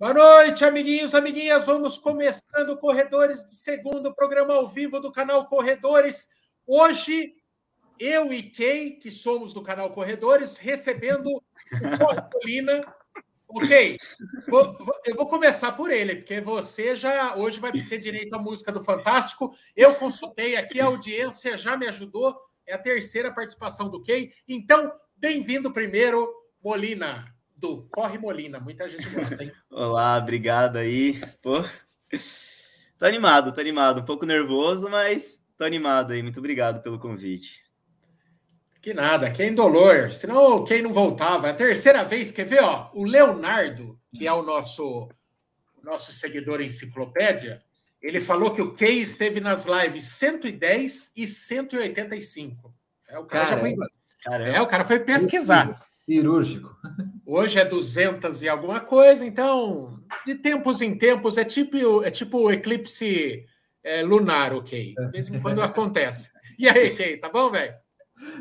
Boa 0.00 0.14
noite, 0.14 0.64
amiguinhos, 0.64 1.14
amiguinhas. 1.14 1.66
Vamos 1.66 1.98
começando 1.98 2.74
Corredores 2.78 3.44
de 3.44 3.50
segundo 3.50 4.14
programa 4.14 4.54
ao 4.54 4.66
vivo 4.66 4.98
do 4.98 5.12
canal 5.12 5.46
Corredores. 5.46 6.26
Hoje, 6.66 7.34
eu 7.98 8.32
e 8.32 8.44
Kay, 8.44 8.92
que 8.92 9.10
somos 9.10 9.52
do 9.52 9.62
canal 9.62 9.90
Corredores, 9.90 10.56
recebendo 10.56 11.26
o 11.26 11.42
Colina. 12.32 12.82
Ok, 13.46 13.98
vou, 14.48 14.74
eu 15.04 15.14
vou 15.14 15.26
começar 15.26 15.72
por 15.72 15.90
ele, 15.90 16.16
porque 16.16 16.40
você 16.40 16.96
já 16.96 17.36
hoje 17.36 17.60
vai 17.60 17.70
ter 17.70 17.98
direito 17.98 18.32
à 18.32 18.38
música 18.38 18.72
do 18.72 18.82
Fantástico. 18.82 19.54
Eu 19.76 19.94
consultei 19.96 20.56
aqui, 20.56 20.80
a 20.80 20.86
audiência 20.86 21.58
já 21.58 21.76
me 21.76 21.86
ajudou. 21.86 22.34
É 22.66 22.72
a 22.72 22.78
terceira 22.78 23.30
participação 23.34 23.90
do 23.90 24.02
Kay. 24.02 24.32
Então, 24.48 24.90
bem-vindo 25.14 25.70
primeiro, 25.70 26.26
Molina 26.64 27.38
do 27.60 27.82
Corre 27.90 28.18
Molina. 28.18 28.58
Muita 28.58 28.88
gente 28.88 29.08
gosta, 29.10 29.44
hein? 29.44 29.52
Olá, 29.70 30.16
obrigado 30.16 30.76
aí. 30.76 31.20
Pô, 31.42 31.62
tô 32.98 33.04
animado, 33.04 33.52
tô 33.52 33.60
animado. 33.60 34.00
Um 34.00 34.04
pouco 34.04 34.24
nervoso, 34.24 34.88
mas 34.88 35.40
tô 35.56 35.64
animado 35.64 36.12
aí. 36.12 36.22
Muito 36.22 36.38
obrigado 36.38 36.82
pelo 36.82 36.98
convite. 36.98 37.62
Que 38.80 38.94
nada, 38.94 39.30
quem 39.30 39.54
dolor. 39.54 40.10
Senão 40.10 40.64
quem 40.64 40.80
não 40.80 40.92
voltava. 40.92 41.48
É 41.48 41.50
a 41.50 41.54
terceira 41.54 42.02
vez, 42.02 42.30
quer 42.30 42.46
ver, 42.46 42.62
ó? 42.62 42.90
O 42.94 43.04
Leonardo, 43.04 44.00
que 44.16 44.26
é 44.26 44.32
o 44.32 44.42
nosso, 44.42 45.10
nosso 45.82 46.12
seguidor 46.12 46.62
enciclopédia, 46.62 47.62
ele 48.00 48.18
falou 48.18 48.54
que 48.54 48.62
o 48.62 48.74
Key 48.74 49.02
esteve 49.02 49.38
nas 49.38 49.66
lives 49.66 50.04
110 50.04 51.12
e 51.14 51.28
185. 51.28 52.74
É, 53.06 53.18
o 53.18 53.26
cara 53.26 53.48
Caramba. 53.48 53.68
já 53.68 53.76
foi. 53.76 54.54
É, 54.54 54.62
o 54.62 54.66
cara 54.66 54.84
foi 54.84 55.00
pesquisar. 55.00 55.89
Cirúrgico. 56.04 56.74
Hoje 57.24 57.58
é 57.58 57.64
200 57.64 58.42
e 58.42 58.48
alguma 58.48 58.80
coisa, 58.80 59.24
então, 59.24 60.02
de 60.26 60.34
tempos 60.34 60.80
em 60.82 60.96
tempos, 60.96 61.38
é 61.38 61.44
tipo, 61.44 62.02
é 62.02 62.10
tipo 62.10 62.50
eclipse 62.50 63.44
é, 63.84 64.02
lunar, 64.02 64.52
ok? 64.52 64.94
De 64.94 65.10
vez 65.10 65.28
em 65.28 65.40
quando 65.40 65.62
acontece. 65.62 66.30
E 66.58 66.68
aí, 66.68 66.90
Kay, 66.96 67.18
tá 67.18 67.28
bom, 67.28 67.50
velho? 67.50 67.74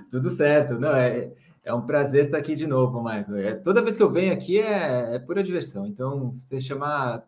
Tudo 0.10 0.30
certo. 0.30 0.80
Não, 0.80 0.94
é, 0.96 1.32
é 1.64 1.74
um 1.74 1.86
prazer 1.86 2.26
estar 2.26 2.38
aqui 2.38 2.56
de 2.56 2.66
novo, 2.66 3.04
Michael. 3.04 3.38
É, 3.38 3.56
toda 3.56 3.82
vez 3.82 3.96
que 3.96 4.04
eu 4.04 4.12
venho 4.12 4.34
aqui 4.34 4.60
é, 4.60 5.16
é 5.16 5.20
pura 5.20 5.44
diversão. 5.44 5.86
Então, 5.86 6.32
você 6.32 6.60
chamar 6.60 7.24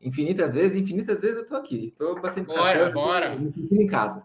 infinitas 0.00 0.54
vezes, 0.54 0.76
infinitas 0.76 1.22
vezes 1.22 1.38
eu 1.38 1.46
tô 1.46 1.56
aqui. 1.56 1.92
Tô 1.96 2.14
batendo 2.20 2.46
Bora, 2.46 2.78
café, 2.78 2.90
bora. 2.92 3.38
em 3.72 3.86
casa. 3.86 4.22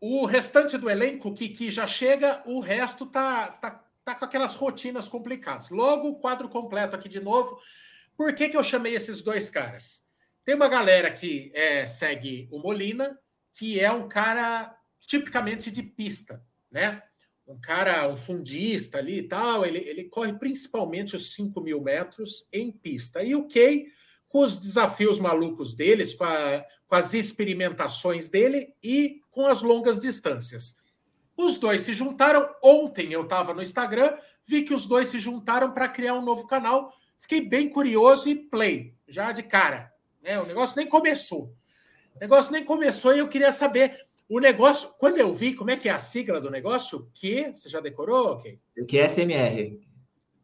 O 0.00 0.26
restante 0.26 0.76
do 0.76 0.90
elenco 0.90 1.32
que, 1.32 1.48
que 1.48 1.70
já 1.70 1.86
chega, 1.86 2.42
o 2.44 2.60
resto 2.60 3.06
tá, 3.06 3.48
tá 3.48 3.85
tá 4.06 4.14
com 4.14 4.24
aquelas 4.24 4.54
rotinas 4.54 5.08
complicadas. 5.08 5.68
Logo, 5.68 6.08
o 6.08 6.18
quadro 6.20 6.48
completo 6.48 6.94
aqui 6.94 7.08
de 7.08 7.18
novo. 7.18 7.60
Por 8.16 8.32
que, 8.36 8.48
que 8.48 8.56
eu 8.56 8.62
chamei 8.62 8.94
esses 8.94 9.20
dois 9.20 9.50
caras? 9.50 10.00
Tem 10.44 10.54
uma 10.54 10.68
galera 10.68 11.10
que 11.10 11.50
é, 11.52 11.84
segue 11.84 12.48
o 12.52 12.60
Molina, 12.60 13.18
que 13.52 13.80
é 13.80 13.90
um 13.90 14.08
cara 14.08 14.72
tipicamente 15.00 15.72
de 15.72 15.82
pista, 15.82 16.40
né? 16.70 17.02
Um 17.48 17.60
cara, 17.60 18.08
um 18.08 18.16
fundista 18.16 18.98
ali 18.98 19.18
e 19.18 19.22
tal, 19.24 19.66
ele, 19.66 19.78
ele 19.78 20.04
corre 20.04 20.32
principalmente 20.34 21.16
os 21.16 21.34
5 21.34 21.60
mil 21.60 21.80
metros 21.80 22.46
em 22.52 22.70
pista. 22.70 23.24
E 23.24 23.34
o 23.34 23.48
Kay, 23.48 23.86
com 24.28 24.38
os 24.38 24.56
desafios 24.56 25.18
malucos 25.18 25.74
deles, 25.74 26.14
com, 26.14 26.24
a, 26.24 26.64
com 26.86 26.94
as 26.94 27.12
experimentações 27.12 28.28
dele 28.28 28.72
e 28.82 29.20
com 29.32 29.46
as 29.46 29.62
longas 29.62 30.00
distâncias. 30.00 30.76
Os 31.36 31.58
dois 31.58 31.82
se 31.82 31.92
juntaram. 31.92 32.48
Ontem 32.62 33.12
eu 33.12 33.22
estava 33.22 33.52
no 33.52 33.62
Instagram, 33.62 34.16
vi 34.44 34.62
que 34.62 34.72
os 34.72 34.86
dois 34.86 35.08
se 35.08 35.18
juntaram 35.18 35.72
para 35.72 35.88
criar 35.88 36.14
um 36.14 36.22
novo 36.22 36.46
canal. 36.46 36.92
Fiquei 37.18 37.40
bem 37.40 37.68
curioso 37.68 38.28
e 38.28 38.34
play, 38.34 38.94
já 39.06 39.32
de 39.32 39.42
cara. 39.42 39.92
Né? 40.22 40.38
O 40.40 40.46
negócio 40.46 40.76
nem 40.76 40.86
começou. 40.86 41.54
O 42.14 42.20
negócio 42.20 42.52
nem 42.52 42.64
começou 42.64 43.14
e 43.14 43.18
eu 43.18 43.28
queria 43.28 43.52
saber. 43.52 44.06
O 44.28 44.40
negócio, 44.40 44.88
quando 44.98 45.18
eu 45.18 45.32
vi, 45.32 45.54
como 45.54 45.70
é 45.70 45.76
que 45.76 45.88
é 45.88 45.92
a 45.92 45.98
sigla 45.98 46.40
do 46.40 46.50
negócio? 46.50 47.08
Que, 47.14 47.52
você 47.54 47.68
já 47.68 47.80
decorou? 47.80 48.32
Okay? 48.32 48.58
Que 48.88 48.98
é 48.98 49.08
SMR. 49.08 49.80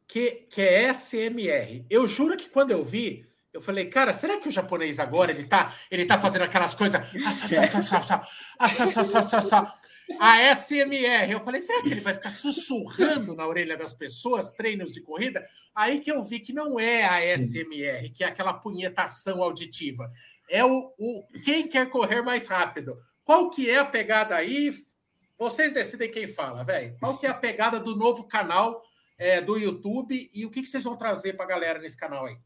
Que, 0.07 0.47
que 0.49 0.61
é 0.61 0.93
SMR. 0.93 1.85
Eu 1.91 2.07
juro 2.07 2.37
que 2.37 2.49
quando 2.49 2.71
eu 2.71 2.85
vi, 2.85 3.27
eu 3.53 3.61
falei, 3.61 3.87
cara, 3.87 4.13
será 4.13 4.39
que 4.39 4.49
o 4.49 4.53
japonês 4.53 5.01
agora 5.01 5.33
ele 5.33 5.45
tá, 5.45 5.75
ele 5.91 6.07
tá 6.07 6.19
fazendo 6.19 6.43
aquelas 6.43 6.75
coisas? 6.75 7.01
A 10.19 10.55
SMR. 10.55 11.31
Eu 11.31 11.41
falei, 11.41 11.61
será 11.61 11.83
que 11.83 11.91
ele 11.91 12.01
vai 12.01 12.15
ficar 12.15 12.31
sussurrando 12.31 13.35
na 13.35 13.47
orelha 13.47 13.77
das 13.77 13.95
pessoas 13.95 14.51
treinos 14.53 14.93
de 14.93 15.01
corrida? 15.01 15.47
Aí 15.75 16.01
que 16.01 16.11
eu 16.11 16.23
vi 16.23 16.41
que 16.41 16.53
não 16.53 16.79
é 16.79 17.05
a 17.05 17.39
SMR, 17.39 18.11
que 18.11 18.25
é 18.25 18.27
aquela 18.27 18.55
punhetação 18.55 19.43
auditiva. 19.43 20.11
É 20.49 20.65
o, 20.65 20.93
o 20.99 21.25
quem 21.45 21.69
quer 21.69 21.89
correr 21.89 22.23
mais 22.23 22.47
rápido. 22.49 22.99
Qual 23.25 23.51
que 23.51 23.71
é 23.71 23.79
a 23.79 23.85
pegada 23.85 24.35
aí? 24.35 24.75
Vocês 25.39 25.73
decidem 25.73 26.11
quem 26.11 26.27
fala, 26.27 26.63
velho. 26.63 26.97
Qual 27.01 27.17
que 27.19 27.27
é 27.27 27.31
a 27.31 27.35
pegada 27.35 27.81
do 27.81 27.97
novo 27.97 28.25
canal 28.25 28.83
é, 29.19 29.41
do 29.41 29.57
YouTube 29.57 30.31
e 30.33 30.45
o 30.45 30.51
que, 30.51 30.63
que 30.63 30.69
vocês 30.69 30.85
vão 30.85 30.97
trazer 30.97 31.35
para 31.35 31.45
a 31.45 31.49
galera 31.49 31.79
nesse 31.79 31.97
canal 31.97 32.27
aí? 32.27 32.37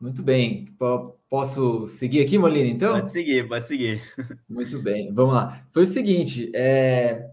Muito 0.00 0.22
bem. 0.22 0.64
P 0.78 0.84
posso 1.28 1.86
seguir 1.86 2.22
aqui, 2.22 2.38
Molina, 2.38 2.66
então? 2.66 2.94
Pode 2.94 3.12
seguir, 3.12 3.46
pode 3.46 3.66
seguir. 3.66 4.02
Muito 4.48 4.80
bem, 4.82 5.12
vamos 5.12 5.34
lá. 5.34 5.64
Foi 5.72 5.84
o 5.84 5.86
seguinte, 5.86 6.50
é... 6.52 7.30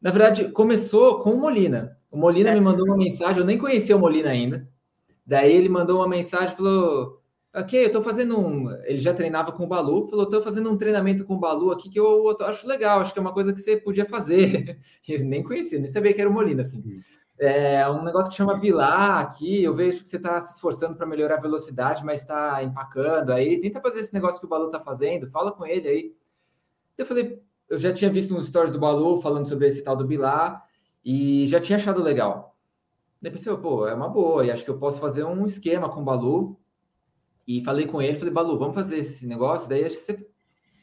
na 0.00 0.12
verdade, 0.12 0.50
começou 0.50 1.18
com 1.18 1.30
o 1.30 1.40
Molina. 1.40 1.98
O 2.10 2.16
Molina 2.16 2.50
é. 2.50 2.54
me 2.54 2.60
mandou 2.60 2.86
uma 2.86 2.96
mensagem, 2.96 3.40
eu 3.40 3.46
nem 3.46 3.58
conhecia 3.58 3.96
o 3.96 3.98
Molina 3.98 4.30
ainda. 4.30 4.68
Daí 5.26 5.52
ele 5.52 5.68
mandou 5.68 5.98
uma 5.98 6.08
mensagem, 6.08 6.54
falou: 6.54 7.20
Ok, 7.52 7.84
eu 7.86 7.90
tô 7.90 8.02
fazendo 8.02 8.38
um. 8.38 8.70
Ele 8.84 8.98
já 8.98 9.14
treinava 9.14 9.50
com 9.50 9.64
o 9.64 9.66
Balu, 9.66 10.06
falou: 10.06 10.28
tô 10.28 10.42
fazendo 10.42 10.70
um 10.70 10.76
treinamento 10.76 11.24
com 11.24 11.34
o 11.34 11.40
Balu 11.40 11.72
aqui 11.72 11.88
que 11.88 11.98
eu, 11.98 12.36
eu 12.38 12.46
acho 12.46 12.68
legal, 12.68 13.00
acho 13.00 13.12
que 13.12 13.18
é 13.18 13.22
uma 13.22 13.32
coisa 13.32 13.52
que 13.52 13.58
você 13.58 13.76
podia 13.76 14.04
fazer. 14.04 14.78
Eu 15.08 15.24
nem 15.24 15.42
conhecia, 15.42 15.78
nem 15.78 15.88
sabia 15.88 16.12
que 16.12 16.20
era 16.20 16.28
o 16.28 16.32
Molina, 16.32 16.60
assim. 16.60 16.78
Hum. 16.78 16.96
É 17.38 17.88
um 17.90 18.02
negócio 18.02 18.30
que 18.30 18.36
chama 18.36 18.56
Bilar 18.56 19.20
aqui. 19.20 19.62
Eu 19.62 19.74
vejo 19.74 20.02
que 20.02 20.08
você 20.08 20.16
está 20.16 20.40
se 20.40 20.54
esforçando 20.54 20.96
para 20.96 21.06
melhorar 21.06 21.36
a 21.36 21.40
velocidade, 21.40 22.04
mas 22.04 22.20
está 22.20 22.62
empacando 22.62 23.30
aí. 23.30 23.60
Tenta 23.60 23.80
fazer 23.80 24.00
esse 24.00 24.14
negócio 24.14 24.40
que 24.40 24.46
o 24.46 24.48
Balu 24.48 24.66
está 24.66 24.80
fazendo, 24.80 25.26
fala 25.26 25.52
com 25.52 25.66
ele 25.66 25.88
aí. 25.88 26.14
Eu 26.96 27.04
falei, 27.04 27.42
eu 27.68 27.78
já 27.78 27.92
tinha 27.92 28.10
visto 28.10 28.34
uns 28.34 28.46
stories 28.46 28.72
do 28.72 28.78
Balu 28.78 29.20
falando 29.20 29.46
sobre 29.46 29.66
esse 29.66 29.82
tal 29.82 29.96
do 29.96 30.06
Bilar 30.06 30.64
e 31.04 31.46
já 31.46 31.60
tinha 31.60 31.76
achado 31.76 32.02
legal. 32.02 32.56
Daí 33.20 33.30
pensei, 33.30 33.54
pô, 33.56 33.86
é 33.86 33.94
uma 33.94 34.08
boa, 34.08 34.44
e 34.44 34.50
acho 34.50 34.64
que 34.64 34.70
eu 34.70 34.78
posso 34.78 35.00
fazer 35.00 35.24
um 35.24 35.44
esquema 35.46 35.88
com 35.88 36.00
o 36.00 36.04
Balu. 36.04 36.58
E 37.46 37.62
falei 37.62 37.86
com 37.86 38.02
ele, 38.02 38.18
falei, 38.18 38.32
Balu, 38.32 38.58
vamos 38.58 38.74
fazer 38.74 38.98
esse 38.98 39.26
negócio. 39.26 39.68
Daí 39.68 39.88
você, 39.88 40.26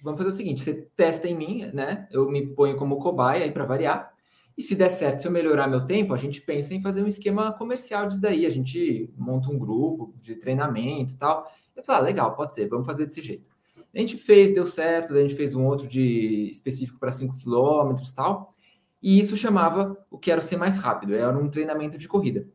vamos 0.04 0.18
fazer 0.18 0.30
o 0.30 0.34
seguinte: 0.34 0.62
você 0.62 0.74
testa 0.96 1.28
em 1.28 1.36
mim, 1.36 1.72
né? 1.74 2.08
Eu 2.12 2.30
me 2.30 2.48
ponho 2.48 2.78
como 2.78 3.00
cobaia 3.00 3.44
aí 3.44 3.52
para 3.52 3.66
variar. 3.66 4.13
E 4.58 4.62
se 4.62 4.76
der 4.76 4.90
certo, 4.90 5.22
se 5.22 5.28
eu 5.28 5.32
melhorar 5.32 5.68
meu 5.68 5.86
tempo, 5.86 6.14
a 6.14 6.18
gente 6.18 6.40
pensa 6.40 6.74
em 6.74 6.82
fazer 6.82 7.04
um 7.04 7.08
esquema 7.08 7.52
comercial 7.54 8.08
disso 8.08 8.22
daí. 8.22 8.46
A 8.46 8.50
gente 8.50 9.12
monta 9.18 9.50
um 9.50 9.58
grupo 9.58 10.14
de 10.22 10.36
treinamento 10.36 11.14
e 11.14 11.18
tal. 11.18 11.52
Eu 11.76 11.84
falei, 11.84 12.02
ah, 12.02 12.06
legal, 12.06 12.36
pode 12.36 12.54
ser, 12.54 12.68
vamos 12.68 12.86
fazer 12.86 13.06
desse 13.06 13.22
jeito. 13.22 13.52
A 13.94 14.00
gente 14.00 14.18
fez, 14.18 14.54
deu 14.54 14.66
certo, 14.66 15.14
a 15.14 15.22
gente 15.22 15.36
fez 15.36 15.56
um 15.56 15.66
outro 15.66 15.88
de 15.88 16.48
específico 16.50 17.00
para 17.00 17.12
5 17.12 17.36
km 17.36 17.96
e 18.02 18.16
tal. 18.16 18.54
E 19.02 19.20
isso 19.20 19.36
chamava 19.36 19.98
o 20.10 20.18
Quero 20.18 20.42
Ser 20.42 20.58
Mais 20.58 20.78
Rápido, 20.78 21.14
era 21.14 21.38
um 21.38 21.50
treinamento 21.50 21.98
de 21.98 22.08
corrida. 22.08 22.48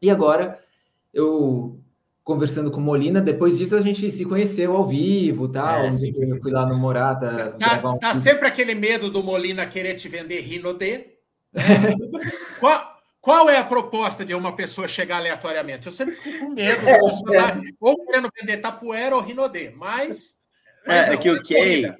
E 0.00 0.10
agora, 0.10 0.62
eu 1.12 1.79
conversando 2.30 2.70
com 2.70 2.80
Molina. 2.80 3.20
Depois 3.20 3.58
disso, 3.58 3.74
a 3.74 3.82
gente 3.82 4.10
se 4.12 4.24
conheceu 4.24 4.76
ao 4.76 4.86
vivo, 4.86 5.48
tal. 5.48 5.86
É, 5.86 5.92
sim, 5.92 6.12
eu 6.16 6.40
fui 6.40 6.52
lá 6.52 6.64
no 6.64 6.78
Morata. 6.78 7.56
Tá, 7.58 7.82
um... 7.84 7.98
tá 7.98 8.14
sempre 8.14 8.46
aquele 8.46 8.72
medo 8.72 9.10
do 9.10 9.20
Molina 9.20 9.66
querer 9.66 9.94
te 9.94 10.08
vender 10.08 10.40
Rinode. 10.40 11.06
Né? 11.52 11.96
qual, 12.60 12.96
qual 13.20 13.50
é 13.50 13.56
a 13.56 13.64
proposta 13.64 14.24
de 14.24 14.32
uma 14.32 14.54
pessoa 14.54 14.86
chegar 14.86 15.16
aleatoriamente? 15.16 15.88
Eu 15.88 15.92
sempre 15.92 16.14
fico 16.14 16.38
com 16.38 16.54
medo 16.54 16.88
é, 16.88 16.92
é. 16.92 17.60
ou 17.80 18.06
querendo 18.06 18.30
vender 18.40 18.58
Tapuera 18.58 19.16
ou 19.16 19.22
Rinode, 19.22 19.72
mas. 19.76 20.36
mas 20.86 20.96
é, 20.96 21.06
não, 21.08 21.14
é 21.14 21.16
que 21.16 21.30
o 21.30 21.42
Kay. 21.42 21.92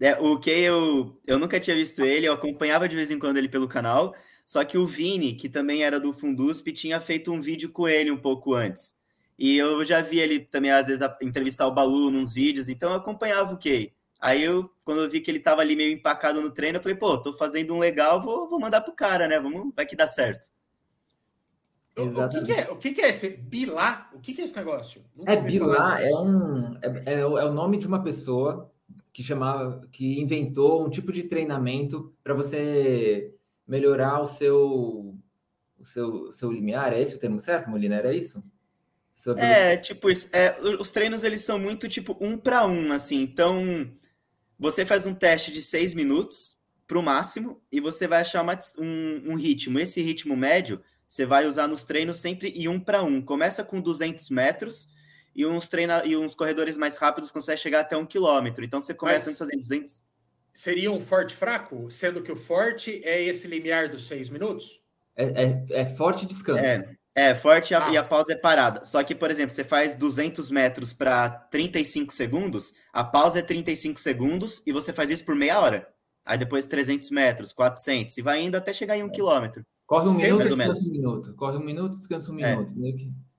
É, 0.00 0.12
o 0.20 0.38
Kay, 0.38 0.60
eu, 0.60 1.20
eu 1.26 1.38
nunca 1.38 1.58
tinha 1.58 1.74
visto 1.74 2.04
ele, 2.04 2.28
eu 2.28 2.32
acompanhava 2.32 2.88
de 2.88 2.94
vez 2.94 3.10
em 3.10 3.18
quando 3.18 3.38
ele 3.38 3.48
pelo 3.48 3.66
canal. 3.66 4.14
Só 4.46 4.62
que 4.62 4.78
o 4.78 4.86
Vini, 4.86 5.34
que 5.34 5.48
também 5.48 5.82
era 5.82 5.98
do 5.98 6.12
Fundusp, 6.12 6.70
tinha 6.72 7.00
feito 7.00 7.32
um 7.32 7.40
vídeo 7.40 7.70
com 7.70 7.88
ele 7.88 8.12
um 8.12 8.16
pouco 8.16 8.54
antes. 8.54 8.94
E 9.38 9.56
eu 9.56 9.84
já 9.84 10.00
vi 10.00 10.20
ele 10.20 10.40
também, 10.40 10.70
às 10.70 10.86
vezes, 10.86 11.06
entrevistar 11.20 11.66
o 11.66 11.74
Balu 11.74 12.10
nos 12.10 12.32
vídeos, 12.32 12.68
então 12.68 12.90
eu 12.90 12.96
acompanhava 12.96 13.52
o 13.52 13.58
Kay. 13.58 13.92
Aí 14.20 14.42
eu, 14.42 14.70
quando 14.84 15.02
eu 15.02 15.10
vi 15.10 15.20
que 15.20 15.30
ele 15.30 15.40
tava 15.40 15.60
ali 15.60 15.76
meio 15.76 15.92
empacado 15.92 16.40
no 16.40 16.50
treino, 16.50 16.78
eu 16.78 16.82
falei, 16.82 16.96
pô, 16.96 17.18
tô 17.18 17.32
fazendo 17.32 17.74
um 17.74 17.78
legal, 17.78 18.22
vou, 18.22 18.48
vou 18.48 18.58
mandar 18.58 18.80
pro 18.80 18.94
cara, 18.94 19.28
né? 19.28 19.38
Vamos, 19.38 19.72
vai 19.74 19.84
que 19.84 19.96
dá 19.96 20.06
certo. 20.06 20.48
O, 21.96 22.28
que, 22.28 22.42
que, 22.42 22.52
é, 22.52 22.70
o 22.70 22.76
que, 22.76 22.92
que, 22.92 23.00
é 23.02 23.10
esse 23.10 23.28
Bilá? 23.28 24.10
O 24.12 24.18
que, 24.18 24.34
que 24.34 24.40
é 24.40 24.44
esse 24.44 24.56
negócio? 24.56 25.04
Nunca 25.14 25.32
é 25.32 25.40
Bilá, 25.40 26.02
é, 26.02 26.12
um, 26.12 26.76
é, 26.82 27.02
é, 27.06 27.20
é, 27.20 27.26
o 27.26 27.52
nome 27.52 27.76
de 27.76 27.86
uma 27.86 28.02
pessoa 28.02 28.68
que 29.12 29.22
chamava, 29.22 29.86
que 29.92 30.20
inventou 30.20 30.84
um 30.84 30.90
tipo 30.90 31.12
de 31.12 31.24
treinamento 31.24 32.12
para 32.22 32.34
você 32.34 33.32
melhorar 33.66 34.20
o 34.20 34.26
seu, 34.26 35.14
o 35.78 35.84
seu, 35.84 36.32
seu 36.32 36.50
limiar. 36.50 36.92
É 36.92 37.00
esse 37.00 37.14
o 37.14 37.18
termo 37.18 37.38
certo, 37.38 37.70
Molina? 37.70 37.94
Era 37.94 38.12
isso? 38.12 38.42
É, 39.36 39.76
tipo 39.76 40.10
isso. 40.10 40.28
É, 40.32 40.58
os 40.78 40.90
treinos 40.90 41.24
eles 41.24 41.42
são 41.42 41.58
muito 41.58 41.88
tipo 41.88 42.16
um 42.20 42.36
para 42.36 42.66
um, 42.66 42.92
assim. 42.92 43.22
Então, 43.22 43.90
você 44.58 44.84
faz 44.84 45.06
um 45.06 45.14
teste 45.14 45.50
de 45.50 45.62
seis 45.62 45.94
minutos 45.94 46.56
para 46.86 46.98
o 46.98 47.02
máximo 47.02 47.62
e 47.72 47.80
você 47.80 48.06
vai 48.06 48.20
achar 48.20 48.42
uma, 48.42 48.58
um, 48.78 49.32
um, 49.32 49.34
ritmo. 49.36 49.78
Esse 49.78 50.02
ritmo 50.02 50.36
médio 50.36 50.82
você 51.08 51.24
vai 51.24 51.46
usar 51.46 51.66
nos 51.66 51.84
treinos 51.84 52.18
sempre 52.18 52.50
em 52.50 52.68
um 52.68 52.78
para 52.78 53.02
um. 53.02 53.22
Começa 53.22 53.64
com 53.64 53.80
200 53.80 54.28
metros 54.30 54.88
e 55.34 55.46
uns, 55.46 55.68
treina, 55.68 56.04
e 56.04 56.16
uns 56.16 56.34
corredores 56.34 56.76
mais 56.76 56.96
rápidos 56.96 57.30
conseguem 57.30 57.62
chegar 57.62 57.80
até 57.80 57.96
um 57.96 58.06
quilômetro. 58.06 58.64
Então, 58.64 58.80
você 58.80 58.92
começa 58.92 59.30
Mas... 59.30 59.38
fazendo 59.38 59.60
200 59.60 60.02
seria 60.54 60.90
um 60.92 61.00
forte 61.00 61.34
fraco, 61.34 61.90
sendo 61.90 62.22
que 62.22 62.30
o 62.30 62.36
forte 62.36 63.02
é 63.04 63.20
esse 63.22 63.48
limiar 63.48 63.88
dos 63.88 64.06
seis 64.06 64.30
minutos? 64.30 64.80
É, 65.16 65.44
é, 65.44 65.64
é 65.70 65.86
forte 65.96 66.24
descanso. 66.24 66.64
É, 66.64 66.96
é 67.14 67.34
forte 67.34 67.74
ah. 67.74 67.90
e 67.90 67.96
a 67.96 68.02
pausa 68.02 68.32
é 68.32 68.36
parada. 68.36 68.84
Só 68.84 69.02
que, 69.02 69.14
por 69.14 69.30
exemplo, 69.30 69.54
você 69.54 69.62
faz 69.62 69.94
200 69.96 70.50
metros 70.50 70.92
para 70.92 71.28
35 71.28 72.12
segundos, 72.12 72.72
a 72.92 73.04
pausa 73.04 73.38
é 73.38 73.42
35 73.42 74.00
segundos 74.00 74.62
e 74.66 74.72
você 74.72 74.92
faz 74.92 75.10
isso 75.10 75.24
por 75.24 75.36
meia 75.36 75.60
hora. 75.60 75.88
Aí 76.24 76.38
depois 76.38 76.66
300 76.66 77.10
metros, 77.10 77.52
400, 77.52 78.16
e 78.16 78.22
vai 78.22 78.42
indo 78.42 78.56
até 78.56 78.72
chegar 78.72 78.96
em 78.96 79.04
um 79.04 79.08
é. 79.08 79.10
quilômetro. 79.10 79.64
Corre 79.86 80.08
um 80.08 80.14
minuto, 80.14 80.38
descansa 80.40 80.56
menos. 80.56 80.86
um 80.86 80.90
minuto. 80.90 81.34
Corre 81.34 81.56
um 81.58 81.64
minuto, 81.64 81.98
descansa 81.98 82.32
um 82.32 82.40
é. 82.40 82.56
minuto. 82.56 82.74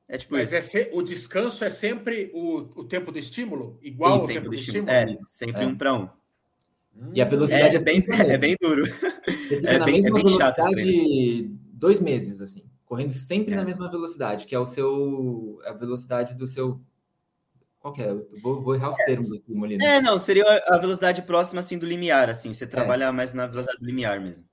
É 0.07 0.18
tipo 0.18 0.36
Mas 0.36 0.54
isso. 0.54 0.77
É 0.77 0.89
o 0.94 1.01
descanso 1.01 1.66
é 1.66 1.69
sempre 1.69 2.31
o, 2.33 2.57
o 2.80 2.83
tempo 2.83 3.12
do 3.12 3.18
estímulo? 3.18 3.80
Igual 3.81 4.22
ao 4.22 4.27
tempo 4.27 4.50
do 4.50 4.56
estímulo? 4.56 4.92
É, 4.92 5.07
sempre 5.27 5.63
é. 5.63 5.68
um 5.68 5.75
para 5.75 5.94
um. 5.95 6.07
E 7.13 7.22
a 7.22 7.25
velocidade 7.25 7.75
é, 7.75 7.80
é 7.80 7.83
bem, 7.83 8.06
é 8.31 8.38
bem 8.38 8.56
duro. 8.62 8.86
é 9.66 9.80
bem, 9.83 10.06
é 10.06 10.12
bem 10.12 10.27
chato. 10.30 10.62
dois 11.74 12.00
meses, 12.00 12.39
assim, 12.39 12.63
correndo 12.86 13.14
sempre 13.14 13.54
é. 13.54 13.58
na 13.58 13.64
mesma 13.64 13.90
velocidade, 13.90 14.46
que 14.46 14.56
é 14.56 14.60
o 14.60 14.66
seu 14.66 15.60
a 15.66 15.74
velocidade 15.74 16.36
do 16.36 16.48
seu 16.48 16.82
qual 17.80 17.94
que 17.94 18.02
é? 18.02 18.16
vou, 18.42 18.64
vou 18.64 18.74
errar 18.74 18.90
os 18.90 19.00
é, 19.00 19.06
termos 19.06 19.32
aqui, 19.32 19.54
Molina. 19.54 19.84
É, 19.86 20.02
não, 20.02 20.18
seria 20.18 20.44
a 20.68 20.80
velocidade 20.80 21.22
próxima 21.22 21.60
assim 21.60 21.78
do 21.78 21.86
limiar, 21.86 22.30
assim, 22.30 22.52
você 22.52 22.64
é. 22.64 22.68
trabalha 22.68 23.12
mais 23.12 23.32
na 23.34 23.46
velocidade 23.46 23.80
do 23.80 23.86
limiar 23.86 24.20
mesmo. 24.20 24.48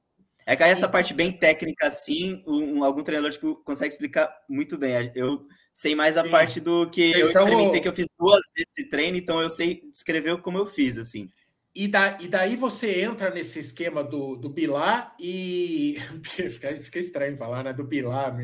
É 0.45 0.57
que 0.57 0.63
aí 0.63 0.71
essa 0.71 0.89
parte 0.89 1.15
bem 1.15 1.33
técnica, 1.33 1.87
assim, 1.87 2.43
um, 2.47 2.83
algum 2.85 3.03
treinador 3.03 3.31
tipo, 3.31 3.57
consegue 3.65 3.93
explicar 3.93 4.31
muito 4.49 4.77
bem. 4.77 5.11
Eu 5.15 5.47
sei 5.73 5.95
mais 5.95 6.17
a 6.17 6.25
Sim. 6.25 6.31
parte 6.31 6.61
do 6.61 6.91
que 6.91 7.13
eu 7.13 7.29
experimentei, 7.29 7.81
que 7.81 7.89
eu 7.89 7.95
fiz 7.95 8.09
duas 8.19 8.41
vezes 8.55 8.73
esse 8.77 8.89
treino, 8.91 9.17
então 9.17 9.41
eu 9.41 9.49
sei 9.49 9.83
descrever 9.91 10.37
como 10.43 10.59
eu 10.59 10.67
fiz, 10.67 10.99
assim. 10.99 11.31
E, 11.75 11.89
da, 11.89 12.19
e 12.21 12.29
daí 12.29 12.55
você 12.55 13.01
entra 13.01 13.31
nesse 13.31 13.59
esquema 13.59 14.05
do, 14.05 14.37
do 14.37 14.51
Bilar 14.51 15.15
e. 15.19 15.97
fica, 16.23 16.79
fica 16.79 16.99
estranho 16.99 17.37
falar, 17.37 17.65
né? 17.65 17.73
Do 17.73 17.85
Bilar. 17.85 18.37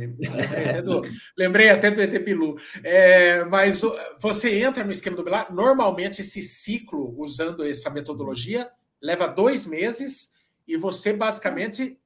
Até 0.43 0.81
do, 0.81 1.03
lembrei 1.37 1.69
até 1.69 1.91
do 1.91 2.01
ET 2.01 2.25
Bilu. 2.25 2.57
É, 2.83 3.45
mas 3.45 3.83
você 4.19 4.61
entra 4.61 4.83
no 4.83 4.93
esquema 4.93 5.17
do 5.17 5.23
Bilar. 5.23 5.53
Normalmente, 5.53 6.23
esse 6.23 6.41
ciclo, 6.41 7.15
usando 7.21 7.67
essa 7.67 7.91
metodologia, 7.91 8.71
leva 9.01 9.27
dois 9.27 9.67
meses 9.67 10.31
e 10.67 10.77
você 10.79 11.13
basicamente 11.13 12.01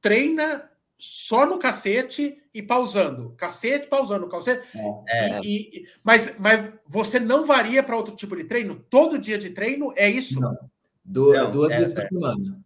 treina 0.00 0.70
só 0.98 1.46
no 1.46 1.58
cacete 1.58 2.42
e 2.56 2.62
pausando. 2.62 3.34
Cacete, 3.36 3.86
pausando, 3.86 4.26
cacete. 4.28 4.66
É. 5.06 5.40
E, 5.40 5.80
e, 5.80 5.88
mas, 6.02 6.38
mas 6.38 6.72
você 6.86 7.20
não 7.20 7.44
varia 7.44 7.82
para 7.82 7.94
outro 7.94 8.16
tipo 8.16 8.34
de 8.34 8.44
treino? 8.44 8.76
Todo 8.88 9.18
dia 9.18 9.36
de 9.36 9.50
treino 9.50 9.92
é 9.94 10.08
isso? 10.08 10.40
Não. 10.40 10.56
Du 11.04 11.34
não, 11.34 11.50
duas 11.50 11.70
é, 11.70 11.78
vezes 11.78 11.92
por 11.92 12.02
é. 12.02 12.08
semana. 12.08 12.64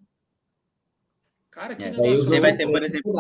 Cara, 1.50 1.74
que 1.74 1.84
é. 1.84 1.92
Você 1.92 2.38
vai 2.38 2.56
ter, 2.56 2.70
por 2.70 2.80
exemplo. 2.84 3.12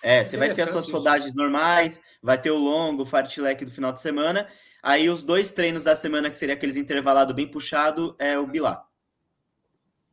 É, 0.00 0.24
você 0.24 0.36
vai 0.36 0.54
ter 0.54 0.62
as 0.62 0.70
suas 0.70 0.88
rodagens 0.88 1.34
normais, 1.34 2.00
vai 2.22 2.40
ter 2.40 2.52
o 2.52 2.58
longo, 2.58 3.02
o 3.02 3.06
fartlek 3.06 3.64
do 3.64 3.70
final 3.72 3.92
de 3.92 4.00
semana. 4.00 4.48
Aí 4.80 5.10
os 5.10 5.24
dois 5.24 5.50
treinos 5.50 5.82
da 5.82 5.96
semana, 5.96 6.30
que 6.30 6.36
seria 6.36 6.54
aqueles 6.54 6.76
intervalados 6.76 7.34
bem 7.34 7.48
puxado, 7.48 8.14
é 8.16 8.38
o 8.38 8.46
Bilá. 8.46 8.86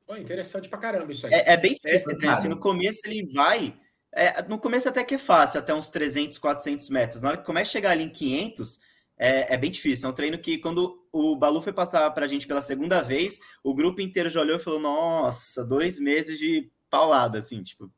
Pô, 0.08 0.16
interessante 0.16 0.68
pra 0.68 0.80
caramba 0.80 1.12
isso 1.12 1.28
aí. 1.28 1.34
É, 1.34 1.54
é 1.54 1.58
bem 1.58 1.76
difícil, 1.76 2.18
é, 2.20 2.28
assim, 2.28 2.48
no 2.48 2.60
começo 2.60 3.02
ele 3.06 3.32
vai 3.32 3.78
é, 4.12 4.44
no 4.44 4.58
começo 4.58 4.90
até 4.90 5.04
que 5.04 5.16
é 5.16 5.18
fácil, 5.18 5.60
até 5.60 5.74
uns 5.74 5.90
300, 5.90 6.38
400 6.40 6.90
metros. 6.90 7.22
Na 7.22 7.30
hora 7.30 7.38
que 7.38 7.46
começa 7.46 7.70
a 7.70 7.72
chegar 7.72 7.92
ali 7.92 8.04
em 8.04 8.10
500, 8.10 8.80
é, 9.18 9.54
é 9.54 9.58
bem 9.58 9.70
difícil. 9.70 10.08
É 10.08 10.12
um 10.12 10.16
treino 10.16 10.38
que, 10.40 10.58
quando 10.58 11.06
o 11.12 11.36
Balu 11.36 11.62
foi 11.62 11.74
passar 11.74 12.10
para 12.12 12.26
a 12.26 12.28
gente 12.28 12.48
pela 12.48 12.62
segunda 12.62 13.02
vez, 13.02 13.40
o 13.64 13.76
grupo 13.76 14.02
inteiro 14.02 14.30
já 14.30 14.42
olhou 14.42 14.56
e 14.56 14.60
falou: 14.60 14.80
Nossa, 14.80 15.64
dois 15.64 16.00
meses 16.00 16.40
de 16.40 16.72
paulada, 16.90 17.38
assim, 17.40 17.62
tipo. 17.62 17.92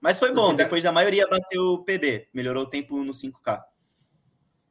Mas 0.00 0.18
foi 0.18 0.32
bom, 0.32 0.52
depois 0.52 0.82
da 0.82 0.90
maioria 0.90 1.28
bateu 1.28 1.62
o 1.62 1.84
PB, 1.84 2.28
melhorou 2.34 2.64
o 2.64 2.68
tempo 2.68 3.02
no 3.04 3.12
5K. 3.12 3.62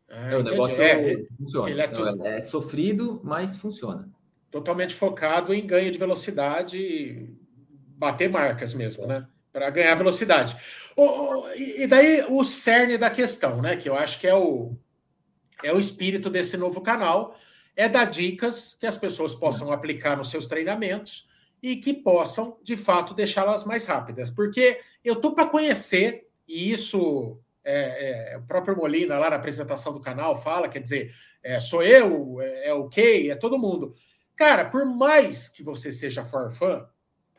É, 0.10 0.36
o 0.36 0.44
negócio 0.44 0.82
é, 0.82 1.26
funciona. 1.38 1.70
Ele 1.70 1.82
é, 1.82 1.88
Não, 1.88 2.26
é, 2.26 2.42
sofrido, 2.42 3.22
mas 3.24 3.56
funciona. 3.56 4.12
Totalmente 4.52 4.94
focado 4.94 5.54
em 5.54 5.66
ganho 5.66 5.90
de 5.90 5.98
velocidade, 5.98 7.34
bater 7.96 8.30
marcas 8.30 8.74
mesmo, 8.74 9.08
né? 9.08 9.26
Para 9.52 9.70
ganhar 9.70 9.96
velocidade. 9.96 10.56
E 11.56 11.86
daí 11.88 12.26
o 12.30 12.44
cerne 12.44 12.98
da 12.98 13.10
questão, 13.10 13.62
né? 13.62 13.76
Que 13.76 13.90
eu 13.90 13.96
acho 13.96 14.20
que 14.20 14.28
é 14.28 14.36
o, 14.36 14.76
é 15.64 15.74
o 15.74 15.80
espírito 15.80 16.30
desse 16.30 16.58
novo 16.58 16.82
canal, 16.82 17.36
é 17.76 17.88
dar 17.88 18.06
dicas 18.06 18.76
que 18.80 18.86
as 18.86 18.98
pessoas 18.98 19.34
possam 19.34 19.72
aplicar 19.72 20.18
nos 20.18 20.30
seus 20.30 20.48
treinamentos 20.48 21.28
e 21.62 21.76
que 21.76 21.94
possam, 21.94 22.58
de 22.64 22.76
fato, 22.76 23.14
deixá-las 23.14 23.64
mais 23.64 23.86
rápidas. 23.86 24.30
Porque 24.30 24.80
eu 25.04 25.16
tô 25.16 25.34
para 25.34 25.48
conhecer, 25.48 26.28
e 26.48 26.72
isso 26.72 27.40
é, 27.64 28.34
é, 28.34 28.38
o 28.38 28.42
próprio 28.42 28.76
Molina, 28.76 29.18
lá 29.20 29.30
na 29.30 29.36
apresentação 29.36 29.94
do 29.94 30.02
canal, 30.02 30.36
fala, 30.36 30.68
quer 30.68 30.80
dizer, 30.80 31.14
é, 31.44 31.60
sou 31.60 31.84
eu, 31.84 32.42
é, 32.42 32.70
é 32.70 32.74
o 32.74 32.90
Kay, 32.90 33.30
é 33.30 33.36
todo 33.36 33.60
mundo. 33.60 33.94
Cara, 34.36 34.66
por 34.66 34.86
mais 34.86 35.48
que 35.48 35.62
você 35.62 35.92
seja 35.92 36.24
forfã, 36.24 36.88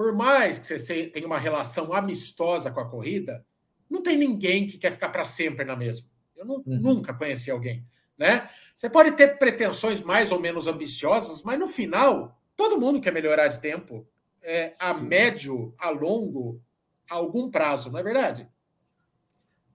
por 0.03 0.13
mais 0.13 0.59
que 0.59 0.67
você 0.67 1.07
tenha 1.07 1.29
uma 1.29 1.39
relação 1.39 1.95
amistosa 1.95 2.73
com 2.73 2.81
a 2.81 2.89
corrida, 2.89 3.47
não 3.89 4.03
tem 4.03 4.17
ninguém 4.17 4.67
que 4.67 4.77
quer 4.77 4.91
ficar 4.91 5.11
para 5.11 5.23
sempre 5.23 5.65
na 5.65 5.77
mesma. 5.77 6.09
Eu 6.37 6.45
não, 6.45 6.57
uhum. 6.57 6.81
nunca 6.81 7.15
conheci 7.15 7.53
alguém, 7.53 7.87
né? 8.19 8.51
Você 8.75 8.91
pode 8.91 9.13
ter 9.13 9.39
pretensões 9.39 10.01
mais 10.01 10.33
ou 10.33 10.41
menos 10.41 10.67
ambiciosas, 10.67 11.45
mas 11.45 11.57
no 11.57 11.69
final 11.69 12.37
todo 12.57 12.81
mundo 12.81 13.01
quer 13.01 13.13
melhorar 13.13 13.47
de 13.47 13.61
tempo, 13.61 14.05
é, 14.43 14.75
a 14.77 14.93
médio, 14.93 15.73
a 15.79 15.91
longo, 15.91 16.61
a 17.09 17.15
algum 17.15 17.49
prazo, 17.49 17.89
não 17.89 18.01
é 18.01 18.03
verdade? 18.03 18.49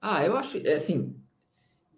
Ah, 0.01 0.25
eu 0.25 0.35
acho, 0.35 0.57
é, 0.57 0.73
assim, 0.73 1.15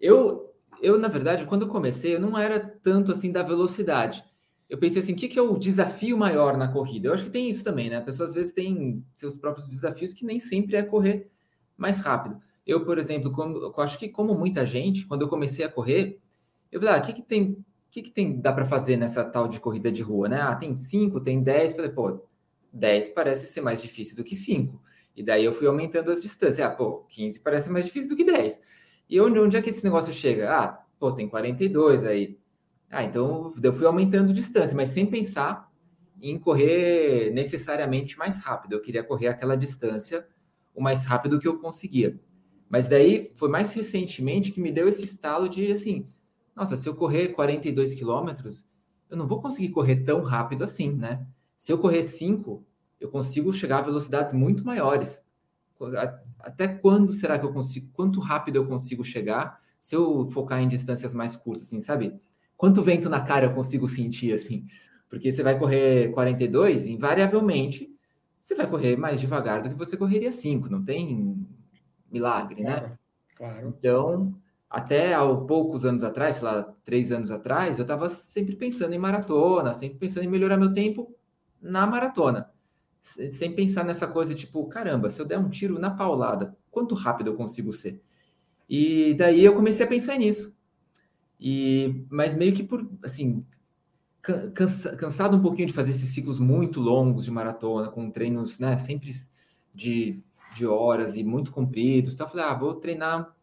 eu, 0.00 0.54
eu 0.80 0.96
na 1.00 1.08
verdade, 1.08 1.46
quando 1.46 1.62
eu 1.62 1.68
comecei, 1.68 2.14
eu 2.14 2.20
não 2.20 2.38
era 2.38 2.60
tanto 2.60 3.10
assim 3.10 3.32
da 3.32 3.42
velocidade 3.42 4.24
eu 4.70 4.78
pensei 4.78 5.02
assim, 5.02 5.12
o 5.12 5.16
que, 5.16 5.28
que 5.28 5.38
é 5.38 5.42
o 5.42 5.58
desafio 5.58 6.16
maior 6.16 6.56
na 6.56 6.68
corrida? 6.68 7.08
Eu 7.08 7.12
acho 7.12 7.24
que 7.24 7.30
tem 7.30 7.50
isso 7.50 7.64
também, 7.64 7.90
né? 7.90 7.96
A 7.96 8.02
pessoa 8.02 8.28
às 8.28 8.32
vezes 8.32 8.52
tem 8.52 9.04
seus 9.12 9.36
próprios 9.36 9.68
desafios 9.68 10.14
que 10.14 10.24
nem 10.24 10.38
sempre 10.38 10.76
é 10.76 10.82
correr 10.82 11.28
mais 11.76 11.98
rápido. 11.98 12.40
Eu, 12.64 12.84
por 12.84 12.96
exemplo, 12.96 13.32
como, 13.32 13.58
eu 13.58 13.74
acho 13.78 13.98
que 13.98 14.08
como 14.08 14.32
muita 14.32 14.64
gente, 14.64 15.06
quando 15.06 15.22
eu 15.22 15.28
comecei 15.28 15.64
a 15.64 15.68
correr, 15.68 16.20
eu 16.70 16.80
falei, 16.80 16.94
ah, 16.94 16.98
o 16.98 17.02
que, 17.02 17.14
que 17.14 17.22
tem, 17.22 17.50
o 17.50 17.64
que, 17.90 18.00
que 18.00 18.10
tem 18.12 18.40
dá 18.40 18.52
para 18.52 18.64
fazer 18.64 18.96
nessa 18.96 19.24
tal 19.24 19.48
de 19.48 19.58
corrida 19.58 19.90
de 19.90 20.02
rua, 20.02 20.28
né? 20.28 20.40
Ah, 20.40 20.54
tem 20.54 20.78
5, 20.78 21.20
tem 21.20 21.42
10, 21.42 21.74
falei, 21.74 21.90
pô, 21.90 22.22
10 22.72 23.08
parece 23.08 23.48
ser 23.48 23.62
mais 23.62 23.82
difícil 23.82 24.14
do 24.14 24.22
que 24.22 24.36
5. 24.36 24.80
E 25.16 25.22
daí 25.24 25.44
eu 25.44 25.52
fui 25.52 25.66
aumentando 25.66 26.12
as 26.12 26.20
distâncias. 26.20 26.64
Ah, 26.64 26.70
pô, 26.70 27.04
15 27.08 27.40
parece 27.40 27.68
mais 27.70 27.86
difícil 27.86 28.10
do 28.10 28.16
que 28.16 28.24
10. 28.24 28.62
E 29.08 29.20
onde, 29.20 29.40
onde 29.40 29.56
é 29.56 29.62
que 29.62 29.70
esse 29.70 29.82
negócio 29.82 30.12
chega? 30.12 30.48
Ah, 30.48 30.84
pô, 30.96 31.10
tem 31.10 31.28
42 31.28 32.04
aí. 32.04 32.38
Ah, 32.90 33.04
então 33.04 33.52
eu 33.62 33.72
fui 33.72 33.86
aumentando 33.86 34.32
distância, 34.32 34.76
mas 34.76 34.88
sem 34.88 35.06
pensar 35.06 35.70
em 36.20 36.38
correr 36.38 37.30
necessariamente 37.32 38.18
mais 38.18 38.40
rápido. 38.40 38.72
Eu 38.72 38.82
queria 38.82 39.04
correr 39.04 39.28
aquela 39.28 39.56
distância 39.56 40.26
o 40.74 40.82
mais 40.82 41.04
rápido 41.04 41.38
que 41.38 41.48
eu 41.48 41.58
conseguia. 41.58 42.20
Mas 42.68 42.88
daí 42.88 43.30
foi 43.34 43.48
mais 43.48 43.72
recentemente 43.72 44.52
que 44.52 44.60
me 44.60 44.70
deu 44.70 44.88
esse 44.88 45.04
estalo 45.04 45.48
de 45.48 45.70
assim, 45.72 46.08
nossa, 46.54 46.76
se 46.76 46.88
eu 46.88 46.94
correr 46.94 47.28
42 47.28 47.94
quilômetros, 47.94 48.66
eu 49.08 49.16
não 49.16 49.26
vou 49.26 49.40
conseguir 49.40 49.70
correr 49.70 50.04
tão 50.04 50.22
rápido 50.22 50.62
assim, 50.62 50.92
né? 50.92 51.26
Se 51.56 51.72
eu 51.72 51.78
correr 51.78 52.02
5, 52.02 52.64
eu 53.00 53.08
consigo 53.08 53.52
chegar 53.52 53.78
a 53.78 53.82
velocidades 53.82 54.32
muito 54.32 54.64
maiores. 54.64 55.24
Até 56.38 56.68
quando 56.68 57.12
será 57.12 57.38
que 57.38 57.44
eu 57.44 57.52
consigo? 57.52 57.88
Quanto 57.92 58.20
rápido 58.20 58.56
eu 58.56 58.66
consigo 58.66 59.02
chegar 59.02 59.60
se 59.80 59.96
eu 59.96 60.26
focar 60.26 60.60
em 60.60 60.68
distâncias 60.68 61.14
mais 61.14 61.36
curtas, 61.36 61.66
assim, 61.66 61.80
sabe? 61.80 62.20
Quanto 62.60 62.82
vento 62.82 63.08
na 63.08 63.22
cara 63.22 63.46
eu 63.46 63.54
consigo 63.54 63.88
sentir 63.88 64.34
assim? 64.34 64.66
Porque 65.08 65.32
você 65.32 65.42
vai 65.42 65.58
correr 65.58 66.12
42, 66.12 66.88
invariavelmente 66.88 67.90
você 68.38 68.54
vai 68.54 68.68
correr 68.68 68.96
mais 68.96 69.18
devagar 69.18 69.62
do 69.62 69.70
que 69.70 69.74
você 69.74 69.96
correria 69.96 70.30
5, 70.30 70.68
não 70.68 70.84
tem 70.84 71.46
milagre, 72.12 72.62
né? 72.62 72.98
Claro. 73.34 73.68
Então, 73.68 74.34
até 74.68 75.14
há 75.14 75.26
poucos 75.26 75.86
anos 75.86 76.04
atrás, 76.04 76.36
sei 76.36 76.44
lá, 76.44 76.74
três 76.84 77.10
anos 77.10 77.30
atrás, 77.30 77.78
eu 77.78 77.82
estava 77.82 78.10
sempre 78.10 78.54
pensando 78.54 78.92
em 78.92 78.98
maratona, 78.98 79.72
sempre 79.72 79.98
pensando 79.98 80.24
em 80.24 80.28
melhorar 80.28 80.58
meu 80.58 80.74
tempo 80.74 81.14
na 81.62 81.86
maratona. 81.86 82.50
Sem 83.00 83.54
pensar 83.54 83.84
nessa 83.84 84.06
coisa 84.06 84.34
tipo, 84.34 84.66
caramba, 84.66 85.08
se 85.08 85.18
eu 85.18 85.24
der 85.24 85.38
um 85.38 85.48
tiro 85.48 85.78
na 85.78 85.90
paulada, 85.90 86.54
quanto 86.70 86.94
rápido 86.94 87.30
eu 87.30 87.36
consigo 87.36 87.72
ser? 87.72 88.02
E 88.68 89.14
daí 89.14 89.42
eu 89.42 89.54
comecei 89.54 89.86
a 89.86 89.88
pensar 89.88 90.18
nisso. 90.18 90.54
E, 91.40 92.04
mas 92.10 92.34
meio 92.34 92.52
que 92.52 92.62
por, 92.62 92.86
assim, 93.02 93.44
cansa, 94.22 94.94
cansado 94.96 95.36
um 95.36 95.40
pouquinho 95.40 95.68
de 95.68 95.74
fazer 95.74 95.92
esses 95.92 96.10
ciclos 96.10 96.38
muito 96.38 96.80
longos 96.80 97.24
de 97.24 97.30
maratona, 97.30 97.88
com 97.88 98.10
treinos, 98.10 98.58
né, 98.58 98.76
sempre 98.76 99.10
de, 99.74 100.20
de 100.54 100.66
horas 100.66 101.16
e 101.16 101.24
muito 101.24 101.50
compridos. 101.50 102.14
Então 102.14 102.26
eu 102.26 102.30
falei, 102.30 102.46
ah, 102.46 102.54
vou 102.54 102.74
treinar 102.74 103.34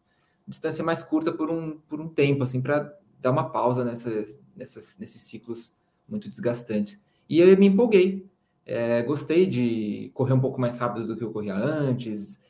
distância 0.46 0.84
mais 0.84 1.02
curta 1.02 1.32
por 1.32 1.50
um, 1.50 1.78
por 1.88 2.00
um 2.00 2.08
tempo, 2.08 2.44
assim, 2.44 2.60
para 2.60 2.94
dar 3.20 3.32
uma 3.32 3.50
pausa 3.50 3.84
nessas, 3.84 4.38
nesses 4.56 5.22
ciclos 5.22 5.74
muito 6.08 6.30
desgastantes. 6.30 7.00
E 7.28 7.40
eu 7.40 7.56
me 7.58 7.66
empolguei. 7.66 8.26
É, 8.64 9.02
gostei 9.02 9.46
de 9.46 10.10
correr 10.14 10.34
um 10.34 10.40
pouco 10.40 10.60
mais 10.60 10.78
rápido 10.78 11.06
do 11.06 11.16
que 11.16 11.24
eu 11.24 11.32
corria 11.32 11.54
antes. 11.54 12.40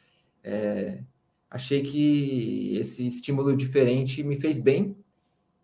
É, 0.42 1.02
achei 1.50 1.80
que 1.82 2.76
esse 2.76 3.06
estímulo 3.06 3.56
diferente 3.56 4.22
me 4.22 4.36
fez 4.36 4.58
bem. 4.58 4.96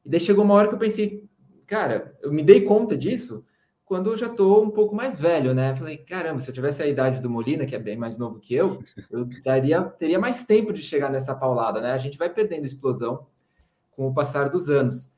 E 0.04 0.10
daí 0.10 0.20
chegou 0.20 0.44
uma 0.44 0.54
hora 0.54 0.68
que 0.68 0.74
eu 0.74 0.78
pensei, 0.78 1.24
cara, 1.66 2.16
eu 2.22 2.32
me 2.32 2.42
dei 2.42 2.60
conta 2.60 2.96
disso 2.96 3.44
quando 3.84 4.10
eu 4.10 4.16
já 4.16 4.26
estou 4.26 4.64
um 4.64 4.70
pouco 4.70 4.94
mais 4.94 5.18
velho, 5.18 5.54
né? 5.54 5.74
Falei, 5.74 5.98
caramba, 5.98 6.40
se 6.40 6.48
eu 6.48 6.54
tivesse 6.54 6.82
a 6.82 6.86
idade 6.86 7.20
do 7.20 7.28
Molina, 7.30 7.66
que 7.66 7.74
é 7.74 7.78
bem 7.78 7.96
mais 7.96 8.16
novo 8.16 8.40
que 8.40 8.54
eu, 8.54 8.82
eu 9.10 9.26
daria, 9.44 9.82
teria 9.82 10.18
mais 10.18 10.44
tempo 10.44 10.72
de 10.72 10.82
chegar 10.82 11.10
nessa 11.10 11.34
paulada, 11.34 11.80
né? 11.80 11.92
A 11.92 11.98
gente 11.98 12.18
vai 12.18 12.30
perdendo 12.30 12.64
explosão 12.64 13.26
com 13.92 14.08
o 14.08 14.14
passar 14.14 14.48
dos 14.48 14.70
anos. 14.70 15.08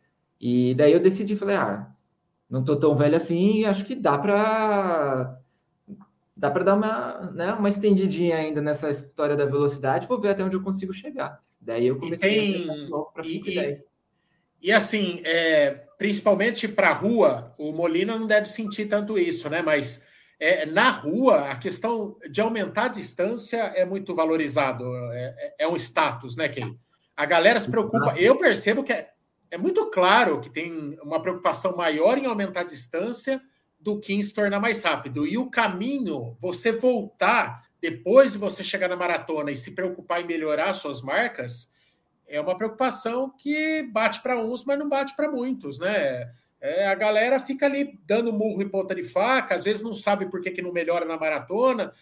E 0.41 0.75
daí 0.75 0.93
eu 0.93 1.01
decidi, 1.01 1.37
falei, 1.37 1.57
ah, 1.57 1.91
não 2.51 2.63
tô 2.63 2.77
tão 2.77 2.95
velho 2.95 3.17
assim, 3.17 3.65
acho 3.65 3.85
que 3.85 3.95
dá 3.95 4.19
para 4.19 5.41
dá 6.37 6.51
para 6.51 6.65
dar 6.65 6.75
uma, 6.75 7.31
né, 7.33 7.53
uma 7.55 7.69
estendidinha 7.69 8.37
ainda 8.37 8.61
nessa 8.61 8.91
história 8.91 9.35
da 9.35 9.47
velocidade, 9.47 10.07
vou 10.07 10.21
ver 10.21 10.31
até 10.31 10.45
onde 10.45 10.55
eu 10.55 10.63
consigo 10.63 10.93
chegar. 10.93 11.43
Daí 11.59 11.87
eu 11.87 11.99
comecei 11.99 12.67
tem, 12.67 12.91
a 12.93 12.99
para 13.11 13.23
5 13.23 13.49
e 13.49 13.55
10. 13.55 13.91
E 14.63 14.73
assim, 14.73 15.21
é, 15.25 15.83
principalmente 15.99 16.67
para 16.67 16.91
a 16.91 16.95
rua, 16.95 17.55
o 17.59 17.73
Molina 17.73 18.19
não 18.19 18.27
deve 18.27 18.47
sentir 18.47 18.87
tanto 18.87 19.19
isso, 19.19 19.49
né? 19.49 19.63
Mas 19.63 20.03
é, 20.39 20.67
na 20.67 20.91
rua, 20.91 21.51
a 21.51 21.57
questão 21.57 22.17
de 22.31 22.41
aumentar 22.41 22.85
a 22.85 22.89
distância 22.89 23.59
é 23.75 23.85
muito 23.85 24.15
valorizado, 24.15 24.85
é, 25.13 25.35
é, 25.39 25.55
é 25.61 25.69
um 25.69 25.77
status, 25.77 26.37
né, 26.37 26.49
Ken? 26.49 26.77
A 27.17 27.25
galera 27.25 27.59
se 27.59 27.71
preocupa. 27.71 28.15
Eu 28.19 28.37
percebo 28.37 28.85
que 28.85 28.93
é, 28.93 29.11
é 29.51 29.57
muito 29.57 29.87
claro 29.91 30.41
que 30.41 30.51
tem 30.51 30.99
uma 31.03 31.21
preocupação 31.23 31.75
maior 31.77 32.19
em 32.19 32.27
aumentar 32.27 32.61
a 32.61 32.65
distância 32.65 33.41
do 33.81 33.99
que 33.99 34.13
em 34.13 34.23
se 34.23 34.35
tornar 34.35 34.61
mais 34.61 34.83
rápido. 34.83 35.27
E 35.27 35.39
o 35.39 35.49
caminho, 35.49 36.37
você 36.39 36.73
voltar 36.73 37.63
depois 37.81 38.33
de 38.33 38.39
você 38.39 38.63
chegar 38.65 38.89
na 38.89 38.97
maratona 38.97 39.51
e 39.51 39.57
se 39.57 39.71
preocupar 39.71 40.21
em 40.21 40.27
melhorar 40.27 40.75
suas 40.75 41.01
marcas, 41.01 41.69
é 42.29 42.41
uma 42.41 42.57
preocupação 42.57 43.31
que 43.31 43.83
bate 43.93 44.21
para 44.23 44.37
uns, 44.37 44.65
mas 44.65 44.79
não 44.79 44.89
bate 44.89 45.15
para 45.15 45.31
muitos, 45.31 45.79
né? 45.79 46.31
É, 46.61 46.89
a 46.89 46.95
galera 46.95 47.39
fica 47.39 47.67
ali 47.67 47.99
dando 48.05 48.33
murro 48.33 48.63
em 48.63 48.69
ponta 48.69 48.95
de 48.95 49.03
faca, 49.03 49.55
às 49.55 49.65
vezes 49.65 49.83
não 49.83 49.93
sabe 49.93 50.27
por 50.27 50.41
que, 50.41 50.51
que 50.51 50.63
não 50.63 50.73
melhora 50.73 51.05
na 51.05 51.19
maratona, 51.19 51.93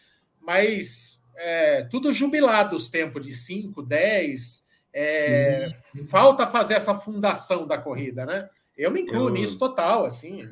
mas 0.40 1.20
é, 1.36 1.84
tudo 1.84 2.12
jubilado 2.12 2.76
os 2.76 2.88
tempos 2.88 3.24
de 3.26 3.34
5, 3.34 3.82
10. 3.82 4.64
É, 4.96 5.68
falta 6.08 6.46
fazer 6.46 6.74
essa 6.74 6.94
fundação 6.94 7.66
da 7.66 7.76
corrida, 7.76 8.24
né? 8.24 8.48
Eu 8.76 8.90
me 8.90 9.00
incluo 9.00 9.28
eu... 9.28 9.32
nisso 9.32 9.58
total, 9.58 10.04
assim. 10.04 10.48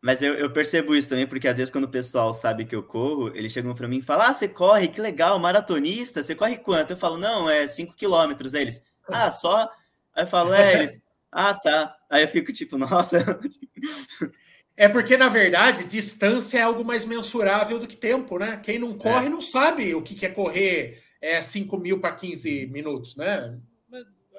Mas 0.00 0.22
eu, 0.22 0.34
eu, 0.34 0.50
percebo 0.50 0.94
isso 0.94 1.08
também, 1.08 1.26
porque 1.26 1.48
às 1.48 1.56
vezes 1.56 1.70
quando 1.70 1.84
o 1.84 1.90
pessoal 1.90 2.32
sabe 2.32 2.64
que 2.64 2.76
eu 2.76 2.82
corro, 2.82 3.28
eles 3.34 3.52
chegam 3.52 3.74
para 3.74 3.88
mim 3.88 3.98
e 3.98 4.02
falam: 4.02 4.26
Ah, 4.26 4.34
você 4.34 4.48
corre, 4.48 4.88
que 4.88 5.00
legal, 5.00 5.38
maratonista, 5.38 6.22
você 6.22 6.34
corre 6.34 6.58
quanto? 6.58 6.92
Eu 6.92 6.96
falo, 6.96 7.18
não, 7.18 7.48
é 7.48 7.66
5 7.66 7.94
quilômetros. 7.96 8.54
Aí 8.54 8.62
eles, 8.62 8.82
ah, 9.08 9.30
só? 9.30 9.68
Aí 10.14 10.24
eu 10.24 10.28
falo, 10.28 10.54
é, 10.54 10.74
eles, 10.74 11.00
ah, 11.32 11.54
tá. 11.54 11.94
Aí 12.10 12.22
eu 12.22 12.28
fico 12.28 12.52
tipo, 12.52 12.78
nossa. 12.78 13.40
É 14.76 14.88
porque, 14.88 15.16
na 15.16 15.30
verdade, 15.30 15.84
distância 15.84 16.58
é 16.58 16.62
algo 16.62 16.84
mais 16.84 17.06
mensurável 17.06 17.78
do 17.78 17.86
que 17.86 17.96
tempo, 17.96 18.38
né? 18.38 18.60
Quem 18.62 18.78
não 18.78 18.96
corre 18.98 19.26
é. 19.26 19.30
não 19.30 19.40
sabe 19.40 19.94
o 19.94 20.02
que 20.02 20.26
é 20.26 20.28
correr 20.28 21.02
é, 21.20 21.40
5 21.40 21.78
mil 21.78 21.98
para 21.98 22.12
15 22.12 22.66
minutos, 22.66 23.16
né? 23.16 23.58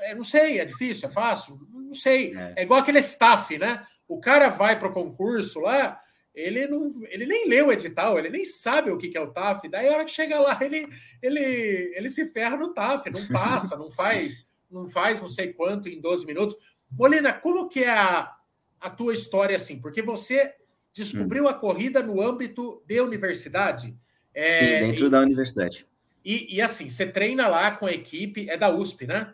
É, 0.02 0.14
não 0.14 0.24
sei, 0.24 0.60
é 0.60 0.66
difícil, 0.66 1.10
é 1.10 1.12
fácil? 1.12 1.58
Não 1.72 1.94
sei. 1.94 2.38
É, 2.38 2.54
é 2.58 2.64
igual 2.64 2.80
aquele 2.80 3.00
staff, 3.00 3.58
né? 3.58 3.84
O 4.08 4.20
cara 4.20 4.50
vai 4.50 4.78
para 4.78 4.88
o 4.88 4.94
concurso 4.94 5.60
lá, 5.60 6.02
ele 6.34 6.68
não, 6.68 6.94
ele 7.10 7.26
nem 7.26 7.48
lê 7.48 7.62
o 7.62 7.72
edital, 7.72 8.18
ele 8.20 8.30
nem 8.30 8.46
sabe 8.46 8.92
o 8.92 8.98
que, 8.98 9.10
que 9.10 9.18
é 9.18 9.22
o 9.22 9.32
TAF. 9.32 9.68
Daí 9.68 9.88
a 9.88 9.94
hora 9.94 10.06
que 10.06 10.12
chega 10.12 10.40
lá, 10.40 10.58
ele, 10.62 10.88
ele, 11.22 11.94
ele 11.96 12.10
se 12.10 12.26
ferra 12.28 12.56
no 12.56 12.74
TAF, 12.74 13.10
não 13.10 13.28
passa, 13.28 13.76
não 13.76 13.90
faz, 13.90 14.46
não 14.70 14.88
faz 14.88 15.20
não 15.20 15.28
sei 15.28 15.52
quanto 15.52 15.90
em 15.90 16.00
12 16.00 16.26
minutos. 16.26 16.56
Molina, 16.92 17.34
como 17.34 17.68
que 17.68 17.84
é 17.84 17.90
a, 17.90 18.34
a 18.80 18.90
tua 18.90 19.14
história 19.14 19.56
assim? 19.56 19.80
Porque 19.82 20.02
você 20.02 20.54
descobriu 20.94 21.46
hum. 21.46 21.48
a 21.48 21.54
corrida 21.54 22.02
no 22.02 22.22
âmbito 22.22 22.84
de 22.86 23.02
universidade. 23.02 23.98
É, 24.34 24.82
dentro 24.82 25.08
e, 25.08 25.10
da 25.10 25.22
universidade. 25.22 25.86
E, 26.24 26.56
e 26.56 26.62
assim, 26.62 26.90
você 26.90 27.08
treina 27.08 27.48
lá 27.48 27.72
com 27.72 27.86
a 27.86 27.92
equipe, 27.92 28.50
é 28.50 28.58
da 28.58 28.70
USP, 28.70 29.08
né? 29.08 29.34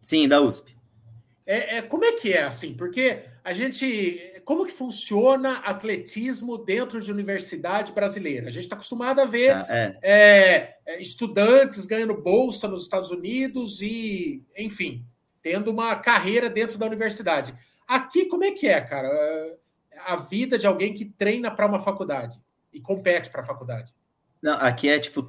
Sim, 0.00 0.26
da 0.26 0.40
USP. 0.40 0.76
É, 1.46 1.76
é, 1.76 1.82
como 1.82 2.04
é 2.04 2.12
que 2.12 2.32
é 2.32 2.42
assim? 2.42 2.74
Porque 2.74 3.24
a 3.48 3.54
gente. 3.54 4.34
Como 4.44 4.66
que 4.66 4.72
funciona 4.72 5.54
atletismo 5.60 6.58
dentro 6.58 7.00
de 7.00 7.10
universidade 7.10 7.92
brasileira? 7.92 8.48
A 8.48 8.50
gente 8.50 8.64
está 8.64 8.76
acostumado 8.76 9.20
a 9.20 9.24
ver 9.24 9.52
ah, 9.52 9.66
é. 10.02 10.76
É, 10.86 11.00
estudantes 11.00 11.86
ganhando 11.86 12.20
bolsa 12.20 12.68
nos 12.68 12.82
Estados 12.82 13.10
Unidos 13.10 13.80
e, 13.80 14.42
enfim, 14.54 15.02
tendo 15.42 15.70
uma 15.70 15.96
carreira 15.96 16.50
dentro 16.50 16.76
da 16.76 16.84
universidade. 16.84 17.54
Aqui, 17.86 18.26
como 18.26 18.44
é 18.44 18.50
que 18.50 18.68
é, 18.68 18.82
cara? 18.82 19.08
A 20.04 20.16
vida 20.16 20.58
de 20.58 20.66
alguém 20.66 20.92
que 20.92 21.06
treina 21.06 21.50
para 21.50 21.66
uma 21.66 21.80
faculdade 21.80 22.38
e 22.70 22.80
compete 22.82 23.30
para 23.30 23.40
a 23.40 23.46
faculdade. 23.46 23.94
Não, 24.42 24.58
aqui 24.60 24.90
é 24.90 24.98
tipo 24.98 25.22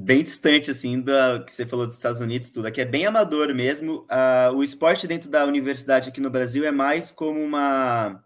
bem 0.00 0.22
distante, 0.22 0.70
assim, 0.70 1.00
da 1.00 1.42
que 1.44 1.52
você 1.52 1.66
falou 1.66 1.86
dos 1.86 1.96
Estados 1.96 2.20
Unidos, 2.20 2.50
tudo. 2.50 2.66
Aqui 2.66 2.80
é 2.80 2.84
bem 2.84 3.06
amador 3.06 3.54
mesmo. 3.54 4.06
Uh, 4.10 4.56
o 4.56 4.64
esporte 4.64 5.06
dentro 5.06 5.28
da 5.28 5.44
universidade 5.44 6.08
aqui 6.08 6.20
no 6.20 6.30
Brasil 6.30 6.64
é 6.64 6.72
mais 6.72 7.10
como 7.10 7.38
uma, 7.38 8.22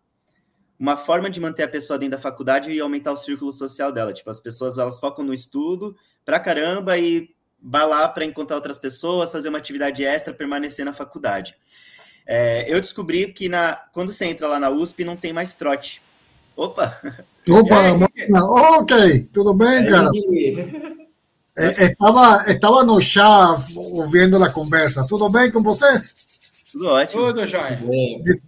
uma 0.78 0.96
forma 0.96 1.28
de 1.28 1.40
manter 1.40 1.64
a 1.64 1.68
pessoa 1.68 1.98
dentro 1.98 2.16
da 2.16 2.22
faculdade 2.22 2.70
e 2.70 2.80
aumentar 2.80 3.12
o 3.12 3.16
círculo 3.16 3.52
social 3.52 3.90
dela. 3.90 4.12
Tipo, 4.12 4.30
as 4.30 4.40
pessoas, 4.40 4.78
elas 4.78 5.00
focam 5.00 5.24
no 5.24 5.34
estudo 5.34 5.96
pra 6.24 6.38
caramba 6.38 6.96
e 6.96 7.28
vai 7.60 7.86
lá 7.86 8.08
para 8.08 8.24
encontrar 8.24 8.56
outras 8.56 8.78
pessoas, 8.78 9.32
fazer 9.32 9.48
uma 9.48 9.58
atividade 9.58 10.04
extra, 10.04 10.32
permanecer 10.32 10.84
na 10.84 10.92
faculdade. 10.92 11.56
É, 12.26 12.72
eu 12.72 12.80
descobri 12.80 13.32
que 13.32 13.48
na, 13.48 13.74
quando 13.92 14.12
você 14.12 14.26
entra 14.26 14.46
lá 14.46 14.60
na 14.60 14.70
USP, 14.70 15.04
não 15.04 15.16
tem 15.16 15.32
mais 15.32 15.54
trote. 15.54 16.00
Opa! 16.56 17.00
Opa, 17.48 17.76
ok, 18.80 19.28
tudo 19.32 19.52
bem, 19.52 19.84
cara? 19.86 20.08
Eh, 21.56 21.84
estava, 21.84 22.44
estava 22.50 22.82
no 22.82 23.00
chá 23.00 23.54
ouvindo 23.92 24.42
a 24.42 24.50
conversa. 24.50 25.06
Tudo 25.08 25.28
bem 25.30 25.50
com 25.50 25.62
vocês? 25.62 26.14
Tudo 26.72 26.88
ótimo. 26.88 27.26
Tudo 27.26 27.46
jóia. 27.46 27.80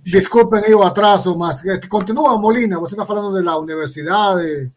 Desculpem 0.05 0.65
aí 0.65 0.75
o 0.75 0.83
atraso, 0.83 1.37
mas 1.39 1.65
eh, 1.65 1.79
continua, 1.89 2.37
Molina. 2.37 2.81
Você 2.81 2.95
está 2.95 3.07
falando 3.07 3.43
da 3.45 3.59
universidade. 3.59 4.73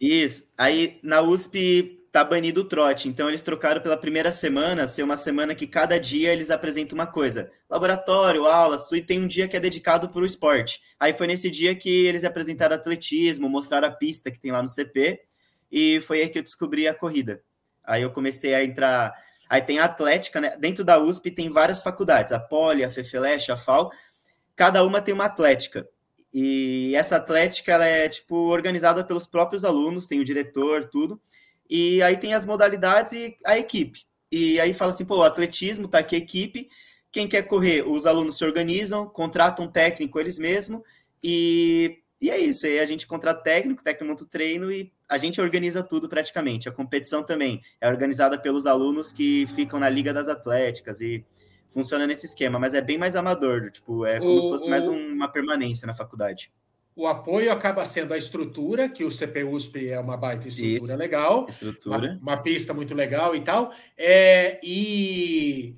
Isso. 0.00 0.42
Aí 0.58 0.98
na 1.02 1.20
USP 1.20 2.00
tá 2.10 2.24
banido 2.24 2.62
o 2.62 2.64
trote. 2.64 3.08
Então 3.08 3.28
eles 3.28 3.42
trocaram 3.42 3.80
pela 3.80 3.96
primeira 3.96 4.32
semana, 4.32 4.88
ser 4.88 5.04
uma 5.04 5.16
semana 5.16 5.54
que 5.54 5.66
cada 5.66 5.98
dia 5.98 6.32
eles 6.32 6.50
apresentam 6.50 6.98
uma 6.98 7.06
coisa. 7.06 7.52
Laboratório, 7.68 8.46
aulas, 8.46 8.90
e 8.90 9.00
tem 9.00 9.22
um 9.22 9.28
dia 9.28 9.46
que 9.46 9.56
é 9.56 9.60
dedicado 9.60 10.08
para 10.08 10.22
o 10.22 10.26
esporte. 10.26 10.80
Aí 10.98 11.12
foi 11.12 11.28
nesse 11.28 11.48
dia 11.48 11.74
que 11.74 12.06
eles 12.06 12.24
apresentaram 12.24 12.74
atletismo, 12.74 13.48
mostraram 13.48 13.86
a 13.86 13.92
pista 13.92 14.30
que 14.30 14.40
tem 14.40 14.50
lá 14.50 14.60
no 14.60 14.68
CP, 14.68 15.20
e 15.70 16.00
foi 16.00 16.22
aí 16.22 16.28
que 16.28 16.38
eu 16.38 16.42
descobri 16.42 16.88
a 16.88 16.94
corrida. 16.94 17.40
Aí 17.90 18.02
eu 18.02 18.10
comecei 18.10 18.54
a 18.54 18.64
entrar. 18.64 19.12
Aí 19.48 19.60
tem 19.60 19.78
a 19.78 19.84
Atlética, 19.84 20.40
né? 20.40 20.56
Dentro 20.56 20.84
da 20.84 20.98
USP 20.98 21.30
tem 21.30 21.50
várias 21.50 21.82
faculdades, 21.82 22.32
a 22.32 22.38
Poli, 22.38 22.84
a 22.84 22.90
Fefeleche, 22.90 23.50
a 23.50 23.56
FAO. 23.56 23.90
Cada 24.54 24.84
uma 24.84 25.00
tem 25.00 25.12
uma 25.12 25.24
Atlética. 25.24 25.88
E 26.32 26.94
essa 26.94 27.16
Atlética 27.16 27.72
ela 27.72 27.84
é 27.84 28.08
tipo 28.08 28.36
organizada 28.36 29.04
pelos 29.04 29.26
próprios 29.26 29.64
alunos, 29.64 30.06
tem 30.06 30.20
o 30.20 30.24
diretor, 30.24 30.88
tudo. 30.88 31.20
E 31.68 32.02
aí 32.02 32.16
tem 32.16 32.34
as 32.34 32.46
modalidades 32.46 33.12
e 33.12 33.36
a 33.44 33.58
equipe. 33.58 34.04
E 34.30 34.60
aí 34.60 34.72
fala 34.72 34.92
assim, 34.92 35.04
pô, 35.04 35.22
atletismo 35.22 35.88
tá 35.88 35.98
aqui 35.98 36.16
equipe. 36.16 36.68
Quem 37.10 37.26
quer 37.26 37.42
correr, 37.42 37.82
os 37.88 38.06
alunos 38.06 38.38
se 38.38 38.44
organizam, 38.44 39.08
contratam 39.08 39.64
um 39.64 39.68
técnico 39.68 40.20
eles 40.20 40.38
mesmos 40.38 40.82
e 41.22 42.00
e 42.20 42.30
é 42.30 42.38
isso, 42.38 42.66
aí 42.66 42.78
a 42.78 42.86
gente 42.86 43.06
contrata 43.06 43.42
técnico, 43.42 43.82
técnico 43.82 44.10
monta 44.10 44.24
o 44.24 44.26
treino 44.26 44.70
e 44.70 44.92
a 45.10 45.18
gente 45.18 45.40
organiza 45.40 45.82
tudo 45.82 46.08
praticamente. 46.08 46.68
A 46.68 46.72
competição 46.72 47.22
também 47.22 47.60
é 47.80 47.88
organizada 47.88 48.38
pelos 48.38 48.64
alunos 48.64 49.12
que 49.12 49.44
ficam 49.48 49.80
na 49.80 49.88
Liga 49.88 50.14
das 50.14 50.28
Atléticas 50.28 51.00
e 51.00 51.24
funciona 51.68 52.06
nesse 52.06 52.26
esquema, 52.26 52.58
mas 52.58 52.74
é 52.74 52.80
bem 52.80 52.96
mais 52.96 53.16
amador, 53.16 53.70
tipo, 53.70 54.06
é 54.06 54.18
como 54.18 54.36
o, 54.36 54.40
se 54.40 54.48
fosse 54.48 54.66
o, 54.66 54.70
mais 54.70 54.86
uma 54.88 55.28
permanência 55.28 55.86
na 55.86 55.94
faculdade. 55.94 56.52
O 56.94 57.06
apoio 57.06 57.50
acaba 57.52 57.84
sendo 57.84 58.14
a 58.14 58.18
estrutura, 58.18 58.88
que 58.88 59.04
o 59.04 59.10
CPUSP 59.10 59.88
é 59.88 59.98
uma 59.98 60.16
baita 60.16 60.48
estrutura 60.48 60.82
Isso, 60.82 60.96
legal. 60.96 61.46
Estrutura. 61.48 62.18
Uma, 62.20 62.34
uma, 62.34 62.36
pista 62.36 62.74
muito 62.74 62.94
legal 62.94 63.34
e 63.34 63.40
tal. 63.40 63.72
É, 63.96 64.60
e 64.62 65.76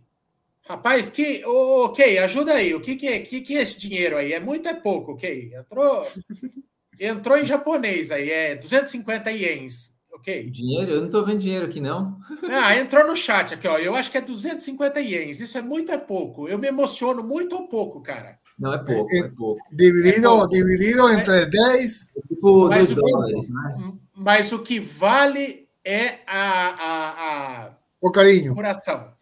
Rapaz, 0.64 1.10
que. 1.10 1.44
Ok, 1.44 2.18
ajuda 2.18 2.54
aí. 2.54 2.74
O 2.74 2.80
que, 2.80 2.96
que, 2.96 3.06
é, 3.06 3.18
que, 3.18 3.40
que 3.40 3.56
é 3.56 3.62
esse 3.62 3.78
dinheiro 3.78 4.16
aí? 4.16 4.32
É 4.32 4.40
muito, 4.40 4.68
é 4.68 4.74
pouco, 4.74 5.12
ok? 5.12 5.52
Entrou. 5.54 6.06
Entrou 6.98 7.36
em 7.36 7.44
japonês 7.44 8.10
aí, 8.10 8.30
é 8.30 8.56
250 8.56 9.30
ienes. 9.30 9.92
Ok. 10.12 10.50
Dinheiro? 10.50 10.92
Eu 10.92 10.98
não 11.00 11.06
estou 11.06 11.24
vendo 11.24 11.40
dinheiro 11.40 11.66
aqui, 11.66 11.80
não. 11.80 12.18
Ah, 12.50 12.76
entrou 12.76 13.06
no 13.06 13.16
chat 13.16 13.54
aqui, 13.54 13.66
ó. 13.66 13.78
Eu 13.78 13.94
acho 13.94 14.10
que 14.10 14.18
é 14.18 14.20
250 14.20 15.00
ienes. 15.00 15.40
Isso 15.40 15.56
é 15.56 15.62
muito 15.62 15.90
é 15.90 15.96
pouco. 15.96 16.48
Eu 16.48 16.58
me 16.58 16.68
emociono 16.68 17.22
muito 17.22 17.54
ou 17.56 17.66
pouco, 17.66 18.00
cara. 18.02 18.38
Não, 18.58 18.74
é 18.74 18.78
pouco, 18.78 19.14
é, 19.14 19.18
é 19.18 19.28
pouco. 19.28 19.60
Dividido, 19.72 20.26
é 20.26 20.30
pouco. 20.30 20.48
dividido 20.48 21.08
entre 21.10 21.46
10. 21.46 22.10
Tipo, 22.28 22.68
mas, 22.68 22.90
o, 22.90 22.94
dólares, 22.94 23.48
né? 23.48 23.92
mas 24.14 24.52
o 24.52 24.58
que 24.58 24.78
vale 24.78 25.66
é 25.84 26.18
a, 26.26 26.68
a, 26.68 27.66
a 27.66 27.72
o 28.00 28.10
carinho. 28.10 28.54
Coração. 28.54 29.12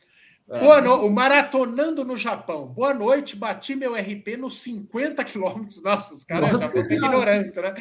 É. 0.50 0.58
Boa 0.58 0.80
no... 0.80 1.06
O 1.06 1.10
Maratonando 1.10 2.04
no 2.04 2.16
Japão. 2.16 2.66
Boa 2.66 2.92
noite, 2.92 3.36
bati 3.36 3.76
meu 3.76 3.94
RP 3.94 4.36
nos 4.36 4.60
50 4.62 5.22
quilômetros. 5.22 5.80
Nossa, 5.80 6.12
os 6.12 6.24
caras 6.24 6.50
muita 6.50 6.94
ignorância, 6.94 7.62
né? 7.62 7.74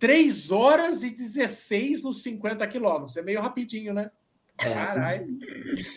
3 0.00 0.50
horas 0.50 1.04
e 1.04 1.10
16 1.10 2.02
nos 2.02 2.22
50 2.24 2.66
quilômetros. 2.66 3.16
É 3.16 3.22
meio 3.22 3.40
rapidinho, 3.40 3.94
né? 3.94 4.10
É. 4.58 4.74
Caralho. 4.74 5.26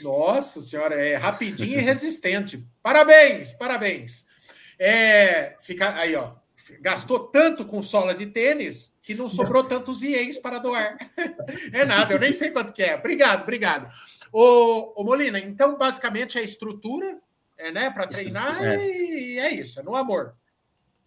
Nossa 0.04 0.62
senhora, 0.62 0.96
é 0.96 1.16
rapidinho 1.16 1.80
e 1.80 1.82
resistente. 1.82 2.64
Parabéns, 2.84 3.54
parabéns. 3.54 4.28
É, 4.78 5.56
fica 5.60 5.96
aí, 5.96 6.16
ó. 6.16 6.34
Gastou 6.82 7.20
tanto 7.20 7.66
com 7.66 7.82
sola 7.82 8.14
de 8.14 8.26
tênis 8.28 8.94
que 9.02 9.14
não 9.14 9.28
sobrou 9.28 9.64
tantos 9.64 10.02
ienes 10.02 10.38
para 10.38 10.60
doar. 10.60 10.98
É 11.74 11.86
nada, 11.86 12.14
eu 12.14 12.20
nem 12.20 12.34
sei 12.34 12.52
quanto 12.52 12.74
que 12.74 12.82
é. 12.82 12.96
Obrigado, 12.96 13.44
obrigado. 13.44 13.90
Ô, 14.38 14.92
ô 14.98 15.04
Molina, 15.06 15.40
então 15.40 15.78
basicamente 15.78 16.38
é 16.38 16.44
estrutura, 16.44 17.18
é, 17.58 17.72
né, 17.72 17.90
para 17.90 18.06
treinar 18.06 18.62
é. 18.62 18.86
e 18.86 19.40
é 19.40 19.54
isso, 19.54 19.80
é 19.80 19.84
no 19.84 19.96
amor. 19.96 20.36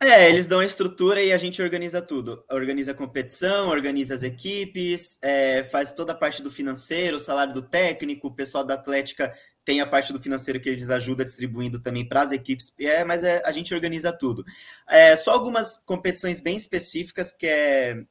É, 0.00 0.30
eles 0.30 0.47
dão 0.47 0.61
a 0.61 0.64
estrutura 0.64 1.23
e 1.23 1.30
a 1.30 1.37
gente 1.37 1.61
organiza 1.61 2.00
tudo. 2.00 2.42
Organiza 2.50 2.92
a 2.92 2.94
competição, 2.94 3.68
organiza 3.68 4.14
as 4.14 4.23
equipes, 4.23 5.18
é, 5.20 5.62
faz 5.62 5.92
toda 5.92 6.12
a 6.12 6.16
parte 6.16 6.42
do 6.42 6.50
financeiro, 6.50 7.18
o 7.18 7.20
salário 7.20 7.52
do 7.52 7.61
técnico, 7.61 8.28
o 8.28 8.35
pessoal 8.35 8.64
da 8.64 8.73
Atlética 8.73 9.35
tem 9.62 9.82
a 9.82 9.87
parte 9.87 10.11
do 10.11 10.23
financeiro 10.23 10.58
que 10.58 10.70
eles 10.70 10.88
ajudam 10.88 11.23
distribuindo 11.23 11.78
também 11.78 12.08
para 12.08 12.23
as 12.23 12.32
equipes, 12.32 12.73
é, 12.80 13.04
mas 13.04 13.23
é, 13.23 13.42
a 13.44 13.52
gente 13.52 13.75
organiza 13.75 14.11
tudo. 14.11 14.42
É, 14.88 15.14
só 15.18 15.32
algumas 15.32 15.76
competições 15.85 16.40
bem 16.40 16.56
específicas 16.56 17.30
que 17.30 17.47
é 17.47 18.04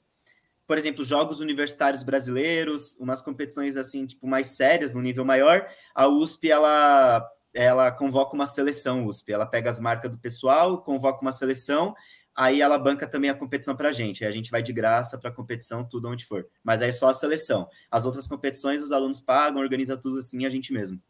por 0.67 0.77
exemplo, 0.77 1.03
jogos 1.03 1.39
universitários 1.39 2.03
brasileiros, 2.03 2.97
umas 2.99 3.21
competições 3.21 3.77
assim, 3.77 4.05
tipo, 4.05 4.27
mais 4.27 4.47
sérias, 4.47 4.93
no 4.93 5.01
nível 5.01 5.23
maior, 5.23 5.65
a 5.95 6.07
USP 6.07 6.51
ela 6.51 7.25
ela 7.53 7.89
convoca 7.91 8.35
uma 8.35 8.45
seleção 8.45 9.07
USP, 9.07 9.31
ela 9.31 9.45
pega 9.45 9.69
as 9.69 9.79
marcas 9.79 10.11
do 10.11 10.19
pessoal, 10.19 10.83
convoca 10.83 11.21
uma 11.21 11.31
seleção, 11.31 11.95
aí 12.35 12.61
ela 12.61 12.77
banca 12.77 13.07
também 13.07 13.31
a 13.31 13.33
competição 13.33 13.75
para 13.75 13.89
a 13.89 13.91
gente, 13.91 14.23
aí 14.23 14.29
a 14.29 14.33
gente 14.33 14.51
vai 14.51 14.61
de 14.61 14.71
graça 14.71 15.17
para 15.17 15.29
a 15.29 15.33
competição, 15.33 15.83
tudo 15.83 16.07
onde 16.07 16.25
for. 16.25 16.45
Mas 16.63 16.83
aí 16.83 16.89
é 16.89 16.91
só 16.91 17.07
a 17.07 17.13
seleção. 17.13 17.67
As 17.89 18.05
outras 18.05 18.27
competições 18.27 18.83
os 18.83 18.91
alunos 18.91 19.19
pagam, 19.19 19.59
organiza 19.59 19.97
tudo 19.97 20.19
assim 20.19 20.45
a 20.45 20.49
gente 20.49 20.71
mesmo. 20.71 21.01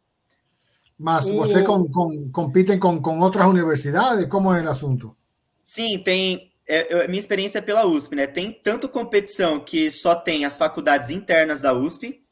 Mas 0.98 1.28
você 1.28 1.62
com, 1.62 1.86
com, 1.90 2.30
compitem 2.30 2.78
com, 2.78 3.00
com 3.02 3.18
outras 3.20 3.44
universidades? 3.46 4.24
Como 4.26 4.52
é 4.52 4.62
o 4.62 4.70
assunto? 4.70 5.14
Sim, 5.62 5.98
tem 5.98 6.50
é, 6.68 7.08
minha 7.08 7.18
experiência 7.18 7.58
é 7.58 7.62
pela 7.62 7.86
USP, 7.86 8.14
né? 8.14 8.26
Tem 8.26 8.52
tanto 8.52 8.88
competição 8.88 9.58
que 9.58 9.90
só 9.90 10.14
tem 10.14 10.44
as 10.44 10.58
faculdades 10.58 11.10
internas 11.10 11.62
da 11.62 11.72
USP, 11.72 12.22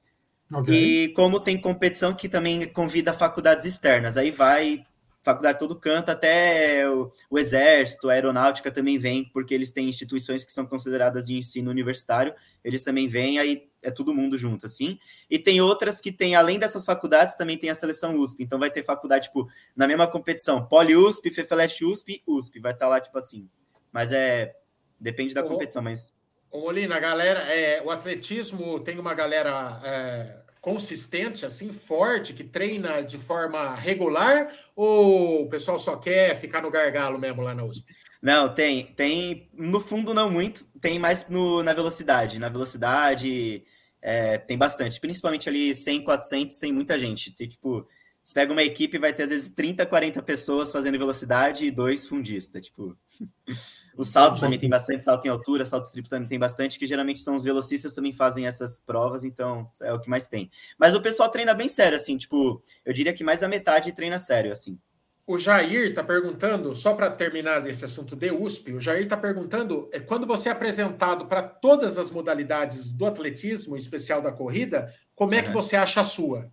okay. 0.53 1.05
e 1.05 1.09
como 1.15 1.41
tem 1.41 1.61
competição 1.61 2.15
que 2.15 2.29
também 2.29 2.67
convida 2.69 3.13
faculdades 3.13 3.65
externas. 3.65 4.17
Aí 4.17 4.31
vai 4.31 4.85
faculdade 5.27 5.59
todo 5.59 5.75
canto, 5.75 6.11
até 6.11 6.89
o, 6.89 7.13
o, 7.29 7.37
Exército, 7.37 8.09
a 8.09 8.13
Aeronáutica 8.13 8.71
também 8.71 8.97
vem, 8.97 9.25
porque 9.33 9.53
eles 9.53 9.73
têm 9.73 9.89
instituições 9.89 10.45
que 10.45 10.53
são 10.53 10.65
consideradas 10.65 11.27
de 11.27 11.35
ensino 11.35 11.69
universitário, 11.69 12.33
eles 12.63 12.85
também 12.85 13.09
vêm, 13.09 13.41
aí 13.41 13.69
é 13.83 13.91
todo 13.91 14.15
mundo 14.15 14.39
junto, 14.39 14.67
assim. 14.67 15.01
E 15.29 15.37
tem 15.37 15.61
outras 15.61 16.01
que 16.01 16.13
tem, 16.13 16.37
além 16.37 16.61
dessas 16.61 16.85
faculdades, 16.85 17.35
também 17.35 17.59
tem 17.59 17.71
a 17.71 17.75
seleção 17.75 18.17
USP, 18.17 18.45
então 18.45 18.57
vai 18.57 18.71
ter 18.71 18.85
faculdade, 18.85 19.27
tipo, 19.27 19.49
na 19.75 19.89
mesma 19.89 20.07
competição, 20.07 20.65
Poli-USP, 20.65 21.33
FEFELESH 21.33 21.83
USP, 21.83 22.23
USP, 22.25 22.61
vai 22.61 22.71
estar 22.71 22.87
tá 22.87 22.91
lá, 22.91 23.01
tipo 23.01 23.19
assim, 23.19 23.49
mas 23.97 24.13
é. 24.13 24.55
Depende 25.01 25.33
da 25.33 25.43
competição, 25.43 25.81
mas. 25.81 26.13
Ô 26.51 26.61
Molina, 26.61 26.97
a 26.97 27.01
galera, 27.01 27.41
é, 27.41 27.83
o 27.83 27.91
atletismo 27.91 28.79
tem 28.81 28.99
uma 28.99 29.15
galera 29.15 29.81
é, 29.83 30.37
consistente, 30.61 31.47
assim, 31.47 31.73
forte, 31.73 32.35
que 32.35 32.45
treina 32.45 33.01
de 33.01 33.17
forma 33.17 33.75
regular, 33.75 34.55
ou 34.75 35.45
o 35.45 35.49
pessoal 35.49 35.79
só 35.79 35.97
quer 35.97 36.37
ficar 36.37 36.61
no 36.61 36.71
gargalo 36.71 37.19
mesmo 37.19 37.41
lá 37.41 37.55
na 37.55 37.65
USP? 37.65 37.95
Não, 38.21 38.55
tem. 38.55 38.93
Tem, 38.95 39.49
no 39.55 39.81
fundo, 39.81 40.13
não 40.13 40.31
muito, 40.31 40.67
tem 40.79 40.99
mais 40.99 41.27
no, 41.31 41.63
na 41.63 41.73
velocidade. 41.73 42.39
Na 42.39 42.51
velocidade 42.51 43.65
é, 44.03 44.37
tem 44.37 44.59
bastante, 44.59 45.01
principalmente 45.01 45.49
ali 45.49 45.75
100, 45.75 46.05
400, 46.05 46.59
tem 46.59 46.71
muita 46.71 46.99
gente. 46.99 47.35
Tem 47.35 47.49
tipo. 47.49 47.89
Você 48.23 48.35
pega 48.35 48.53
uma 48.53 48.63
equipe 48.63 48.99
vai 48.99 49.13
ter 49.15 49.23
às 49.23 49.31
vezes 49.31 49.51
30, 49.51 49.87
40 49.87 50.23
pessoas 50.23 50.71
fazendo 50.71 50.99
velocidade 50.99 51.65
e 51.65 51.71
dois 51.71 52.07
fundistas, 52.07 52.61
tipo. 52.61 52.95
Os 53.97 54.09
saltos 54.09 54.41
também 54.41 54.59
tem 54.59 54.69
bastante, 54.69 55.03
salto 55.03 55.25
em 55.25 55.31
altura, 55.31 55.65
salto 55.65 55.91
triplo 55.91 56.11
também 56.11 56.29
tem 56.29 56.39
bastante, 56.39 56.79
que 56.79 56.87
geralmente 56.87 57.21
são 57.21 57.35
os 57.35 57.43
velocistas 57.43 57.95
também 57.95 58.13
fazem 58.13 58.47
essas 58.47 58.79
provas, 58.79 59.25
então 59.25 59.71
é 59.83 59.93
o 59.93 59.99
que 59.99 60.11
mais 60.11 60.29
tem. 60.29 60.51
Mas 60.79 60.95
o 60.95 61.01
pessoal 61.01 61.31
treina 61.31 61.55
bem 61.55 61.69
sério, 61.69 61.97
assim, 61.97 62.17
tipo, 62.17 62.63
eu 62.85 62.93
diria 62.93 63.15
que 63.15 63.25
mais 63.25 63.41
da 63.41 63.49
metade 63.49 63.93
treina 63.93 64.19
sério, 64.19 64.53
assim. 64.53 64.79
O 65.27 65.39
Jair 65.39 65.89
está 65.89 66.05
perguntando, 66.05 66.73
só 66.75 66.95
para 66.95 67.11
terminar 67.11 67.61
desse 67.61 67.85
assunto 67.85 68.15
de 68.15 68.31
USP, 68.31 68.75
o 68.75 68.81
Jair 68.81 69.05
está 69.05 69.17
perguntando, 69.17 69.89
é 69.93 69.99
quando 69.99 70.27
você 70.27 70.49
é 70.49 70.53
apresentado 70.53 71.27
para 71.27 71.43
todas 71.43 71.99
as 71.99 72.11
modalidades 72.11 72.93
do 72.93 73.07
atletismo, 73.07 73.75
em 73.75 73.79
especial 73.79 74.23
da 74.23 74.31
corrida, 74.31 74.95
como 75.15 75.35
é 75.35 75.43
que 75.43 75.51
você 75.51 75.75
acha 75.75 76.01
a 76.01 76.05
sua? 76.05 76.49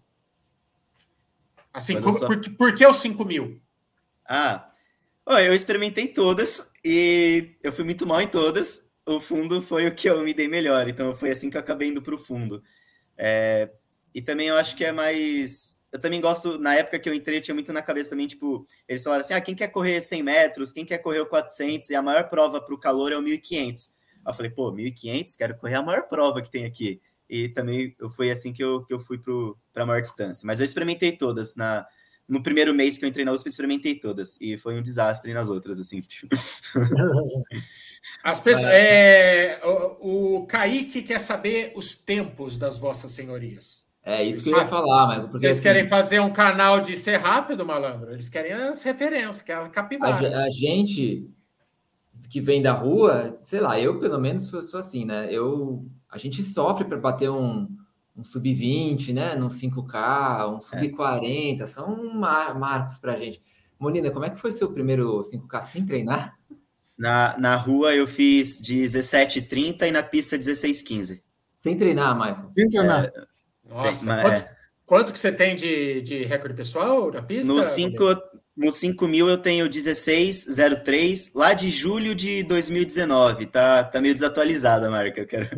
Assim, 1.73 1.99
como, 2.01 2.17
só... 2.17 2.25
por, 2.25 2.39
por 2.55 2.73
que 2.73 2.85
os 2.85 2.95
5 2.95 3.25
mil? 3.25 3.61
Ah, 4.27 4.69
eu 5.27 5.53
experimentei 5.53 6.07
todas 6.07 6.71
e 6.83 7.55
eu 7.63 7.71
fui 7.71 7.83
muito 7.83 8.05
mal 8.05 8.21
em 8.21 8.27
todas. 8.27 8.89
O 9.05 9.19
fundo 9.19 9.61
foi 9.61 9.87
o 9.87 9.95
que 9.95 10.09
eu 10.09 10.21
me 10.23 10.33
dei 10.33 10.47
melhor, 10.47 10.87
então 10.87 11.15
foi 11.15 11.31
assim 11.31 11.49
que 11.49 11.57
eu 11.57 11.61
acabei 11.61 11.89
indo 11.89 12.01
para 12.01 12.15
o 12.15 12.17
fundo. 12.17 12.63
É, 13.17 13.69
e 14.13 14.21
também 14.21 14.47
eu 14.47 14.55
acho 14.55 14.75
que 14.75 14.85
é 14.85 14.91
mais. 14.91 15.77
Eu 15.91 15.99
também 15.99 16.19
gosto, 16.19 16.57
na 16.57 16.73
época 16.75 16.97
que 16.99 17.07
eu 17.07 17.13
entrei, 17.13 17.39
tinha 17.39 17.53
muito 17.53 17.71
na 17.71 17.81
cabeça 17.81 18.11
também, 18.11 18.27
tipo, 18.27 18.65
eles 18.87 19.03
falaram 19.03 19.23
assim: 19.23 19.33
ah, 19.33 19.41
quem 19.41 19.55
quer 19.55 19.67
correr 19.67 20.01
100 20.01 20.23
metros, 20.23 20.71
quem 20.71 20.85
quer 20.85 20.97
correr 20.99 21.19
o 21.19 21.25
400, 21.25 21.89
e 21.89 21.95
a 21.95 22.01
maior 22.01 22.29
prova 22.29 22.61
para 22.61 22.73
o 22.73 22.79
calor 22.79 23.11
é 23.11 23.17
o 23.17 23.21
1500. 23.21 23.93
Eu 24.25 24.33
falei, 24.33 24.51
pô, 24.51 24.71
1500, 24.71 25.35
quero 25.35 25.57
correr 25.57 25.75
a 25.75 25.81
maior 25.81 26.07
prova 26.07 26.41
que 26.41 26.49
tem 26.49 26.65
aqui. 26.65 27.01
E 27.29 27.49
também 27.49 27.95
foi 28.15 28.31
assim 28.31 28.53
que 28.53 28.63
eu, 28.63 28.83
que 28.85 28.93
eu 28.93 28.99
fui 28.99 29.19
para 29.73 29.83
a 29.83 29.85
maior 29.85 30.01
distância. 30.01 30.45
Mas 30.45 30.59
eu 30.59 30.63
experimentei 30.63 31.17
todas 31.17 31.55
na, 31.55 31.85
no 32.27 32.41
primeiro 32.41 32.73
mês 32.73 32.97
que 32.97 33.05
eu 33.05 33.09
entrei 33.09 33.25
na 33.25 33.31
USP, 33.31 33.49
experimentei 33.49 33.95
todas. 33.95 34.37
E 34.39 34.57
foi 34.57 34.77
um 34.77 34.81
desastre 34.81 35.33
nas 35.33 35.49
outras, 35.49 35.79
assim. 35.79 35.99
Tipo. 36.07 36.35
As 38.23 38.39
pessoas, 38.39 38.65
é, 38.65 39.59
o, 39.63 40.37
o 40.37 40.45
Kaique 40.45 41.01
quer 41.01 41.19
saber 41.19 41.73
os 41.75 41.95
tempos 41.95 42.57
das 42.57 42.77
vossas 42.77 43.11
senhorias. 43.11 43.83
É 44.05 44.21
isso 44.23 44.43
que 44.43 44.49
eu 44.49 44.57
ia 44.57 44.67
falar, 44.67 45.07
mas 45.07 45.29
porque 45.29 45.45
eles 45.45 45.57
assim, 45.57 45.63
querem 45.63 45.87
fazer 45.87 46.19
um 46.19 46.31
canal 46.31 46.81
de 46.81 46.97
ser 46.97 47.17
rápido, 47.17 47.65
malandro. 47.65 48.11
Eles 48.11 48.27
querem 48.27 48.51
as 48.51 48.83
referências, 48.83 49.41
que 49.41 49.51
é 49.51 49.55
a 49.55 49.69
capivara. 49.69 50.37
A, 50.37 50.45
a, 50.45 50.49
gente 50.49 51.29
que 52.29 52.41
vem 52.41 52.61
da 52.61 52.73
rua, 52.73 53.37
sei 53.43 53.61
lá, 53.61 53.79
eu 53.79 53.99
pelo 53.99 54.19
menos 54.19 54.47
sou 54.47 54.79
assim, 54.79 55.05
né? 55.05 55.31
Eu 55.31 55.85
a 56.09 56.17
gente 56.17 56.43
sofre 56.43 56.85
para 56.85 56.97
bater 56.97 57.29
um, 57.29 57.67
um 58.15 58.23
sub-20, 58.23 59.13
né? 59.13 59.35
Num 59.35 59.47
5K, 59.47 60.55
um 60.55 60.61
sub-40, 60.61 61.61
é. 61.61 61.65
são 61.65 62.13
mar 62.13 62.57
marcos 62.57 62.97
para 62.99 63.13
a 63.13 63.17
gente. 63.17 63.41
Molina, 63.79 64.11
como 64.11 64.25
é 64.25 64.29
que 64.29 64.39
foi 64.39 64.51
seu 64.51 64.71
primeiro 64.71 65.19
5K 65.21 65.61
sem 65.61 65.85
treinar? 65.85 66.37
Na, 66.97 67.37
na 67.37 67.55
rua 67.55 67.93
eu 67.93 68.07
fiz 68.07 68.61
17,30 68.61 69.87
e 69.87 69.91
na 69.91 70.03
pista 70.03 70.37
16,15. 70.37 71.21
Sem 71.57 71.75
treinar, 71.75 72.15
Michael? 72.15 72.47
Sem 72.51 72.69
treinar. 72.69 73.05
É, 73.05 73.25
Nossa, 73.69 74.05
quanto, 74.05 74.41
é. 74.41 74.55
quanto, 74.85 75.13
que 75.13 75.19
você 75.19 75.31
tem 75.31 75.55
de, 75.55 76.01
de 76.01 76.23
recorde 76.23 76.55
pessoal 76.55 77.11
na 77.11 77.21
pista? 77.21 77.51
No 77.51 77.63
5, 77.63 78.03
no 78.55 78.71
5 78.71 79.07
mil 79.07 79.27
eu 79.27 79.37
tenho 79.37 79.67
16,03, 79.67 81.31
lá 81.33 81.53
de 81.53 81.69
julho 81.69 82.13
de 82.13 82.43
2019. 82.43 83.47
Tá, 83.47 83.83
tá 83.83 83.99
meio 83.99 84.13
desatualizada 84.13 84.87
a 84.87 84.91
marca. 84.91 85.21
Eu 85.21 85.27
quero, 85.27 85.49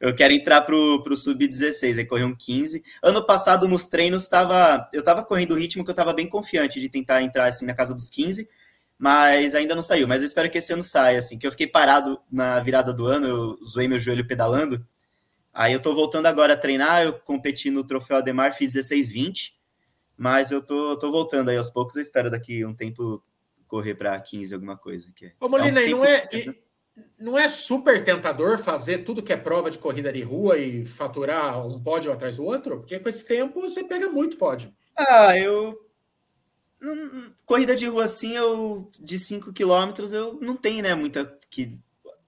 eu 0.00 0.14
quero 0.14 0.32
entrar 0.32 0.62
pro, 0.62 1.02
pro 1.02 1.16
sub-16, 1.16 1.98
aí 1.98 2.04
corri 2.04 2.22
um 2.24 2.34
15. 2.34 2.82
Ano 3.02 3.24
passado, 3.26 3.66
nos 3.66 3.86
treinos, 3.86 4.28
tava, 4.28 4.88
eu 4.92 5.02
tava 5.02 5.24
correndo 5.24 5.52
o 5.52 5.58
ritmo 5.58 5.84
que 5.84 5.90
eu 5.90 5.94
tava 5.94 6.12
bem 6.12 6.28
confiante 6.28 6.80
de 6.80 6.88
tentar 6.88 7.22
entrar 7.22 7.46
assim 7.46 7.66
na 7.66 7.74
casa 7.74 7.94
dos 7.94 8.08
15, 8.08 8.48
mas 8.96 9.54
ainda 9.54 9.74
não 9.74 9.82
saiu. 9.82 10.06
Mas 10.06 10.22
eu 10.22 10.26
espero 10.26 10.48
que 10.48 10.58
esse 10.58 10.72
ano 10.72 10.84
saia, 10.84 11.18
assim, 11.18 11.38
que 11.38 11.46
eu 11.46 11.50
fiquei 11.50 11.66
parado 11.66 12.20
na 12.30 12.60
virada 12.60 12.92
do 12.92 13.06
ano, 13.06 13.26
eu 13.26 13.58
zoei 13.66 13.88
meu 13.88 13.98
joelho 13.98 14.26
pedalando. 14.26 14.86
Aí 15.52 15.72
eu 15.72 15.80
tô 15.80 15.94
voltando 15.94 16.26
agora 16.26 16.52
a 16.52 16.56
treinar, 16.56 17.02
eu 17.02 17.14
competi 17.14 17.70
no 17.70 17.82
Troféu 17.82 18.18
Ademar, 18.18 18.54
fiz 18.54 18.74
16,20 18.74 19.56
mas 20.16 20.50
eu 20.50 20.62
tô, 20.62 20.96
tô 20.96 21.10
voltando 21.10 21.50
aí 21.50 21.56
aos 21.56 21.70
poucos. 21.70 21.96
Eu 21.96 22.02
espero 22.02 22.30
daqui 22.30 22.64
um 22.64 22.74
tempo 22.74 23.22
correr 23.66 23.94
para 23.94 24.18
15, 24.18 24.54
alguma 24.54 24.76
coisa. 24.76 25.10
Que 25.14 25.32
Ô, 25.40 25.48
Molina, 25.48 25.80
é 25.80 25.86
um 25.86 25.98
não, 25.98 26.04
é, 26.04 26.22
e, 26.32 26.62
não 27.18 27.38
é 27.38 27.48
super 27.48 28.02
tentador 28.02 28.58
fazer 28.58 28.98
tudo 28.98 29.22
que 29.22 29.32
é 29.32 29.36
prova 29.36 29.70
de 29.70 29.78
corrida 29.78 30.12
de 30.12 30.22
rua 30.22 30.56
e 30.58 30.84
faturar 30.84 31.66
um 31.66 31.82
pódio 31.82 32.12
atrás 32.12 32.36
do 32.36 32.44
outro? 32.44 32.78
Porque 32.78 32.98
com 32.98 33.08
esse 33.08 33.24
tempo 33.24 33.60
você 33.60 33.84
pega 33.84 34.08
muito 34.08 34.38
pódio. 34.38 34.72
Ah, 34.96 35.38
eu. 35.38 35.78
corrida 37.44 37.76
de 37.76 37.86
rua 37.86 38.04
assim, 38.04 38.34
eu 38.36 38.88
de 38.98 39.18
5 39.18 39.52
quilômetros, 39.52 40.12
eu 40.12 40.38
não 40.40 40.56
tenho, 40.56 40.82
né, 40.82 40.94
muita 40.94 41.38
que 41.50 41.78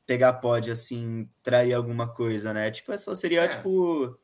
pegar 0.05 0.33
pódio 0.35 0.73
assim, 0.73 1.29
traria 1.43 1.77
alguma 1.77 2.09
coisa, 2.09 2.53
né? 2.53 2.71
Tipo, 2.71 2.93
é 2.93 2.99
só 2.99 3.15
seria 3.15 3.43
é. 3.43 3.49
tipo. 3.49 4.19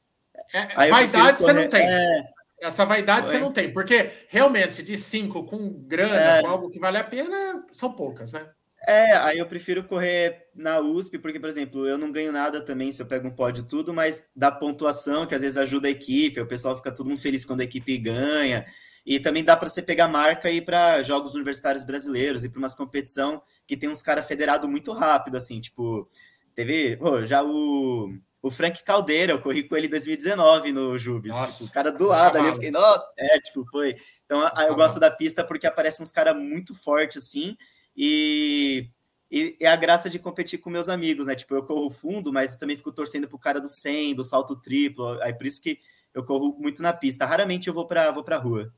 É, 0.53 0.89
vaidade 0.89 1.39
você 1.39 1.53
não 1.53 1.69
tem. 1.69 1.87
É, 1.87 2.35
essa 2.67 2.85
vaidade 2.85 3.29
Oi? 3.29 3.35
você 3.35 3.39
não 3.41 3.53
tem, 3.53 3.73
porque 3.73 4.11
realmente 4.29 4.83
de 4.83 4.97
cinco 4.97 5.45
com 5.45 5.71
grana, 5.87 6.39
é... 6.39 6.43
com 6.43 6.49
algo 6.49 6.71
que 6.71 6.79
vale 6.79 6.99
a 6.99 7.05
pena, 7.05 7.65
são 7.73 7.93
poucas, 7.93 8.33
né? 8.33 8.49
É, 8.87 9.17
aí 9.17 9.39
eu 9.39 9.47
prefiro 9.47 9.85
correr 9.85 10.49
na 10.55 10.79
USP, 10.79 11.19
porque, 11.19 11.41
por 11.41 11.49
exemplo, 11.49 11.87
eu 11.87 11.97
não 11.97 12.13
ganho 12.13 12.31
nada 12.31 12.61
também 12.61 12.93
se 12.93 13.01
eu 13.01 13.07
pego 13.07 13.27
um 13.27 13.35
pódio 13.35 13.65
tudo, 13.65 13.95
mas 13.95 14.27
da 14.37 14.53
pontuação, 14.53 15.27
que 15.27 15.35
às 15.35 15.41
vezes 15.41 15.57
ajuda 15.57 15.89
a 15.89 15.91
equipe, 15.91 16.41
o 16.41 16.47
pessoal 16.47 16.77
fica 16.77 16.93
todo 16.93 17.09
mundo 17.09 17.21
feliz 17.21 17.45
quando 17.45 17.63
a 17.63 17.65
equipe 17.65 17.97
ganha. 17.97 18.67
E 19.07 19.19
também 19.19 19.43
dá 19.43 19.57
para 19.57 19.69
você 19.69 19.83
pegar 19.83 20.09
marca 20.09 20.51
e 20.51 20.57
ir 20.57 20.63
para 20.63 21.03
jogos 21.03 21.35
universitários 21.35 21.85
brasileiros 21.85 22.45
e 22.45 22.49
para 22.49 22.59
umas 22.59 22.75
competição 22.75 23.43
que 23.67 23.77
tem 23.77 23.89
uns 23.89 24.03
caras 24.03 24.27
federados 24.27 24.69
muito 24.69 24.93
rápido, 24.93 25.37
assim, 25.37 25.61
tipo, 25.61 26.09
teve, 26.55 26.97
pô, 26.97 27.25
já 27.25 27.43
o 27.43 28.15
o 28.45 28.51
Frank 28.51 28.85
Caldeira, 28.85 29.33
eu 29.33 29.41
corri 29.41 29.67
com 29.67 29.75
ele 29.75 29.87
em 29.87 29.91
2019 29.91 30.71
no 30.71 30.99
Jubes. 30.99 31.35
Tipo, 31.35 31.65
o 31.65 31.73
cara 31.73 31.91
do 31.91 32.09
lado 32.09 32.37
ali, 32.37 32.49
eu 32.49 32.55
fiquei, 32.55 32.71
nossa, 32.71 33.11
é, 33.17 33.39
tipo, 33.41 33.65
foi. 33.71 33.97
Então 34.27 34.47
eu 34.69 34.75
gosto 34.75 35.01
da 35.01 35.11
pista 35.11 35.43
porque 35.43 35.67
aparecem 35.67 36.05
uns 36.05 36.13
caras 36.13 36.37
muito 36.37 36.75
fortes, 36.75 37.25
assim, 37.25 37.57
e, 37.97 38.91
e 39.31 39.57
é 39.59 39.67
a 39.67 39.77
graça 39.77 40.11
de 40.11 40.19
competir 40.19 40.59
com 40.59 40.69
meus 40.69 40.91
amigos, 40.91 41.27
né? 41.27 41.35
Tipo, 41.35 41.55
eu 41.55 41.63
corro 41.63 41.89
fundo, 41.89 42.31
mas 42.35 42.53
eu 42.53 42.59
também 42.59 42.77
fico 42.77 42.93
torcendo 42.93 43.27
pro 43.27 43.39
cara 43.39 43.63
do 43.63 43.69
100, 43.71 44.15
do 44.15 44.25
salto 44.27 44.57
triplo, 44.57 45.19
aí 45.23 45.33
por 45.33 45.47
isso 45.47 45.63
que 45.63 45.79
eu 46.13 46.23
corro 46.23 46.55
muito 46.59 46.83
na 46.83 46.93
pista. 46.93 47.25
Raramente 47.25 47.69
eu 47.69 47.73
vou 47.73 47.87
para 47.87 48.11
vou 48.13 48.23
pra 48.23 48.37
rua. 48.37 48.71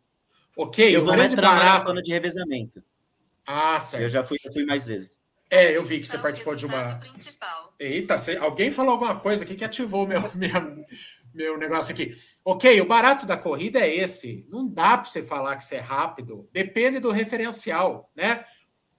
Ok, 0.56 0.94
eu 0.94 1.04
vou 1.04 1.16
mais 1.16 1.34
para 1.34 1.50
maratona 1.50 2.00
de 2.00 2.12
revezamento. 2.12 2.84
Ah, 3.44 3.80
certo. 3.80 4.04
Eu 4.04 4.08
já 4.08 4.22
fui, 4.22 4.38
eu 4.44 4.52
fui 4.52 4.64
mais 4.64 4.86
vezes. 4.86 5.20
É, 5.50 5.76
eu 5.76 5.82
vi 5.84 6.00
que 6.00 6.08
você 6.08 6.18
participou 6.18 6.54
de 6.54 6.66
uma. 6.66 6.96
Principal. 6.96 7.74
Eita, 7.78 8.18
você... 8.18 8.36
alguém 8.36 8.70
falou 8.70 8.92
alguma 8.92 9.18
coisa 9.18 9.44
aqui 9.44 9.54
que 9.54 9.64
ativou 9.64 10.06
meu, 10.06 10.20
minha, 10.34 10.84
meu 11.32 11.56
negócio 11.56 11.92
aqui. 11.92 12.16
Ok, 12.44 12.80
o 12.80 12.86
barato 12.86 13.26
da 13.26 13.36
corrida 13.36 13.78
é 13.80 13.94
esse. 13.94 14.44
Não 14.48 14.66
dá 14.66 14.98
para 14.98 15.08
você 15.08 15.22
falar 15.22 15.56
que 15.56 15.64
você 15.64 15.76
é 15.76 15.80
rápido. 15.80 16.48
Depende 16.52 16.98
do 16.98 17.10
referencial, 17.10 18.10
né? 18.14 18.44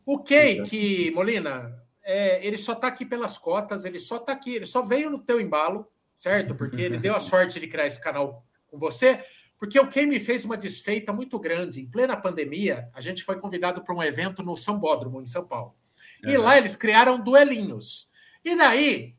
O 0.05 0.19
Key, 0.23 0.63
que, 0.63 1.11
Molina, 1.11 1.77
é, 2.01 2.45
ele 2.45 2.55
só 2.55 2.71
está 2.71 2.87
aqui 2.87 3.05
pelas 3.05 3.37
cotas, 3.37 3.83
ele 3.83 3.99
só 3.99 4.15
está 4.15 4.31
aqui, 4.31 4.55
ele 4.55 4.65
só 4.65 4.81
veio 4.81 5.09
no 5.09 5.19
teu 5.19 5.41
embalo, 5.41 5.85
certo? 6.15 6.55
Porque 6.55 6.81
ele 6.81 6.97
deu 6.97 7.13
a 7.13 7.19
sorte 7.21 7.59
de 7.59 7.67
criar 7.67 7.85
esse 7.85 8.01
canal 8.01 8.45
com 8.67 8.79
você. 8.79 9.21
Porque 9.59 9.77
o 9.79 9.87
Key 9.87 10.05
me 10.05 10.19
fez 10.19 10.45
uma 10.45 10.55
desfeita 10.55 11.11
muito 11.11 11.37
grande. 11.37 11.81
Em 11.81 11.89
plena 11.89 12.15
pandemia, 12.15 12.89
a 12.93 13.01
gente 13.01 13.23
foi 13.23 13.37
convidado 13.37 13.83
para 13.83 13.93
um 13.93 14.01
evento 14.01 14.43
no 14.43 14.55
Sambódromo, 14.55 15.21
em 15.21 15.25
São 15.25 15.45
Paulo. 15.45 15.75
E 16.23 16.37
lá 16.37 16.57
eles 16.57 16.75
criaram 16.75 17.19
duelinhos. 17.19 18.07
E 18.43 18.55
daí, 18.55 19.15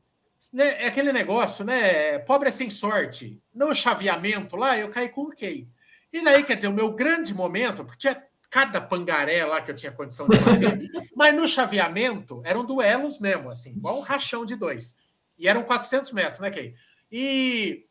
né, 0.53 0.85
é 0.85 0.89
aquele 0.89 1.13
negócio, 1.13 1.65
né? 1.65 2.19
Pobre 2.21 2.49
é 2.49 2.51
sem 2.51 2.71
sorte. 2.71 3.41
No 3.55 3.75
chaveamento 3.75 4.57
lá, 4.57 4.79
eu 4.79 4.91
caí 4.91 5.09
com 5.09 5.23
o 5.23 5.31
Key. 5.31 5.69
E 6.13 6.25
daí, 6.25 6.43
quer 6.43 6.55
dizer, 6.55 6.69
o 6.69 6.73
meu 6.73 6.93
grande 6.93 7.35
momento, 7.35 7.85
porque 7.85 7.99
tinha 7.99 8.23
cada 8.51 8.81
pangaré 8.81 9.45
lá 9.45 9.61
que 9.61 9.71
eu 9.71 9.77
tinha 9.77 9.93
condição 9.93 10.27
de 10.27 10.39
bater, 10.39 10.81
mas 11.15 11.35
no 11.35 11.47
chaveamento 11.47 12.41
eram 12.45 12.65
duelos 12.65 13.19
mesmo, 13.21 13.51
assim, 13.51 13.73
igual 13.73 13.99
um 13.99 14.03
rachão 14.03 14.45
de 14.45 14.57
dois. 14.57 14.97
E 15.39 15.47
eram 15.47 15.63
400 15.63 16.13
metros, 16.13 16.41
né, 16.41 16.51
Key? 16.51 16.75
E, 17.13 17.87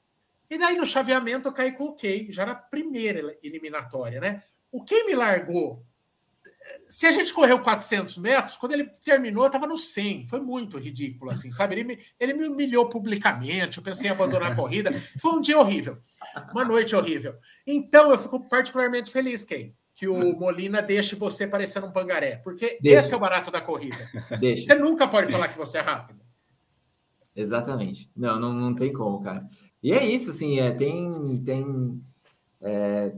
e 0.50 0.58
daí 0.58 0.76
no 0.76 0.86
chaveamento 0.86 1.48
eu 1.48 1.54
caí 1.54 1.72
com 1.72 1.86
o 1.86 1.96
Key, 1.96 2.32
já 2.32 2.46
na 2.46 2.56
primeira 2.56 3.38
eliminatória, 3.44 4.20
né? 4.20 4.44
O 4.72 4.84
Key 4.84 5.04
me 5.06 5.16
largou 5.16 5.86
se 6.90 7.06
a 7.06 7.12
gente 7.12 7.34
correu 7.34 7.60
400 7.60 8.18
metros, 8.18 8.58
quando 8.58 8.74
ele 8.74 8.86
terminou, 9.04 9.44
eu 9.44 9.48
estava 9.48 9.68
no 9.68 9.78
100. 9.78 10.26
Foi 10.26 10.40
muito 10.40 10.78
ridículo, 10.78 11.32
assim, 11.32 11.52
sabe? 11.52 11.76
Ele 11.76 11.84
me, 11.84 12.00
ele 12.20 12.34
me 12.34 12.48
humilhou 12.48 12.88
publicamente. 12.90 13.78
Eu 13.78 13.84
pensei 13.84 14.08
em 14.08 14.12
abandonar 14.12 14.52
a 14.52 14.56
corrida. 14.56 14.92
Foi 15.20 15.32
um 15.32 15.42
dia 15.42 15.58
horrível, 15.58 15.98
uma 16.52 16.64
noite 16.64 16.96
horrível. 16.96 17.36
Então, 17.66 18.12
eu 18.12 18.18
fico 18.18 18.40
particularmente 18.48 19.12
feliz, 19.12 19.44
Ken, 19.44 19.74
que 19.94 20.08
o 20.08 20.38
Molina 20.38 20.82
deixe 20.82 21.16
você 21.16 21.48
parecendo 21.48 21.88
um 21.88 21.92
pangaré, 21.92 22.38
porque 22.38 22.78
Deixa. 22.82 23.00
esse 23.00 23.14
é 23.14 23.18
o 23.18 23.20
barato 23.20 23.52
da 23.52 23.62
corrida. 23.62 24.10
Deixa. 24.40 24.66
Você 24.66 24.76
nunca 24.76 25.08
pode 25.08 25.32
falar 25.32 25.48
que 25.48 25.58
você 25.58 25.80
é 25.80 25.82
rápido. 25.82 26.22
Exatamente. 27.36 28.10
Não, 28.16 28.40
não, 28.40 28.54
não 28.54 28.74
tem 28.74 28.92
como, 28.92 29.22
cara. 29.22 29.48
E 29.82 29.92
é 29.92 30.06
isso, 30.06 30.32
assim, 30.32 30.60
é, 30.60 30.72
tem, 30.72 31.42
tem 31.44 32.02
é, 32.62 33.14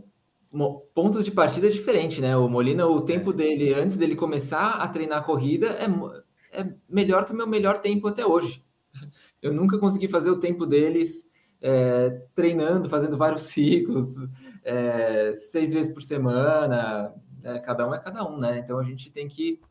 pontos 0.94 1.24
de 1.24 1.32
partida 1.32 1.70
diferente, 1.70 2.22
né? 2.22 2.36
O 2.36 2.50
Molina, 2.50 2.88
o 2.88 3.02
tempo 3.02 3.32
é. 3.32 3.34
dele, 3.34 3.74
antes 3.74 3.98
dele 3.98 4.16
começar 4.16 4.74
a 4.74 4.88
treinar 4.88 5.20
a 5.20 5.24
corrida, 5.24 5.68
é, 5.68 6.62
é 6.62 6.74
melhor 6.88 7.26
que 7.26 7.32
o 7.32 7.36
meu 7.36 7.48
melhor 7.48 7.78
tempo 7.78 8.08
até 8.08 8.26
hoje. 8.26 8.64
Eu 9.42 9.54
nunca 9.54 9.78
consegui 9.78 10.08
fazer 10.08 10.30
o 10.32 10.40
tempo 10.40 10.66
deles 10.66 11.30
é, 11.62 12.22
treinando, 12.34 12.90
fazendo 12.90 13.16
vários 13.16 13.44
ciclos, 13.54 14.16
é, 14.64 15.34
seis 15.36 15.74
vezes 15.74 15.94
por 15.94 16.02
semana. 16.02 17.14
Né? 17.42 17.60
Cada 17.60 17.88
um 17.88 17.94
é 17.94 18.00
cada 18.00 18.28
um, 18.28 18.38
né? 18.38 18.60
Então 18.60 18.80
a 18.80 18.84
gente 18.84 19.12
tem 19.12 19.28
que 19.28 19.62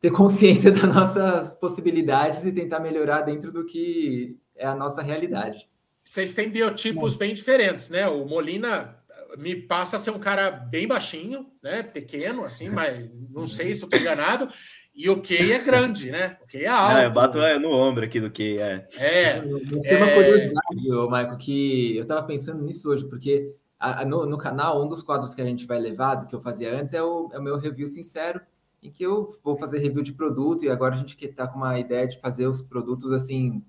ter 0.00 0.10
consciência 0.12 0.70
das 0.70 0.94
nossas 0.94 1.54
possibilidades 1.54 2.44
e 2.44 2.52
tentar 2.52 2.80
melhorar 2.80 3.22
dentro 3.22 3.50
do 3.50 3.64
que 3.64 4.36
é 4.54 4.66
a 4.66 4.74
nossa 4.74 5.02
realidade. 5.02 5.68
Vocês 6.04 6.34
têm 6.34 6.50
biotipos 6.50 7.16
bem 7.16 7.32
diferentes, 7.32 7.88
né? 7.88 8.08
O 8.08 8.26
Molina 8.26 9.01
me 9.38 9.54
passa 9.54 9.96
a 9.96 10.00
ser 10.00 10.10
um 10.10 10.18
cara 10.18 10.50
bem 10.50 10.86
baixinho, 10.86 11.46
né? 11.62 11.82
Pequeno, 11.82 12.44
assim, 12.44 12.68
mas 12.68 13.10
não 13.30 13.46
sei 13.46 13.74
se 13.74 13.84
eu 13.84 13.88
tô 13.88 13.96
enganado. 13.96 14.48
E 14.94 15.08
o 15.08 15.22
Key 15.22 15.52
é 15.52 15.58
grande, 15.58 16.10
né? 16.10 16.36
O 16.42 16.46
Key 16.46 16.64
é 16.64 16.68
alto. 16.68 16.94
Não, 16.94 17.02
eu 17.02 17.10
bato 17.10 17.38
no 17.60 17.70
ombro 17.70 18.04
aqui 18.04 18.20
do 18.20 18.30
Key, 18.30 18.58
é. 18.58 18.86
É. 18.98 19.42
Mas 19.42 19.82
tem 19.84 19.96
uma 19.96 20.10
é... 20.10 20.14
curiosidade, 20.14 20.76
Michael, 20.76 21.36
que 21.38 21.96
eu 21.96 22.06
tava 22.06 22.26
pensando 22.26 22.62
nisso 22.62 22.90
hoje, 22.90 23.08
porque 23.08 23.54
a, 23.80 24.04
no, 24.04 24.26
no, 24.26 24.36
canal, 24.36 24.84
um 24.84 24.88
dos 24.88 25.02
quadros 25.02 25.34
que 25.34 25.40
a 25.40 25.46
gente 25.46 25.66
vai 25.66 25.78
levar, 25.78 26.26
que 26.26 26.34
eu 26.34 26.40
fazia 26.40 26.78
antes, 26.78 26.92
é 26.92 27.02
o, 27.02 27.30
é 27.32 27.38
o 27.38 27.42
meu 27.42 27.58
review 27.58 27.86
sincero, 27.86 28.40
em 28.82 28.90
que 28.90 29.02
eu 29.02 29.38
vou 29.42 29.56
fazer 29.56 29.78
review 29.78 30.02
de 30.02 30.12
produto, 30.12 30.64
e 30.64 30.68
agora 30.68 30.94
a 30.94 30.98
gente 30.98 31.16
tá 31.28 31.46
com 31.46 31.56
uma 31.56 31.78
ideia 31.78 32.06
de 32.06 32.20
fazer 32.20 32.46
os 32.46 32.60
produtos 32.60 33.12
assim 33.12 33.64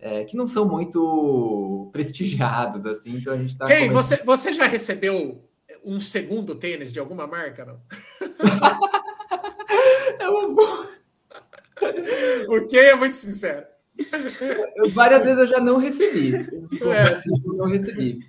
é, 0.00 0.24
que 0.24 0.36
não 0.36 0.46
são 0.46 0.66
muito 0.66 1.90
prestigiados, 1.92 2.86
assim, 2.86 3.16
então 3.16 3.34
a 3.34 3.36
gente 3.36 3.50
está. 3.50 3.70
Hey, 3.70 3.88
você, 3.90 4.16
você 4.24 4.52
já 4.52 4.66
recebeu 4.66 5.44
um 5.84 6.00
segundo 6.00 6.54
tênis 6.54 6.92
de 6.92 6.98
alguma 6.98 7.26
marca, 7.26 7.64
não? 7.64 7.80
é 10.18 10.28
uma 10.28 10.54
boa. 10.54 10.88
O 12.48 12.66
que 12.66 12.78
é 12.78 12.94
muito 12.94 13.16
sincero. 13.16 13.66
Eu, 14.76 14.90
várias 14.90 15.24
vezes 15.24 15.38
eu 15.38 15.46
já 15.46 15.60
não 15.60 15.76
recebi. 15.76 16.32
Eu 16.80 16.92
é. 16.92 17.20
não 17.56 17.66
recebi. 17.66 18.20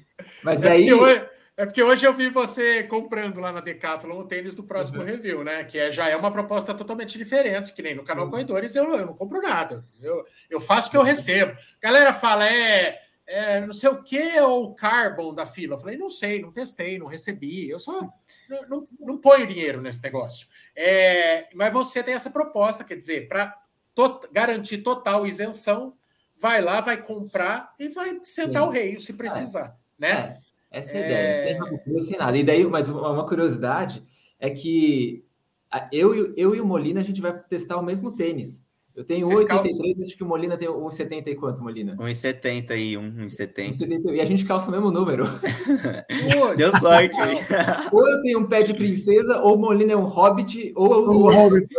Mas 0.44 0.62
é 0.64 0.72
aí. 0.72 0.94
Hoje, 0.94 1.26
é 1.62 1.66
porque 1.68 1.84
hoje 1.84 2.08
eu 2.08 2.14
vi 2.16 2.28
você 2.28 2.82
comprando 2.82 3.40
lá 3.40 3.52
na 3.52 3.60
Decathlon 3.60 4.18
o 4.18 4.28
tênis 4.28 4.56
do 4.56 4.64
próximo 4.64 5.00
uhum. 5.02 5.06
review, 5.06 5.44
né? 5.44 5.64
Que 5.64 5.78
é, 5.78 5.92
já 5.92 6.10
é 6.10 6.16
uma 6.16 6.32
proposta 6.32 6.74
totalmente 6.74 7.20
diferente, 7.20 7.72
que 7.72 7.84
nem 7.84 7.94
no 7.94 8.04
canal 8.04 8.26
uhum. 8.26 8.32
Corredores 8.32 8.76
eu, 8.76 8.92
eu 8.96 9.06
não 9.06 9.14
compro 9.14 9.40
nada. 9.40 9.86
Eu, 10.02 10.26
eu 10.50 10.60
faço 10.60 10.88
o 10.88 10.92
que 10.92 10.98
eu 10.98 11.04
recebo. 11.04 11.56
Galera 11.80 12.14
fala, 12.14 12.52
é, 12.52 13.00
é 13.28 13.60
não 13.64 13.76
sei 13.76 13.90
o 13.92 14.02
que 14.02 14.40
ou 14.40 14.74
carbon 14.74 15.36
da 15.36 15.46
fila. 15.46 15.76
Eu 15.76 15.78
falei, 15.78 15.98
não 15.98 16.10
sei, 16.10 16.42
não 16.42 16.52
testei, 16.52 16.98
não 16.98 17.06
recebi. 17.06 17.70
Eu 17.70 17.78
só 17.78 18.10
não, 18.50 18.68
não, 18.68 18.88
não 19.00 19.18
ponho 19.20 19.46
dinheiro 19.46 19.80
nesse 19.82 20.02
negócio. 20.02 20.48
É, 20.76 21.48
mas 21.54 21.72
você 21.72 22.02
tem 22.02 22.16
essa 22.16 22.32
proposta, 22.32 22.84
quer 22.84 22.96
dizer, 22.96 23.28
para 23.28 23.56
to 23.94 24.22
garantir 24.32 24.80
total 24.80 25.28
isenção, 25.28 25.96
vai 26.36 26.60
lá, 26.60 26.82
vai 26.82 26.98
comprar 26.98 27.76
e 27.78 27.88
vai 27.88 28.20
sentar 28.24 28.64
Sim. 28.64 28.68
o 28.68 28.72
rei 28.72 28.98
se 28.98 29.14
precisar, 29.14 29.78
é. 30.00 30.02
né? 30.02 30.42
É. 30.48 30.51
Essa 30.72 30.98
é 30.98 31.04
a 31.04 31.06
ideia, 31.06 31.36
sem 31.36 31.58
rabugio, 31.58 32.02
sem 32.02 32.18
nada. 32.18 32.38
E 32.38 32.44
daí, 32.44 32.66
mas 32.66 32.88
uma 32.88 33.26
curiosidade 33.28 34.02
é 34.40 34.50
que 34.50 35.24
eu, 35.92 36.34
eu 36.36 36.56
e 36.56 36.62
o 36.62 36.66
Molina, 36.66 37.02
a 37.02 37.04
gente 37.04 37.22
vai 37.22 37.38
testar 37.44 37.78
o 37.78 37.84
mesmo 37.84 38.14
tênis. 38.14 38.66
Eu 38.94 39.06
tenho 39.06 39.28
1,83, 39.28 40.04
acho 40.04 40.18
que 40.18 40.24
o 40.24 40.28
Molina 40.28 40.58
tem 40.58 40.68
1,70 40.68 41.28
e 41.28 41.36
quanto, 41.36 41.64
Molina? 41.64 41.96
1,70 41.96 42.72
e 42.72 42.94
1,70. 42.96 44.14
E 44.14 44.20
a 44.20 44.26
gente 44.26 44.46
calça 44.46 44.68
o 44.68 44.72
mesmo 44.72 44.92
número. 44.92 45.26
Deu 46.58 46.78
sorte. 46.78 47.18
ou 47.90 48.10
eu 48.10 48.22
tenho 48.22 48.40
um 48.40 48.48
pé 48.48 48.64
de 48.64 48.74
princesa, 48.74 49.40
ou 49.40 49.56
o 49.56 49.60
Molina 49.60 49.94
é 49.94 49.96
um 49.96 50.06
hobbit, 50.06 50.74
ou 50.76 51.10
um 51.10 51.32
hobbit. 51.32 51.74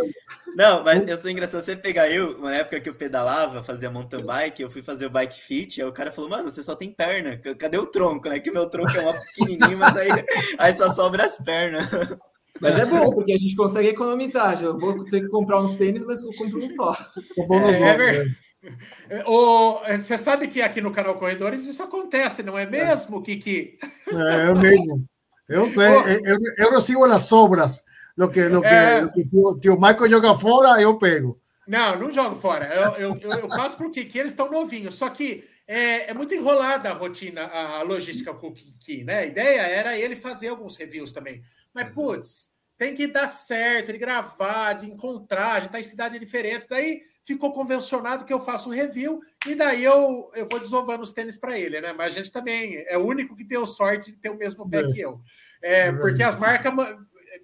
Não, 0.55 0.83
mas 0.83 1.07
eu 1.07 1.17
sou 1.17 1.29
engraçado. 1.29 1.61
Você 1.61 1.75
pegar 1.75 2.09
eu, 2.09 2.37
uma 2.37 2.53
época 2.53 2.79
que 2.79 2.89
eu 2.89 2.93
pedalava, 2.93 3.63
fazia 3.63 3.89
mountain 3.89 4.23
bike, 4.23 4.61
eu 4.61 4.69
fui 4.69 4.81
fazer 4.81 5.05
o 5.05 5.09
bike 5.09 5.39
fit, 5.39 5.81
aí 5.81 5.87
o 5.87 5.93
cara 5.93 6.11
falou, 6.11 6.29
mano, 6.29 6.49
você 6.49 6.61
só 6.61 6.75
tem 6.75 6.91
perna. 6.91 7.37
Cadê 7.57 7.77
o 7.77 7.87
tronco, 7.87 8.29
né? 8.29 8.39
Que 8.39 8.49
o 8.49 8.53
meu 8.53 8.69
tronco 8.69 8.91
é 8.95 9.01
uma 9.01 9.13
pequenininho, 9.13 9.77
mas 9.77 9.97
aí, 9.97 10.09
aí 10.59 10.73
só 10.73 10.89
sobra 10.89 11.25
as 11.25 11.37
pernas. 11.37 11.87
Mas 12.61 12.79
é 12.79 12.85
bom, 12.85 13.09
porque 13.09 13.33
a 13.33 13.37
gente 13.37 13.55
consegue 13.55 13.89
economizar. 13.89 14.63
Eu 14.63 14.77
vou 14.77 15.03
ter 15.05 15.21
que 15.21 15.27
comprar 15.27 15.59
uns 15.59 15.75
tênis, 15.75 16.05
mas 16.05 16.23
eu 16.23 16.31
compro 16.37 16.63
um 16.63 16.69
só. 16.69 16.95
É, 17.35 17.41
é 17.41 17.97
verdade. 17.97 18.37
O, 19.25 19.79
você 19.79 20.17
sabe 20.17 20.47
que 20.47 20.61
aqui 20.61 20.79
no 20.79 20.91
canal 20.91 21.15
Corredores 21.15 21.65
isso 21.65 21.83
acontece, 21.83 22.43
não 22.43 22.57
é 22.57 22.65
mesmo, 22.65 23.21
Kiki? 23.21 23.77
É, 24.07 24.49
é 24.49 24.53
mesmo. 24.53 25.03
Eu 25.49 25.67
sei, 25.67 25.87
eu, 26.23 26.37
eu 26.57 26.71
recebo 26.71 27.03
as 27.05 27.23
sobras. 27.23 27.83
Lo 28.15 28.29
que, 28.29 28.47
lo 28.47 28.61
que, 28.61 28.67
é... 28.67 29.01
lo 29.01 29.11
que 29.11 29.25
tio, 29.25 29.59
tio 29.59 29.75
Michael 29.75 30.09
joga 30.09 30.35
fora, 30.35 30.81
eu 30.81 30.97
pego. 30.97 31.39
Não, 31.67 31.97
não 31.97 32.11
jogo 32.11 32.35
fora. 32.35 32.65
Eu, 32.65 32.91
eu, 32.93 33.17
eu, 33.21 33.31
eu 33.31 33.47
passo 33.47 33.77
para 33.77 33.87
o 33.87 33.91
Kiki, 33.91 34.19
eles 34.19 34.33
estão 34.33 34.51
novinhos. 34.51 34.95
Só 34.95 35.09
que 35.09 35.43
é, 35.67 36.11
é, 36.11 36.13
muito 36.13 36.33
enrolada 36.33 36.89
a 36.89 36.93
rotina, 36.93 37.45
a, 37.45 37.81
logística 37.83 38.33
com 38.33 38.47
o 38.47 38.53
Kiki, 38.53 39.03
né? 39.03 39.19
A 39.19 39.25
ideia 39.25 39.61
era 39.61 39.97
ele 39.97 40.15
fazer 40.15 40.49
alguns 40.49 40.75
reviews 40.75 41.11
também. 41.11 41.41
Mas, 41.73 41.87
uhum. 41.87 41.93
putz, 41.93 42.51
tem 42.77 42.93
que 42.93 43.07
dar 43.07 43.27
certo, 43.27 43.89
ele 43.89 43.97
gravar, 43.97 44.73
de 44.73 44.85
encontrar, 44.85 45.61
de 45.61 45.67
estar 45.67 45.79
em 45.79 45.83
cidades 45.83 46.19
diferentes. 46.19 46.67
Daí 46.67 47.01
ficou 47.23 47.53
convencionado 47.53 48.25
que 48.25 48.33
eu 48.33 48.39
faço 48.39 48.67
um 48.67 48.73
review 48.73 49.21
e 49.47 49.55
daí 49.55 49.85
eu, 49.85 50.29
eu 50.35 50.45
vou 50.49 50.59
desovando 50.59 51.03
os 51.03 51.13
tênis 51.13 51.37
para 51.37 51.57
ele, 51.57 51.79
né? 51.79 51.93
Mas 51.93 52.13
a 52.13 52.17
gente 52.17 52.31
também 52.31 52.83
é 52.87 52.97
o 52.97 53.05
único 53.05 53.35
que 53.35 53.45
tem 53.45 53.65
sorte 53.65 54.11
de 54.11 54.17
ter 54.17 54.29
o 54.29 54.37
mesmo 54.37 54.69
pé 54.69 54.81
é. 54.81 54.91
que 54.91 54.99
eu. 54.99 55.21
É, 55.61 55.91
porque 55.93 56.21
as 56.21 56.37
marcas 56.37 56.73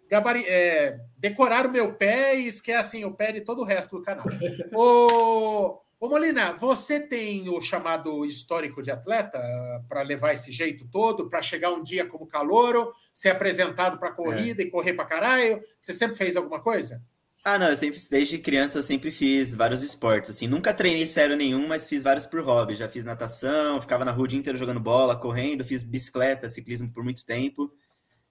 gabari, 0.10 0.44
é, 0.48 1.00
decoraram 1.18 1.70
o 1.70 1.74
meu 1.74 1.94
pé 1.94 2.36
e 2.36 2.48
esquecem 2.48 3.06
o 3.06 3.14
pé 3.14 3.32
de 3.32 3.42
todo 3.42 3.62
o 3.62 3.66
resto 3.66 3.98
do 3.98 4.04
canal. 4.04 4.26
ô, 4.74 5.80
ô 6.00 6.10
Molina, 6.10 6.54
você 6.54 7.00
tem 7.00 7.48
o 7.48 7.62
chamado 7.62 8.26
histórico 8.26 8.82
de 8.82 8.90
atleta 8.90 9.40
para 9.88 10.02
levar 10.02 10.34
esse 10.34 10.52
jeito 10.52 10.88
todo, 10.88 11.30
para 11.30 11.42
chegar 11.42 11.72
um 11.72 11.84
dia 11.84 12.06
como 12.06 12.26
calouro, 12.26 12.92
ser 13.14 13.30
apresentado 13.30 14.00
para 14.00 14.12
corrida 14.12 14.64
é. 14.64 14.66
e 14.66 14.72
correr 14.72 14.94
para 14.94 15.06
caralho? 15.06 15.62
Você 15.80 15.94
sempre 15.94 16.18
fez 16.18 16.36
alguma 16.36 16.60
coisa? 16.60 17.02
Ah, 17.44 17.58
não, 17.58 17.70
eu 17.70 17.78
sempre, 17.78 18.00
desde 18.12 18.38
criança, 18.38 18.80
eu 18.80 18.84
sempre 18.84 19.12
fiz 19.12 19.56
vários 19.56 19.82
esportes, 19.82 20.30
assim, 20.30 20.46
nunca 20.46 20.74
treinei 20.74 21.08
sério 21.08 21.38
nenhum, 21.38 21.68
mas 21.70 21.88
fiz 21.88 22.04
vários 22.04 22.26
por 22.26 22.42
hobby, 22.42 22.76
já 22.76 22.90
fiz 22.90 23.06
natação, 23.06 23.80
ficava 23.80 24.04
na 24.04 24.12
rua 24.12 24.26
o 24.26 24.28
dia 24.28 24.38
inteiro 24.38 24.58
jogando 24.58 24.80
bola, 24.80 25.16
correndo, 25.16 25.64
fiz 25.64 25.82
bicicleta, 25.82 26.50
ciclismo 26.50 26.92
por 26.92 27.02
muito 27.02 27.26
tempo, 27.26 27.72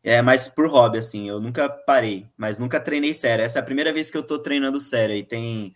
é, 0.03 0.23
mas 0.23 0.49
por 0.49 0.69
hobby, 0.69 0.99
assim, 0.99 1.29
eu 1.29 1.41
nunca 1.41 1.69
parei, 1.69 2.27
mas 2.37 2.59
nunca 2.59 2.81
treinei 2.81 3.15
sério, 3.15 3.45
essa 3.45 3.59
é 3.59 3.63
a 3.63 3.65
primeira 3.65 3.93
vez 3.93 4.11
que 4.11 4.17
eu 4.17 4.23
tô 4.23 4.39
treinando 4.39 4.81
sério, 4.81 5.15
e 5.15 5.23
tem, 5.23 5.75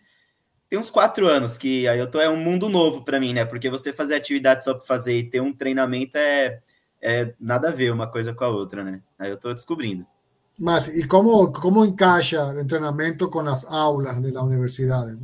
tem 0.69 0.79
uns 0.79 0.91
quatro 0.91 1.27
anos 1.27 1.57
que 1.57 1.87
aí 1.87 1.99
eu 1.99 2.09
tô, 2.09 2.19
é 2.19 2.29
um 2.29 2.37
mundo 2.37 2.69
novo 2.69 3.03
para 3.03 3.19
mim, 3.19 3.33
né, 3.33 3.45
porque 3.45 3.69
você 3.69 3.93
fazer 3.93 4.15
atividade 4.15 4.63
só 4.63 4.73
pra 4.73 4.85
fazer 4.85 5.15
e 5.15 5.29
ter 5.29 5.41
um 5.41 5.53
treinamento 5.53 6.17
é, 6.17 6.61
é 7.01 7.33
nada 7.39 7.69
a 7.69 7.71
ver 7.71 7.91
uma 7.91 8.07
coisa 8.07 8.33
com 8.33 8.43
a 8.43 8.49
outra, 8.49 8.83
né, 8.83 9.01
aí 9.19 9.29
eu 9.29 9.37
tô 9.37 9.53
descobrindo. 9.53 10.05
Mas, 10.57 10.87
¿y 10.87 11.07
cómo, 11.07 11.51
cómo 11.51 11.83
encaixa 11.83 12.45
o 12.45 12.65
treinamento 12.67 13.29
com 13.29 13.41
as 13.41 13.65
aulas 13.65 14.19
da 14.19 14.43
universidade? 14.43 15.17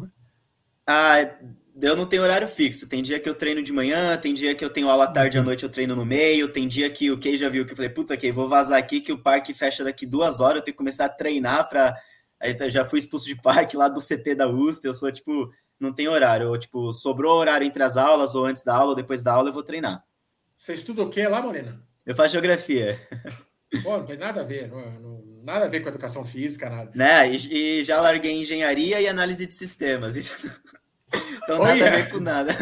Ah, 0.87 1.17
eu 1.81 1.95
não 1.95 2.05
tenho 2.05 2.23
horário 2.23 2.47
fixo. 2.47 2.87
Tem 2.87 3.01
dia 3.01 3.19
que 3.19 3.29
eu 3.29 3.33
treino 3.33 3.61
de 3.61 3.71
manhã, 3.71 4.17
tem 4.17 4.33
dia 4.33 4.55
que 4.55 4.63
eu 4.63 4.69
tenho 4.69 4.89
aula 4.89 5.07
tarde 5.07 5.37
à 5.37 5.43
noite, 5.43 5.63
eu 5.63 5.69
treino 5.69 5.95
no 5.95 6.05
meio, 6.05 6.47
tem 6.47 6.67
dia 6.67 6.89
que 6.89 7.11
o 7.11 7.17
Kei 7.17 7.37
já 7.37 7.49
viu 7.49 7.65
que 7.65 7.71
eu 7.71 7.75
falei, 7.75 7.89
puta, 7.89 8.17
Kei, 8.17 8.31
vou 8.31 8.49
vazar 8.49 8.77
aqui 8.77 9.01
que 9.01 9.11
o 9.11 9.17
parque 9.17 9.53
fecha 9.53 9.83
daqui 9.83 10.05
duas 10.05 10.39
horas, 10.39 10.57
eu 10.57 10.63
tenho 10.63 10.73
que 10.73 10.79
começar 10.79 11.05
a 11.05 11.09
treinar 11.09 11.67
para. 11.69 11.95
Aí 12.39 12.55
já 12.69 12.85
fui 12.85 12.99
expulso 12.99 13.25
de 13.25 13.35
parque 13.35 13.75
lá 13.75 13.89
do 13.89 13.99
CT 13.99 14.35
da 14.35 14.47
USP, 14.47 14.85
eu 14.85 14.93
sou 14.93 15.11
tipo, 15.11 15.51
não 15.79 15.93
tem 15.93 16.07
horário. 16.07 16.49
Ou, 16.49 16.57
tipo, 16.57 16.93
sobrou 16.93 17.37
horário 17.37 17.65
entre 17.65 17.83
as 17.83 17.97
aulas, 17.97 18.35
ou 18.35 18.45
antes 18.45 18.63
da 18.63 18.75
aula, 18.75 18.91
ou 18.91 18.95
depois 18.95 19.23
da 19.23 19.33
aula, 19.33 19.49
eu 19.49 19.53
vou 19.53 19.63
treinar. 19.63 20.03
Você 20.57 20.73
estuda 20.73 21.03
o 21.03 21.09
que 21.09 21.25
lá, 21.27 21.41
Morena? 21.41 21.81
Eu 22.05 22.15
faço 22.15 22.33
geografia. 22.33 22.99
Pô, 23.83 23.97
não 23.97 24.05
tem 24.05 24.17
nada 24.17 24.41
a 24.41 24.43
ver, 24.43 24.67
não, 24.67 24.99
não, 24.99 25.23
nada 25.43 25.65
a 25.65 25.67
ver 25.67 25.81
com 25.81 25.89
educação 25.89 26.23
física, 26.23 26.69
nada. 26.69 26.91
Né? 26.95 27.29
E, 27.29 27.79
e 27.79 27.83
já 27.83 28.01
larguei 28.01 28.31
engenharia 28.31 28.99
e 28.99 29.07
análise 29.07 29.45
de 29.45 29.53
sistemas. 29.53 30.17
Então 30.17 30.51
nada 31.47 31.87
a 31.87 31.89
ver 31.89 32.09
com 32.09 32.19
nada. 32.19 32.53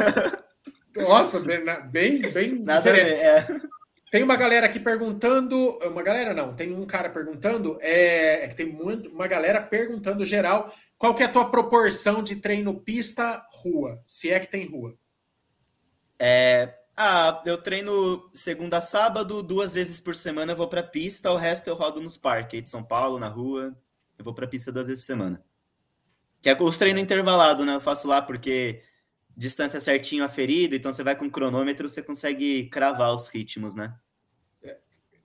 Nossa, 0.95 1.39
bem, 1.39 1.63
bem, 1.89 2.21
bem 2.31 2.59
nada 2.59 2.91
diferente. 2.91 3.13
A 3.25 3.41
ver, 3.41 3.53
é. 3.53 3.61
Tem 4.09 4.23
uma 4.23 4.37
galera 4.37 4.65
aqui 4.65 4.79
perguntando, 4.79 5.77
uma 5.83 6.01
galera 6.01 6.33
não, 6.33 6.55
tem 6.55 6.73
um 6.73 6.85
cara 6.85 7.09
perguntando, 7.09 7.77
é, 7.81 8.45
é 8.45 8.47
que 8.47 8.55
tem 8.55 8.65
muito, 8.65 9.09
uma 9.09 9.27
galera 9.27 9.61
perguntando 9.61 10.25
geral, 10.25 10.73
qual 10.97 11.13
que 11.13 11.23
é 11.23 11.25
a 11.25 11.31
tua 11.31 11.51
proporção 11.51 12.23
de 12.23 12.37
treino 12.37 12.79
pista 12.79 13.45
rua, 13.51 14.01
se 14.07 14.31
é 14.31 14.39
que 14.39 14.47
tem 14.47 14.65
rua? 14.65 14.97
É, 16.17 16.73
ah, 16.95 17.43
eu 17.45 17.61
treino 17.61 18.27
segunda 18.33 18.77
a 18.77 18.81
sábado, 18.81 19.43
duas 19.43 19.71
vezes 19.71 20.01
por 20.01 20.15
semana 20.15 20.53
eu 20.53 20.57
vou 20.57 20.67
para 20.67 20.81
pista, 20.81 21.31
o 21.31 21.37
resto 21.37 21.67
eu 21.67 21.75
rodo 21.75 22.01
nos 22.01 22.17
parques 22.17 22.63
de 22.63 22.69
São 22.69 22.83
Paulo, 22.83 23.19
na 23.19 23.27
rua. 23.27 23.77
Eu 24.17 24.25
vou 24.25 24.33
para 24.33 24.47
pista 24.47 24.71
duas 24.71 24.87
vezes 24.87 25.03
por 25.03 25.05
semana. 25.05 25.43
Que 26.47 26.63
é 26.63 26.65
os 26.65 26.77
treinos 26.77 27.01
intervalado, 27.01 27.65
né? 27.65 27.75
Eu 27.75 27.81
faço 27.81 28.07
lá 28.07 28.21
porque 28.21 28.81
distância 29.35 29.81
certinho 29.81 30.23
aferida, 30.23 30.77
então 30.77 30.93
você 30.93 31.03
vai 31.03 31.13
com 31.13 31.29
cronômetro, 31.29 31.89
você 31.89 32.01
consegue 32.01 32.67
cravar 32.67 33.13
os 33.13 33.27
ritmos, 33.27 33.75
né? 33.75 33.93
É, 34.63 34.77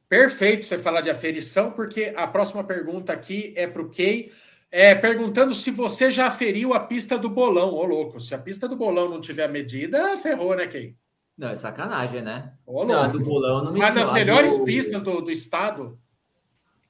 perfeito 0.09 0.65
você 0.65 0.77
falar 0.77 1.01
de 1.01 1.11
aferição, 1.11 1.71
porque 1.71 2.13
a 2.17 2.27
próxima 2.27 2.65
pergunta 2.65 3.13
aqui 3.13 3.55
é 3.57 3.69
para 3.69 3.83
o 3.83 3.89
Key, 3.89 4.33
é, 4.69 4.97
perguntando 4.97 5.55
se 5.55 5.71
você 5.71 6.11
já 6.11 6.27
aferiu 6.27 6.75
a 6.75 6.81
pista 6.81 7.17
do 7.17 7.31
bolão. 7.31 7.73
Ô, 7.73 7.85
louco, 7.85 8.19
se 8.19 8.35
a 8.35 8.39
pista 8.39 8.67
do 8.67 8.75
bolão 8.75 9.09
não 9.09 9.21
tiver 9.21 9.47
medida, 9.49 10.17
ferrou, 10.17 10.57
né, 10.57 10.67
Key? 10.67 10.97
Não, 11.39 11.51
é 11.51 11.57
sacanagem, 11.57 12.21
né? 12.21 12.53
Ô, 12.67 12.85
não, 12.85 13.01
a 13.01 13.07
do 13.07 13.21
bolão 13.21 13.63
não 13.63 13.73
me 13.73 13.79
Uma 13.79 13.91
das 13.91 14.13
melhores 14.13 14.59
do... 14.59 14.65
pistas 14.65 15.01
do, 15.05 15.21
do 15.21 15.31
estado. 15.31 15.97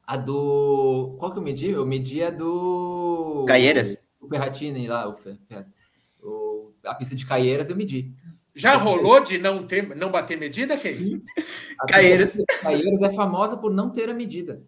A 0.07 0.17
do. 0.17 1.17
Qual 1.19 1.31
que 1.31 1.39
eu 1.39 1.43
medi? 1.43 1.69
Eu 1.69 1.85
medi 1.85 2.23
a 2.23 2.31
do. 2.31 3.45
Caieiras? 3.47 4.02
O 4.23 4.29
Ferratini 4.29 4.87
lá, 4.87 5.09
o, 5.09 5.19
o... 6.23 6.73
a 6.85 6.95
pista 6.95 7.15
de 7.17 7.27
Caieiras 7.27 7.69
eu 7.69 7.77
medi. 7.77 8.15
Já 8.55 8.77
rolou 8.77 9.21
de 9.21 9.39
não 9.39 9.67
ter, 9.67 9.97
não 9.97 10.11
bater 10.11 10.39
medida, 10.39 10.77
Kei? 10.77 11.23
Caieiras. 11.89 12.39
Caieiras 12.61 13.03
é 13.03 13.13
famosa 13.13 13.57
por 13.57 13.73
não 13.73 13.91
ter 13.91 14.09
a 14.09 14.15
medida. 14.15 14.63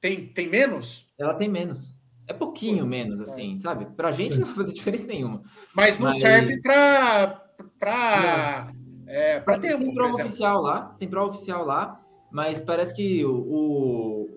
Tem, 0.00 0.26
tem 0.26 0.48
menos? 0.48 1.08
Ela 1.18 1.34
tem 1.34 1.48
menos. 1.48 1.94
É 2.26 2.32
pouquinho 2.32 2.86
menos, 2.86 3.20
assim, 3.20 3.56
sabe? 3.56 3.86
Pra 3.96 4.12
gente 4.12 4.38
não 4.38 4.46
vai 4.46 4.54
fazer 4.54 4.72
diferença 4.72 5.06
nenhuma. 5.06 5.42
Mas 5.74 5.98
não 5.98 6.08
Mas... 6.08 6.20
serve 6.20 6.60
para 6.60 7.46
para 7.78 8.72
é, 9.06 9.40
para 9.40 9.58
ter 9.58 9.76
tem 9.76 9.92
prova 9.92 10.14
oficial 10.14 10.62
lá, 10.62 10.94
tem 10.98 11.08
prova 11.08 11.32
oficial 11.32 11.64
lá, 11.64 12.00
mas 12.30 12.62
parece 12.62 12.94
que 12.94 13.24
o 13.24 14.28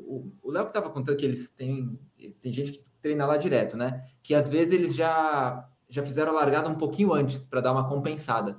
Léo 0.43 0.63
que 0.63 0.69
estava 0.71 0.89
contando 0.89 1.15
que 1.15 1.26
eles 1.26 1.52
têm 1.52 1.97
tem 2.31 2.51
gente 2.51 2.71
que 2.73 2.83
treina 3.01 3.25
lá 3.25 3.38
direto, 3.38 3.77
né? 3.77 4.05
Que 4.21 4.33
às 4.33 4.47
vezes 4.47 4.73
eles 4.73 4.95
já 4.95 5.67
já 5.89 6.01
fizeram 6.01 6.31
a 6.31 6.36
largada 6.36 6.69
um 6.69 6.75
pouquinho 6.75 7.13
antes 7.13 7.45
para 7.45 7.62
dar 7.62 7.71
uma 7.71 7.88
compensada. 7.88 8.57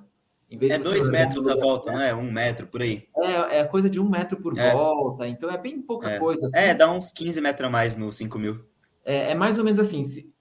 é 0.48 0.79
dois 0.79 1.09
metros 1.09 1.48
a 1.48 1.57
volta, 1.57 1.90
né? 1.90 1.96
não 1.96 2.03
é? 2.03 2.14
Um 2.14 2.31
metro 2.31 2.68
por 2.68 2.81
aí. 2.81 3.09
É, 3.16 3.59
é 3.59 3.64
coisa 3.64 3.90
de 3.90 4.00
um 4.00 4.09
metro 4.09 4.37
por 4.37 4.57
é. 4.57 4.72
volta, 4.72 5.27
então 5.27 5.50
é 5.50 5.59
bem 5.59 5.83
pouca 5.83 6.09
é. 6.09 6.18
coisa. 6.18 6.46
Assim. 6.46 6.57
É, 6.57 6.72
dá 6.72 6.88
uns 6.88 7.11
15 7.11 7.40
metros 7.40 7.66
a 7.66 7.70
mais 7.70 7.96
no 7.96 8.12
5 8.12 8.38
mil. 8.38 8.64
É, 9.05 9.33
é 9.33 9.35
mais 9.35 9.59
ou 9.59 9.64
menos 9.64 9.81
assim. 9.81 10.05
Se, 10.05 10.33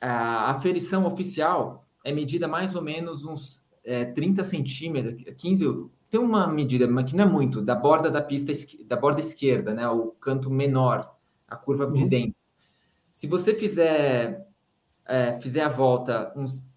a 0.00 0.52
aferição 0.52 1.06
oficial 1.06 1.88
é 2.04 2.12
medida 2.12 2.46
mais 2.46 2.76
ou 2.76 2.82
menos 2.82 3.24
uns 3.24 3.64
é, 3.84 4.04
30 4.04 4.44
centímetros, 4.44 5.24
15, 5.36 5.88
tem 6.08 6.20
uma 6.20 6.46
medida, 6.46 6.86
mas 6.86 7.10
que 7.10 7.16
não 7.16 7.24
é 7.24 7.26
muito, 7.26 7.60
da 7.60 7.74
borda 7.74 8.10
da 8.10 8.22
pista, 8.22 8.52
da 8.86 8.96
borda 8.96 9.20
esquerda, 9.20 9.74
né? 9.74 9.88
O 9.88 10.12
canto 10.20 10.50
menor, 10.50 11.14
a 11.48 11.56
curva 11.56 11.86
uhum. 11.86 11.92
de 11.92 12.08
dentro. 12.08 12.36
Se 13.18 13.26
você 13.26 13.52
fizer, 13.52 14.46
é, 15.04 15.40
fizer 15.40 15.62
a 15.62 15.68
volta 15.68 16.32
uns 16.36 16.70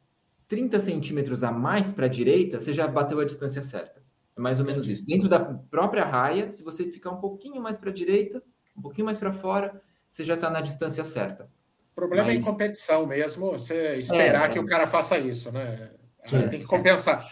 30 0.47 0.79
centímetros 0.79 1.43
a 1.43 1.51
mais 1.51 1.91
para 1.91 2.07
a 2.07 2.09
direita, 2.09 2.59
você 2.59 2.73
já 2.73 2.87
bateu 2.87 3.19
a 3.19 3.25
distância 3.25 3.61
certa. 3.61 4.01
É 4.35 4.41
mais 4.41 4.59
ou 4.59 4.65
menos 4.65 4.87
isso. 4.89 5.05
Dentro 5.05 5.29
da 5.29 5.39
própria 5.39 6.03
raia, 6.03 6.51
se 6.51 6.63
você 6.63 6.85
ficar 6.85 7.11
um 7.11 7.17
pouquinho 7.17 7.61
mais 7.61 7.77
para 7.77 7.91
a 7.91 7.93
direita, 7.93 8.41
um 8.75 8.81
pouquinho 8.81 9.05
mais 9.05 9.19
para 9.19 9.31
fora, 9.31 9.79
você 10.09 10.23
já 10.23 10.33
está 10.33 10.49
na 10.49 10.61
distância 10.61 11.05
certa. 11.05 11.47
O 11.91 11.95
problema 11.95 12.25
Mas... 12.25 12.35
é 12.35 12.39
em 12.39 12.41
competição 12.41 13.05
mesmo, 13.05 13.51
você 13.51 13.97
esperar 13.97 14.49
é, 14.49 14.53
que 14.53 14.57
o 14.57 14.65
cara 14.65 14.87
faça 14.87 15.19
isso, 15.19 15.51
né? 15.51 15.91
É. 16.23 16.47
Tem 16.47 16.59
que 16.61 16.65
compensar. 16.65 17.29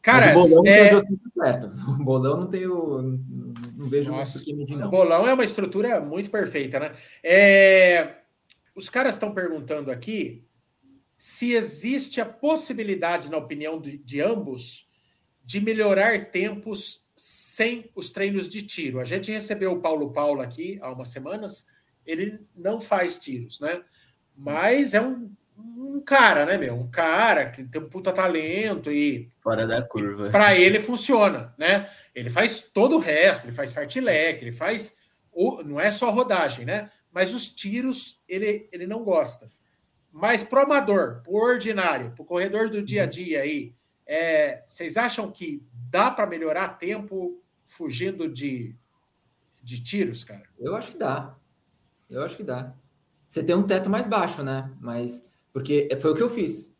Cara, 0.00 0.38
o 0.38 0.48
bolão, 0.48 0.62
é... 0.64 0.90
certo. 1.42 1.72
o 1.90 2.04
bolão 2.04 2.36
não 2.42 2.46
tem 2.46 2.68
o. 2.68 3.18
Não 3.74 3.88
vejo 3.88 4.12
Nossa, 4.12 4.38
muito 4.38 4.44
que 4.44 4.54
medir, 4.54 4.76
não. 4.76 4.86
O 4.86 4.90
bolão 4.90 5.26
é 5.26 5.34
uma 5.34 5.42
estrutura 5.42 6.00
muito 6.00 6.30
perfeita, 6.30 6.78
né? 6.78 6.92
É... 7.20 8.22
Os 8.74 8.88
caras 8.88 9.14
estão 9.14 9.32
perguntando 9.32 9.90
aqui 9.90 10.46
se 11.16 11.52
existe 11.52 12.20
a 12.20 12.26
possibilidade, 12.26 13.30
na 13.30 13.36
opinião 13.36 13.80
de, 13.80 13.98
de 13.98 14.20
ambos, 14.20 14.88
de 15.44 15.60
melhorar 15.60 16.30
tempos 16.30 17.06
sem 17.16 17.90
os 17.94 18.10
treinos 18.10 18.48
de 18.48 18.62
tiro. 18.62 19.00
A 19.00 19.04
gente 19.04 19.30
recebeu 19.30 19.72
o 19.72 19.80
Paulo 19.80 20.12
Paulo 20.12 20.40
aqui 20.40 20.78
há 20.82 20.90
umas 20.90 21.08
semanas, 21.08 21.66
ele 22.04 22.40
não 22.54 22.80
faz 22.80 23.18
tiros, 23.18 23.60
né? 23.60 23.82
mas 24.36 24.94
é 24.94 25.00
um, 25.00 25.30
um 25.56 26.00
cara, 26.00 26.44
né, 26.44 26.58
meu? 26.58 26.74
Um 26.74 26.90
cara 26.90 27.50
que 27.50 27.62
tem 27.64 27.80
um 27.80 27.88
puta 27.88 28.12
talento 28.12 28.90
e. 28.90 29.30
Fora 29.40 29.66
da 29.66 29.82
curva. 29.82 30.30
Para 30.30 30.56
ele 30.56 30.80
funciona, 30.80 31.54
né? 31.58 31.88
Ele 32.14 32.30
faz 32.30 32.60
todo 32.60 32.96
o 32.96 33.00
resto, 33.00 33.44
ele 33.44 33.52
faz 33.52 33.72
fartlek, 33.72 34.42
ele 34.42 34.52
faz. 34.52 34.94
Não 35.64 35.80
é 35.80 35.90
só 35.90 36.10
rodagem, 36.10 36.64
né? 36.64 36.90
Mas 37.14 37.32
os 37.32 37.48
tiros 37.48 38.20
ele, 38.28 38.68
ele 38.72 38.88
não 38.88 39.04
gosta. 39.04 39.48
Mas 40.10 40.42
pro 40.42 40.62
amador, 40.62 41.22
pro 41.22 41.34
ordinário, 41.34 42.10
pro 42.10 42.24
corredor 42.24 42.68
do 42.68 42.82
dia 42.82 43.04
a 43.04 43.06
dia 43.06 43.42
aí, 43.42 43.72
é, 44.04 44.64
vocês 44.66 44.96
acham 44.96 45.30
que 45.30 45.64
dá 45.72 46.10
para 46.10 46.26
melhorar 46.26 46.70
tempo 46.70 47.40
fugindo 47.64 48.28
de, 48.28 48.76
de 49.62 49.80
tiros, 49.80 50.24
cara? 50.24 50.42
Eu 50.58 50.74
acho 50.74 50.92
que 50.92 50.98
dá. 50.98 51.36
Eu 52.10 52.22
acho 52.22 52.36
que 52.36 52.42
dá. 52.42 52.74
Você 53.26 53.42
tem 53.44 53.54
um 53.54 53.66
teto 53.66 53.88
mais 53.88 54.08
baixo, 54.08 54.42
né? 54.42 54.72
Mas 54.80 55.22
porque 55.52 55.88
foi 56.00 56.10
o 56.10 56.14
que 56.16 56.22
eu 56.22 56.28
fiz. 56.28 56.74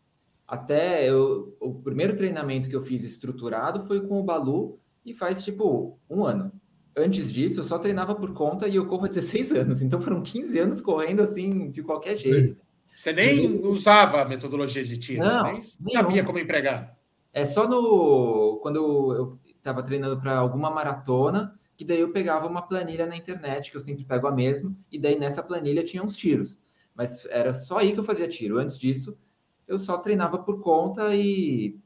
Até 0.46 1.08
eu, 1.08 1.56
o 1.60 1.74
primeiro 1.74 2.16
treinamento 2.16 2.68
que 2.68 2.76
eu 2.76 2.82
fiz 2.82 3.04
estruturado 3.04 3.86
foi 3.86 4.06
com 4.06 4.20
o 4.20 4.24
Balu 4.24 4.80
e 5.04 5.14
faz 5.14 5.44
tipo 5.44 5.96
um 6.10 6.24
ano. 6.24 6.52
Antes 6.96 7.32
disso, 7.32 7.60
eu 7.60 7.64
só 7.64 7.78
treinava 7.78 8.14
por 8.14 8.32
conta 8.32 8.68
e 8.68 8.76
eu 8.76 8.86
corro 8.86 9.06
há 9.06 9.08
16 9.08 9.52
anos. 9.52 9.82
Então 9.82 10.00
foram 10.00 10.22
15 10.22 10.58
anos 10.58 10.80
correndo 10.80 11.22
assim, 11.22 11.70
de 11.70 11.82
qualquer 11.82 12.16
jeito. 12.16 12.56
Você 12.94 13.12
nem 13.12 13.64
usava 13.66 14.22
a 14.22 14.24
metodologia 14.24 14.84
de 14.84 14.96
tiro, 14.96 15.24
não, 15.24 15.42
nem 15.42 15.62
sabia 15.62 16.22
como 16.22 16.38
empregar. 16.38 16.96
É 17.32 17.44
só 17.44 17.68
no. 17.68 18.60
Quando 18.62 18.76
eu 19.12 19.38
estava 19.56 19.82
treinando 19.82 20.20
para 20.20 20.36
alguma 20.36 20.70
maratona, 20.70 21.58
que 21.76 21.84
daí 21.84 21.98
eu 21.98 22.12
pegava 22.12 22.46
uma 22.46 22.62
planilha 22.62 23.06
na 23.06 23.16
internet, 23.16 23.72
que 23.72 23.76
eu 23.76 23.80
sempre 23.80 24.04
pego 24.04 24.28
a 24.28 24.32
mesma, 24.32 24.72
e 24.92 24.98
daí 25.00 25.18
nessa 25.18 25.42
planilha 25.42 25.82
tinha 25.82 26.02
uns 26.02 26.16
tiros. 26.16 26.60
Mas 26.94 27.26
era 27.26 27.52
só 27.52 27.78
aí 27.78 27.92
que 27.92 27.98
eu 27.98 28.04
fazia 28.04 28.28
tiro. 28.28 28.58
Antes 28.58 28.78
disso, 28.78 29.18
eu 29.66 29.78
só 29.78 29.98
treinava 29.98 30.38
por 30.38 30.60
conta 30.60 31.12
e 31.16 31.76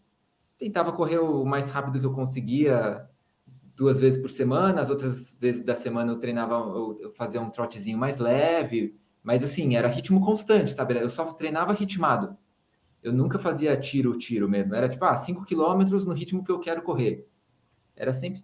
tentava 0.59 0.92
correr 0.92 1.18
o 1.18 1.47
mais 1.47 1.71
rápido 1.71 1.99
que 1.99 2.05
eu 2.05 2.12
conseguia 2.12 3.08
duas 3.79 4.01
vezes 4.01 4.21
por 4.21 4.29
semana. 4.29 4.81
As 4.81 4.91
outras 4.91 5.35
vezes 5.41 5.64
da 5.64 5.75
semana 5.75 6.12
eu 6.12 6.19
treinava, 6.19 6.55
eu 7.01 7.12
fazia 7.14 7.41
um 7.41 7.49
trotezinho 7.49 7.97
mais 7.97 8.19
leve. 8.19 8.99
Mas 9.23 9.45
assim, 9.45 9.77
era 9.77 9.87
ritmo 9.87 10.21
constante, 10.21 10.73
sabe? 10.73 11.01
Eu 11.01 11.09
só 11.09 11.25
treinava 11.33 11.73
ritmado. 11.73 12.37
Eu 13.01 13.12
nunca 13.12 13.38
fazia 13.38 13.77
tiro, 13.77 14.19
tiro 14.19 14.49
mesmo. 14.49 14.75
Era 14.75 14.88
tipo, 14.88 15.05
ah, 15.05 15.14
5 15.14 15.45
quilômetros 15.47 16.05
no 16.05 16.12
ritmo 16.12 16.43
que 16.43 16.51
eu 16.51 16.59
quero 16.59 16.83
correr. 16.83 17.25
Era 17.95 18.12
sempre. 18.12 18.43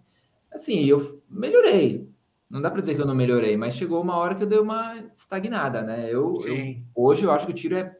Assim, 0.51 0.85
eu 0.85 1.21
melhorei. 1.29 2.09
Não 2.49 2.61
dá 2.61 2.71
para 2.71 2.79
dizer 2.79 2.95
que 2.95 3.01
eu 3.01 3.05
não 3.05 3.15
melhorei, 3.15 3.57
mas 3.57 3.75
chegou 3.75 4.01
uma 4.01 4.15
hora 4.15 4.35
que 4.35 4.43
eu 4.43 4.47
dei 4.47 4.59
uma 4.59 4.95
estagnada, 5.17 5.81
né? 5.81 6.07
Eu, 6.07 6.35
eu 6.45 6.77
hoje 6.95 7.25
eu 7.25 7.31
acho 7.31 7.47
que 7.47 7.51
o 7.51 7.55
tiro 7.55 7.75
é, 7.75 7.97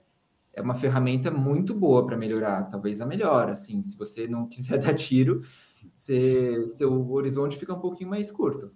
é 0.54 0.62
uma 0.62 0.76
ferramenta 0.76 1.30
muito 1.30 1.74
boa 1.74 2.06
para 2.06 2.16
melhorar, 2.16 2.64
talvez 2.70 3.02
a 3.02 3.06
melhor. 3.06 3.50
Assim, 3.50 3.82
se 3.82 3.98
você 3.98 4.26
não 4.26 4.48
quiser 4.48 4.78
dar 4.78 4.94
tiro, 4.94 5.42
você, 5.94 6.68
seu 6.70 7.12
horizonte 7.12 7.58
fica 7.58 7.74
um 7.74 7.80
pouquinho 7.80 8.10
mais 8.10 8.32
curto. 8.32 8.72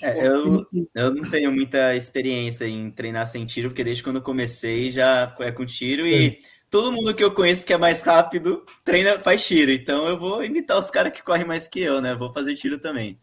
É, 0.00 0.26
eu, 0.26 0.66
eu 0.94 1.14
não 1.14 1.28
tenho 1.28 1.52
muita 1.52 1.94
experiência 1.94 2.66
em 2.66 2.90
treinar 2.90 3.26
sem 3.26 3.44
tiro, 3.44 3.68
porque 3.68 3.84
desde 3.84 4.02
quando 4.02 4.16
eu 4.16 4.22
comecei 4.22 4.90
já 4.90 5.34
é 5.40 5.50
com 5.50 5.66
tiro 5.66 6.06
e 6.06 6.40
todo 6.70 6.92
mundo 6.92 7.14
que 7.14 7.22
eu 7.22 7.34
conheço 7.34 7.66
que 7.66 7.72
é 7.72 7.78
mais 7.78 8.00
rápido 8.02 8.64
treina, 8.84 9.18
faz 9.20 9.44
tiro. 9.44 9.70
Então 9.70 10.06
eu 10.06 10.18
vou 10.18 10.42
imitar 10.44 10.78
os 10.78 10.90
caras 10.90 11.12
que 11.12 11.22
correm 11.22 11.46
mais 11.46 11.68
que 11.68 11.80
eu, 11.80 12.00
né? 12.00 12.14
Vou 12.14 12.32
fazer 12.32 12.54
tiro 12.54 12.78
também. 12.78 13.18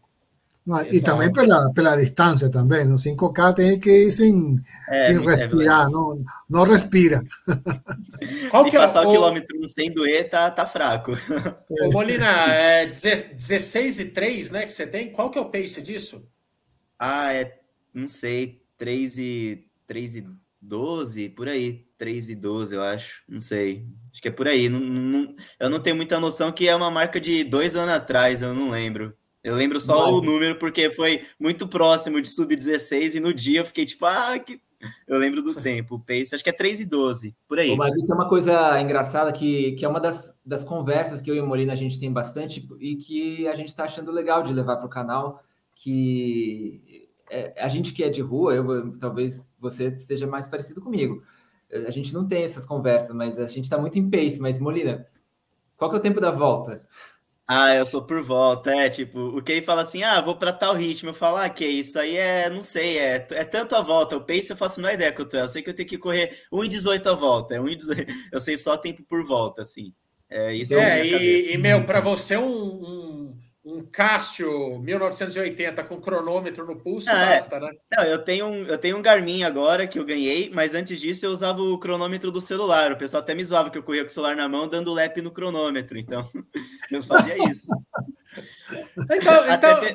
E 0.90 1.00
também 1.00 1.30
pela, 1.32 1.72
pela 1.74 1.96
distância 1.96 2.50
também, 2.50 2.86
no 2.86 2.96
5K 2.96 3.54
tem 3.54 3.78
que 3.78 3.90
ir 3.90 4.10
sem, 4.10 4.58
é, 4.88 5.00
sem 5.02 5.20
respirar, 5.20 5.86
é 5.86 5.90
não, 5.90 6.18
não 6.48 6.64
respira. 6.64 7.22
Qual 8.50 8.64
Se 8.64 8.70
que 8.70 8.76
é 8.76 8.80
passar 8.80 9.04
o, 9.04 9.08
o 9.08 9.12
quilômetro 9.12 9.68
sem 9.68 9.92
doer, 9.92 10.30
tá, 10.30 10.50
tá 10.50 10.66
fraco. 10.66 11.12
Ô 11.68 11.90
Molina, 11.92 12.26
é 12.46 12.86
16 12.86 14.00
e 14.00 14.04
3, 14.06 14.50
né, 14.50 14.64
que 14.64 14.72
você 14.72 14.86
tem, 14.86 15.12
qual 15.12 15.30
que 15.30 15.38
é 15.38 15.40
o 15.40 15.50
pace 15.50 15.82
disso? 15.82 16.26
Ah, 16.98 17.32
é, 17.32 17.60
não 17.92 18.08
sei, 18.08 18.62
3 18.78 19.18
e, 19.18 19.66
3 19.86 20.16
e 20.16 20.26
12, 20.64 21.28
por 21.30 21.48
aí. 21.48 21.84
3 21.98 22.30
e 22.30 22.34
12, 22.34 22.74
eu 22.74 22.82
acho. 22.82 23.22
Não 23.28 23.40
sei. 23.40 23.86
Acho 24.10 24.22
que 24.22 24.28
é 24.28 24.30
por 24.30 24.48
aí. 24.48 24.68
Não, 24.68 24.80
não, 24.80 25.34
eu 25.60 25.70
não 25.70 25.80
tenho 25.80 25.96
muita 25.96 26.18
noção 26.18 26.50
que 26.52 26.68
é 26.68 26.74
uma 26.74 26.90
marca 26.90 27.20
de 27.20 27.44
dois 27.44 27.76
anos 27.76 27.94
atrás, 27.94 28.42
eu 28.42 28.54
não 28.54 28.70
lembro. 28.70 29.16
Eu 29.44 29.54
lembro 29.54 29.78
só 29.78 30.10
o 30.10 30.22
número 30.22 30.58
porque 30.58 30.90
foi 30.90 31.22
muito 31.38 31.68
próximo 31.68 32.20
de 32.20 32.28
sub-16 32.28 33.14
e 33.14 33.20
no 33.20 33.32
dia 33.32 33.60
eu 33.60 33.66
fiquei 33.66 33.84
tipo, 33.84 34.06
ah, 34.06 34.38
que... 34.38 34.58
eu 35.06 35.18
lembro 35.18 35.42
do 35.42 35.54
tempo. 35.54 35.96
O 35.96 36.00
pace, 36.00 36.34
acho 36.34 36.42
que 36.42 36.48
é 36.48 36.52
3 36.52 36.80
e 36.80 36.86
12, 36.86 37.36
por 37.46 37.58
aí. 37.58 37.76
Mas 37.76 37.94
isso 37.96 38.10
é 38.10 38.14
uma 38.14 38.28
coisa 38.28 38.80
engraçada 38.80 39.30
que, 39.32 39.72
que 39.72 39.84
é 39.84 39.88
uma 39.88 40.00
das, 40.00 40.34
das 40.44 40.64
conversas 40.64 41.20
que 41.20 41.30
eu 41.30 41.36
e 41.36 41.40
o 41.40 41.46
Molina 41.46 41.74
a 41.74 41.76
gente 41.76 42.00
tem 42.00 42.10
bastante 42.10 42.66
e 42.80 42.96
que 42.96 43.46
a 43.46 43.54
gente 43.54 43.68
está 43.68 43.84
achando 43.84 44.10
legal 44.10 44.42
de 44.42 44.52
levar 44.52 44.78
para 44.78 44.86
o 44.86 44.90
canal, 44.90 45.42
que 45.74 47.06
é, 47.30 47.54
a 47.62 47.68
gente 47.68 47.92
que 47.92 48.02
é 48.02 48.08
de 48.08 48.22
rua, 48.22 48.54
eu 48.54 48.98
talvez 48.98 49.52
você 49.60 49.88
esteja 49.88 50.26
mais 50.26 50.48
parecido 50.48 50.80
comigo 50.80 51.22
a 51.86 51.90
gente 51.90 52.14
não 52.14 52.26
tem 52.26 52.44
essas 52.44 52.64
conversas, 52.64 53.14
mas 53.14 53.38
a 53.38 53.46
gente 53.46 53.64
está 53.64 53.78
muito 53.78 53.98
em 53.98 54.08
pace. 54.08 54.40
Mas, 54.40 54.58
Molina, 54.58 55.06
qual 55.76 55.90
que 55.90 55.96
é 55.96 55.98
o 55.98 56.02
tempo 56.02 56.20
da 56.20 56.30
volta? 56.30 56.86
Ah, 57.46 57.74
eu 57.74 57.84
sou 57.84 58.02
por 58.02 58.22
volta, 58.22 58.70
é 58.70 58.88
tipo, 58.88 59.18
o 59.20 59.42
Kay 59.42 59.60
fala 59.60 59.82
assim, 59.82 60.02
ah, 60.02 60.18
vou 60.22 60.34
para 60.34 60.50
tal 60.50 60.74
ritmo, 60.74 61.10
eu 61.10 61.14
falo, 61.14 61.36
ah, 61.36 61.50
que 61.50 61.66
isso 61.66 61.98
aí 61.98 62.16
é, 62.16 62.48
não 62.48 62.62
sei, 62.62 62.98
é, 62.98 63.26
é 63.32 63.44
tanto 63.44 63.76
a 63.76 63.82
volta, 63.82 64.16
o 64.16 64.24
pace 64.24 64.50
eu 64.50 64.56
faço 64.56 64.80
uma 64.80 64.94
ideia 64.94 65.12
que 65.12 65.20
eu 65.20 65.28
tô, 65.28 65.36
eu 65.36 65.48
sei 65.48 65.60
que 65.60 65.68
eu 65.68 65.74
tenho 65.74 65.86
que 65.86 65.98
correr 65.98 66.38
1,18 66.50 67.06
a 67.06 67.14
volta, 67.14 67.54
é 67.54 67.58
1,18, 67.58 68.06
eu 68.32 68.40
sei 68.40 68.56
só 68.56 68.78
tempo 68.78 69.04
por 69.06 69.26
volta, 69.26 69.60
assim, 69.60 69.92
é 70.30 70.54
isso. 70.54 70.74
É, 70.74 71.06
e, 71.06 71.52
e, 71.52 71.58
meu, 71.58 71.84
para 71.84 72.00
você 72.00 72.34
um, 72.34 72.46
um, 72.46 73.38
um 73.64 73.82
Cássio 73.82 74.78
1980 74.80 75.82
com 75.84 75.98
cronômetro 75.98 76.66
no 76.66 76.76
pulso, 76.76 77.08
ah, 77.08 77.26
basta, 77.26 77.58
né? 77.58 77.72
Não, 77.96 78.04
eu 78.04 78.18
tenho, 78.18 78.46
um, 78.46 78.66
eu 78.66 78.76
tenho 78.76 78.98
um 78.98 79.02
Garmin 79.02 79.42
agora 79.42 79.86
que 79.86 79.98
eu 79.98 80.04
ganhei, 80.04 80.50
mas 80.52 80.74
antes 80.74 81.00
disso 81.00 81.24
eu 81.24 81.30
usava 81.30 81.62
o 81.62 81.78
cronômetro 81.78 82.30
do 82.30 82.42
celular. 82.42 82.92
O 82.92 82.98
pessoal 82.98 83.22
até 83.22 83.34
me 83.34 83.44
zoava 83.44 83.70
que 83.70 83.78
eu 83.78 83.82
corria 83.82 84.02
com 84.02 84.10
o 84.10 84.12
celular 84.12 84.36
na 84.36 84.48
mão 84.48 84.68
dando 84.68 84.92
lap 84.92 85.20
no 85.22 85.30
cronômetro, 85.30 85.98
então 85.98 86.28
eu 86.92 87.02
fazia 87.02 87.50
isso. 87.50 87.66
Então, 89.10 89.48
então 89.50 89.80
te... 89.80 89.94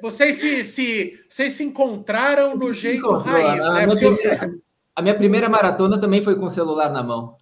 vocês, 0.00 0.36
se, 0.36 0.64
se, 0.64 1.24
vocês 1.28 1.52
se 1.52 1.64
encontraram 1.64 2.56
no 2.56 2.72
jeito 2.72 3.10
raiz, 3.10 3.62
né? 3.70 3.82
A 3.82 3.86
minha, 3.86 3.96
primeira, 3.96 4.50
a 4.94 5.02
minha 5.02 5.14
primeira 5.14 5.48
maratona 5.50 6.00
também 6.00 6.22
foi 6.22 6.36
com 6.36 6.46
o 6.46 6.50
celular 6.50 6.90
na 6.90 7.02
mão. 7.02 7.36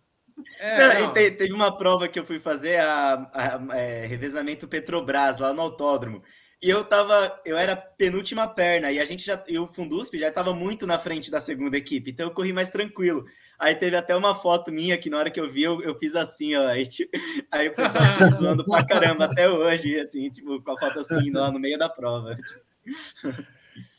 É, 0.58 1.00
não, 1.00 1.12
te, 1.12 1.30
teve 1.32 1.52
uma 1.52 1.76
prova 1.76 2.08
que 2.08 2.18
eu 2.18 2.24
fui 2.24 2.38
fazer 2.38 2.78
a, 2.80 3.30
a, 3.32 3.72
a 3.72 3.78
é, 3.78 4.06
revezamento 4.06 4.68
Petrobras 4.68 5.38
lá 5.38 5.52
no 5.52 5.62
autódromo. 5.62 6.22
E 6.62 6.70
eu 6.70 6.82
tava, 6.82 7.40
eu 7.44 7.58
era 7.58 7.76
penúltima 7.76 8.48
perna, 8.48 8.90
e 8.90 8.98
a 8.98 9.04
gente 9.04 9.26
já, 9.26 9.42
e 9.46 9.58
o 9.58 9.66
Fundusp 9.66 10.18
já 10.18 10.28
estava 10.28 10.54
muito 10.54 10.86
na 10.86 10.98
frente 10.98 11.30
da 11.30 11.38
segunda 11.38 11.76
equipe, 11.76 12.10
então 12.10 12.26
eu 12.26 12.32
corri 12.32 12.54
mais 12.54 12.70
tranquilo. 12.70 13.26
Aí 13.58 13.74
teve 13.74 13.96
até 13.96 14.16
uma 14.16 14.34
foto 14.34 14.72
minha 14.72 14.96
que 14.96 15.10
na 15.10 15.18
hora 15.18 15.30
que 15.30 15.38
eu 15.38 15.52
vi, 15.52 15.62
eu, 15.62 15.82
eu 15.82 15.98
fiz 15.98 16.16
assim, 16.16 16.56
ó. 16.56 16.68
Aí, 16.68 16.86
tipo, 16.86 17.10
aí 17.52 17.68
o 17.68 17.74
pessoal 17.74 18.04
ficou 18.04 18.28
zoando 18.28 18.64
pra 18.64 18.86
caramba 18.86 19.26
até 19.26 19.48
hoje, 19.48 20.00
assim, 20.00 20.30
tipo, 20.30 20.62
com 20.62 20.70
a 20.72 20.80
foto 20.80 21.00
assim 21.00 21.30
lá 21.30 21.50
no 21.50 21.58
meio 21.58 21.78
da 21.78 21.88
prova. 21.88 22.36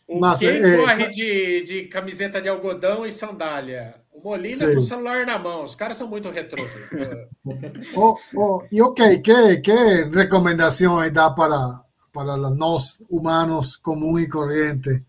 O 0.07 0.19
Mas, 0.19 0.37
quem 0.37 0.49
é, 0.49 0.77
corre 0.77 1.07
de, 1.07 1.61
de 1.63 1.83
camiseta 1.85 2.39
de 2.39 2.47
algodão 2.47 3.05
e 3.05 3.11
sandália? 3.11 3.95
O 4.15 4.29
Molina 4.29 4.57
Sim. 4.57 4.73
com 4.73 4.79
o 4.79 4.81
celular 4.81 5.25
na 5.25 5.37
mão. 5.37 5.63
Os 5.65 5.75
caras 5.75 5.97
são 5.97 6.07
muito 6.07 6.29
retrô. 6.31 6.63
oh, 7.95 8.17
oh, 8.35 8.63
e 8.71 8.81
ok, 8.81 9.19
que, 9.19 9.57
que 9.57 10.03
recomendações 10.13 11.11
dá 11.11 11.29
para, 11.29 11.83
para 12.13 12.37
nós, 12.37 13.01
humanos 13.09 13.75
comuns 13.75 14.21
e 14.21 14.29
corrientes, 14.29 15.01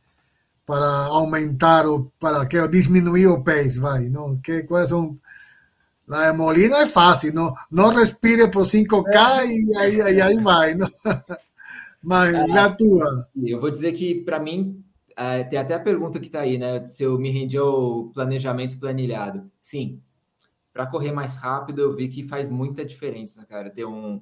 para 0.67 1.07
aumentar 1.07 1.87
o 1.87 2.11
para 2.19 2.45
que 2.47 2.67
diminuir 2.69 3.29
o 3.29 3.43
pace, 3.43 3.79
vai, 3.79 4.09
não? 4.09 4.37
Que 4.39 4.65
quais 4.65 4.89
são 4.89 5.17
La 6.09 6.31
de 6.31 6.37
Molina 6.37 6.79
é 6.79 6.89
fácil, 6.89 7.35
não, 7.35 7.53
não 7.71 7.89
respire 7.91 8.49
por 8.49 8.63
5K 8.63 9.41
é. 9.41 9.47
e 9.47 9.77
aí, 9.77 10.03
aí, 10.03 10.21
aí 10.21 10.37
vai, 10.41 10.75
não? 10.75 10.89
Mas 12.03 12.35
ah, 12.35 12.47
na 12.47 12.71
tua. 12.71 13.29
Eu 13.45 13.61
vou 13.61 13.71
dizer 13.71 13.93
que, 13.93 14.15
para 14.15 14.39
mim, 14.39 14.85
é, 15.17 15.45
tem 15.45 15.59
até 15.59 15.75
a 15.75 15.81
pergunta 15.81 16.21
que 16.21 16.27
está 16.27 16.41
aí, 16.41 16.59
né? 16.59 16.85
Se 16.85 17.03
eu 17.03 17.19
me 17.19 17.31
rendi 17.31 17.57
ao 17.57 18.11
planejamento 18.11 18.79
planilhado. 18.79 19.51
Sim, 19.61 20.03
para 20.73 20.87
correr 20.87 21.13
mais 21.13 21.37
rápido, 21.37 21.81
eu 21.81 21.97
vi 21.97 22.09
que 22.09 22.23
faz 22.29 22.51
muita 22.51 22.85
diferença, 22.85 23.47
cara. 23.47 23.71
Ter 23.71 23.87
um, 23.87 24.21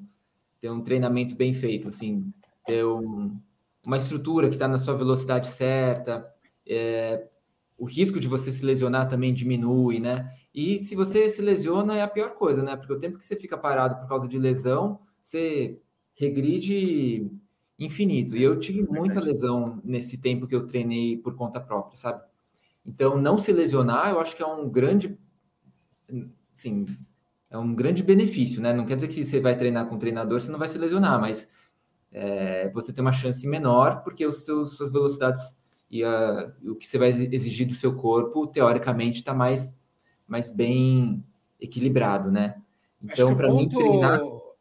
ter 0.61 0.71
um 0.71 0.83
treinamento 0.83 1.35
bem 1.35 1.53
feito, 1.53 1.89
assim, 1.89 2.33
ter 2.65 2.85
um, 2.87 3.37
uma 3.85 3.97
estrutura 3.97 4.49
que 4.49 4.55
está 4.55 4.69
na 4.69 4.79
sua 4.79 4.95
velocidade 4.95 5.49
certa. 5.49 6.33
É, 6.67 7.29
o 7.77 7.85
risco 7.85 8.21
de 8.21 8.29
você 8.29 8.53
se 8.53 8.65
lesionar 8.65 9.09
também 9.09 9.35
diminui, 9.35 9.99
né? 9.99 10.33
E 10.55 10.79
se 10.79 10.95
você 10.95 11.29
se 11.29 11.43
lesiona, 11.43 11.97
é 11.97 12.03
a 12.03 12.09
pior 12.09 12.37
coisa, 12.37 12.63
né? 12.63 12.77
Porque 12.77 12.93
o 12.93 12.99
tempo 13.01 13.19
que 13.19 13.25
você 13.25 13.35
fica 13.35 13.59
parado 13.59 13.97
por 13.97 14.09
causa 14.09 14.29
de 14.29 14.39
lesão, 14.39 15.01
você 15.21 15.81
regride 16.15 17.29
infinito. 17.79 18.37
E 18.37 18.43
eu 18.43 18.59
tive 18.59 18.83
muita 18.83 19.21
lesão 19.21 19.81
nesse 19.85 20.19
tempo 20.19 20.47
que 20.47 20.55
eu 20.55 20.67
treinei 20.67 21.17
por 21.17 21.35
conta 21.35 21.61
própria, 21.61 21.97
sabe? 21.97 22.23
Então, 22.87 23.19
não 23.19 23.39
se 23.39 23.53
lesionar, 23.53 24.11
eu 24.11 24.21
acho 24.21 24.37
que 24.37 24.43
é 24.43 24.47
um 24.47 24.69
grande, 24.69 25.19
sim, 26.53 26.87
é 27.51 27.57
um 27.57 27.75
grande 27.75 28.03
benefício, 28.03 28.61
né? 28.61 28.73
Não 28.73 28.85
quer 28.85 28.97
dizer 28.97 29.09
que 29.09 29.25
você 29.25 29.41
vai 29.41 29.57
treinar 29.57 29.87
com 29.87 29.95
um 29.95 29.99
treinador, 29.99 30.41
você 30.41 30.51
não 30.51 30.59
vai 30.59 30.69
se 30.69 30.79
lesionar, 30.79 31.21
mas 31.21 31.49
é, 32.13 32.69
você 32.71 32.93
tem 32.93 33.03
uma 33.03 33.13
chance 33.13 33.47
menor, 33.47 34.03
porque 34.03 34.27
os 34.27 34.45
seus, 34.45 34.77
suas 34.77 34.93
velocidades 34.93 35.57
e 35.91 36.05
a, 36.05 36.53
o 36.63 36.75
que 36.75 36.87
você 36.87 36.99
vai 36.99 37.09
exigir 37.11 37.67
do 37.67 37.75
seu 37.75 37.95
corpo, 37.95 38.47
teoricamente, 38.47 39.19
está 39.19 39.33
mais, 39.33 39.75
mais 40.27 40.51
bem 40.53 41.25
equilibrado, 41.61 42.31
né? 42.31 42.61
Então, 43.03 43.35
para 43.35 43.53
mim, 43.53 43.69
treinar... 43.69 44.21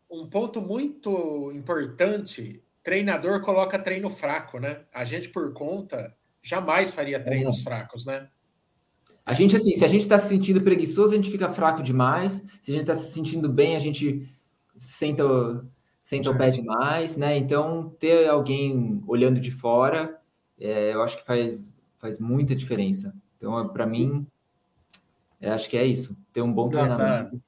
Um 0.09 0.27
ponto 0.27 0.61
muito 0.61 1.51
importante, 1.55 2.62
treinador 2.83 3.41
coloca 3.41 3.79
treino 3.79 4.09
fraco, 4.09 4.59
né? 4.59 4.81
A 4.93 5.05
gente, 5.05 5.29
por 5.29 5.53
conta, 5.53 6.15
jamais 6.41 6.93
faria 6.93 7.23
treinos 7.23 7.59
é. 7.59 7.63
fracos, 7.63 8.05
né? 8.05 8.27
A 9.25 9.33
gente, 9.33 9.55
assim, 9.55 9.73
se 9.73 9.85
a 9.85 9.87
gente 9.87 10.01
está 10.01 10.17
se 10.17 10.27
sentindo 10.27 10.61
preguiçoso, 10.61 11.13
a 11.13 11.15
gente 11.15 11.31
fica 11.31 11.53
fraco 11.53 11.81
demais. 11.81 12.43
Se 12.61 12.71
a 12.71 12.73
gente 12.73 12.81
está 12.81 12.93
se 12.93 13.13
sentindo 13.13 13.47
bem, 13.47 13.75
a 13.75 13.79
gente 13.79 14.29
senta, 14.75 15.23
senta 16.01 16.29
o 16.29 16.37
pé 16.37 16.49
demais, 16.49 17.15
né? 17.15 17.37
Então, 17.37 17.95
ter 17.99 18.27
alguém 18.27 19.01
olhando 19.07 19.39
de 19.39 19.49
fora, 19.49 20.19
é, 20.59 20.93
eu 20.93 21.01
acho 21.01 21.17
que 21.17 21.25
faz, 21.25 21.73
faz 21.99 22.19
muita 22.19 22.53
diferença. 22.53 23.15
Então, 23.37 23.69
para 23.69 23.85
mim, 23.85 24.27
é, 25.39 25.51
acho 25.51 25.69
que 25.69 25.77
é 25.77 25.85
isso. 25.85 26.17
Ter 26.33 26.41
um 26.41 26.51
bom 26.51 26.67
treinamento. 26.67 27.41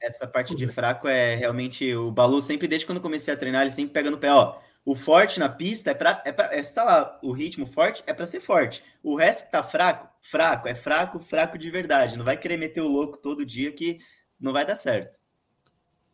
Essa 0.00 0.26
parte 0.26 0.54
de 0.54 0.66
fraco 0.66 1.06
é 1.06 1.36
realmente 1.36 1.94
o 1.94 2.10
Balu 2.10 2.40
sempre 2.40 2.66
desde 2.66 2.86
quando 2.86 3.02
comecei 3.02 3.32
a 3.32 3.36
treinar, 3.36 3.62
ele 3.62 3.70
sempre 3.70 3.92
pega 3.92 4.10
no 4.10 4.18
pé, 4.18 4.32
ó. 4.32 4.58
O 4.84 4.94
forte 4.94 5.38
na 5.38 5.48
pista 5.48 5.90
é 5.90 5.94
para 5.94 6.22
é 6.24 6.32
para 6.32 6.56
está 6.56 6.82
lá, 6.84 7.18
o 7.22 7.32
ritmo 7.32 7.66
forte 7.66 8.02
é 8.06 8.14
para 8.14 8.26
ser 8.26 8.40
forte. 8.40 8.82
O 9.02 9.14
resto 9.14 9.44
que 9.44 9.52
tá 9.52 9.62
fraco, 9.62 10.08
fraco, 10.20 10.68
é 10.68 10.74
fraco, 10.74 11.18
fraco 11.18 11.58
de 11.58 11.70
verdade. 11.70 12.16
Não 12.16 12.24
vai 12.24 12.36
querer 12.36 12.56
meter 12.56 12.80
o 12.80 12.88
louco 12.88 13.18
todo 13.18 13.44
dia 13.44 13.72
que 13.72 13.98
não 14.40 14.52
vai 14.52 14.64
dar 14.64 14.76
certo. 14.76 15.20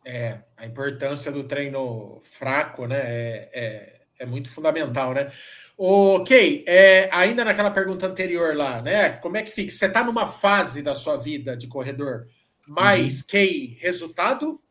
É, 0.05 0.39
a 0.55 0.65
importância 0.65 1.31
do 1.31 1.43
treino 1.43 2.19
fraco, 2.23 2.85
né? 2.85 2.99
É, 2.99 3.49
é, 3.53 4.01
é 4.19 4.25
muito 4.25 4.49
fundamental, 4.49 5.13
né? 5.13 5.31
Ok, 5.77 6.63
é, 6.67 7.09
ainda 7.11 7.45
naquela 7.45 7.71
pergunta 7.71 8.07
anterior 8.07 8.55
lá, 8.55 8.81
né? 8.81 9.09
Como 9.09 9.37
é 9.37 9.43
que 9.43 9.51
fica? 9.51 9.71
Você 9.71 9.85
está 9.85 10.03
numa 10.03 10.27
fase 10.27 10.81
da 10.81 10.95
sua 10.95 11.17
vida 11.17 11.55
de 11.55 11.67
corredor 11.67 12.27
mais 12.67 13.21
uhum. 13.21 13.27
que 13.27 13.77
resultado, 13.79 14.61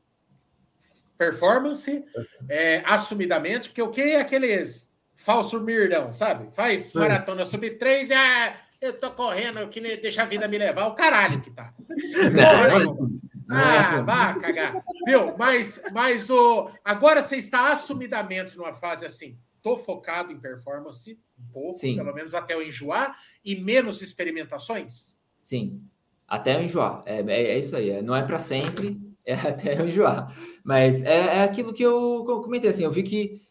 performance, 1.16 2.04
é, 2.48 2.82
assumidamente, 2.84 3.68
porque 3.68 3.82
o 3.82 3.90
que 3.90 4.00
é 4.00 4.20
aqueles 4.20 4.92
falso 5.14 5.60
mirdão, 5.60 6.12
sabe? 6.12 6.54
Faz 6.54 6.82
Sim. 6.82 6.98
maratona 6.98 7.44
sub 7.44 7.68
3 7.70 8.10
ah, 8.12 8.56
eu 8.80 8.98
tô 8.98 9.10
correndo, 9.12 9.66
que 9.68 9.80
nem 9.80 10.00
deixa 10.00 10.22
a 10.22 10.26
vida 10.26 10.46
me 10.46 10.58
levar, 10.58 10.86
o 10.86 10.94
caralho 10.94 11.40
que 11.40 11.50
tá. 11.50 11.74
ah, 13.50 14.02
vá 14.02 14.34
cagar. 14.34 14.84
Viu? 15.06 15.36
Mas, 15.36 15.82
mas 15.92 16.30
o, 16.30 16.70
agora 16.84 17.22
você 17.22 17.36
está 17.36 17.72
assumidamente 17.72 18.56
numa 18.56 18.72
fase 18.72 19.06
assim, 19.06 19.38
tô 19.62 19.76
focado 19.76 20.30
em 20.30 20.38
performance, 20.38 21.18
um 21.38 21.52
pouco, 21.52 21.78
Sim. 21.78 21.96
pelo 21.96 22.14
menos 22.14 22.34
até 22.34 22.54
eu 22.54 22.62
enjoar, 22.62 23.16
e 23.44 23.56
menos 23.56 24.02
experimentações? 24.02 25.16
Sim. 25.40 25.82
Até 26.28 26.56
eu 26.56 26.62
enjoar. 26.62 27.02
É, 27.06 27.20
é, 27.20 27.42
é 27.52 27.58
isso 27.58 27.76
aí. 27.76 27.90
É, 27.90 28.02
não 28.02 28.14
é 28.14 28.22
para 28.22 28.38
sempre, 28.38 29.00
é 29.26 29.34
até 29.34 29.78
eu 29.78 29.88
enjoar. 29.88 30.34
Mas 30.64 31.02
é, 31.02 31.38
é 31.38 31.42
aquilo 31.42 31.74
que 31.74 31.82
eu, 31.82 32.24
comentei. 32.42 32.70
Assim, 32.70 32.84
eu 32.84 32.92
vi 32.92 33.02
que 33.02 33.42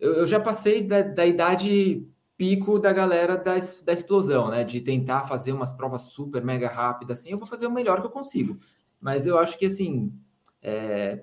eu, 0.00 0.14
eu 0.14 0.26
já 0.26 0.40
passei 0.40 0.82
da, 0.82 1.02
da, 1.02 1.26
idade 1.26 2.06
pico 2.36 2.78
da 2.78 2.92
galera 2.92 3.36
da, 3.36 3.56
da 3.84 3.92
explosão, 3.92 4.48
né? 4.48 4.64
De 4.64 4.80
tentar 4.80 5.24
fazer 5.24 5.52
umas 5.52 5.72
provas 5.74 6.02
super 6.02 6.42
mega 6.42 6.68
rápidas. 6.68 7.20
Assim, 7.20 7.30
eu 7.30 7.38
vou 7.38 7.46
fazer 7.46 7.66
o 7.66 7.70
melhor 7.70 8.00
que 8.00 8.06
eu 8.06 8.10
consigo. 8.10 8.58
Mas 8.98 9.26
eu 9.26 9.38
acho 9.38 9.58
que 9.58 9.66
assim. 9.66 10.12
É, 10.62 11.22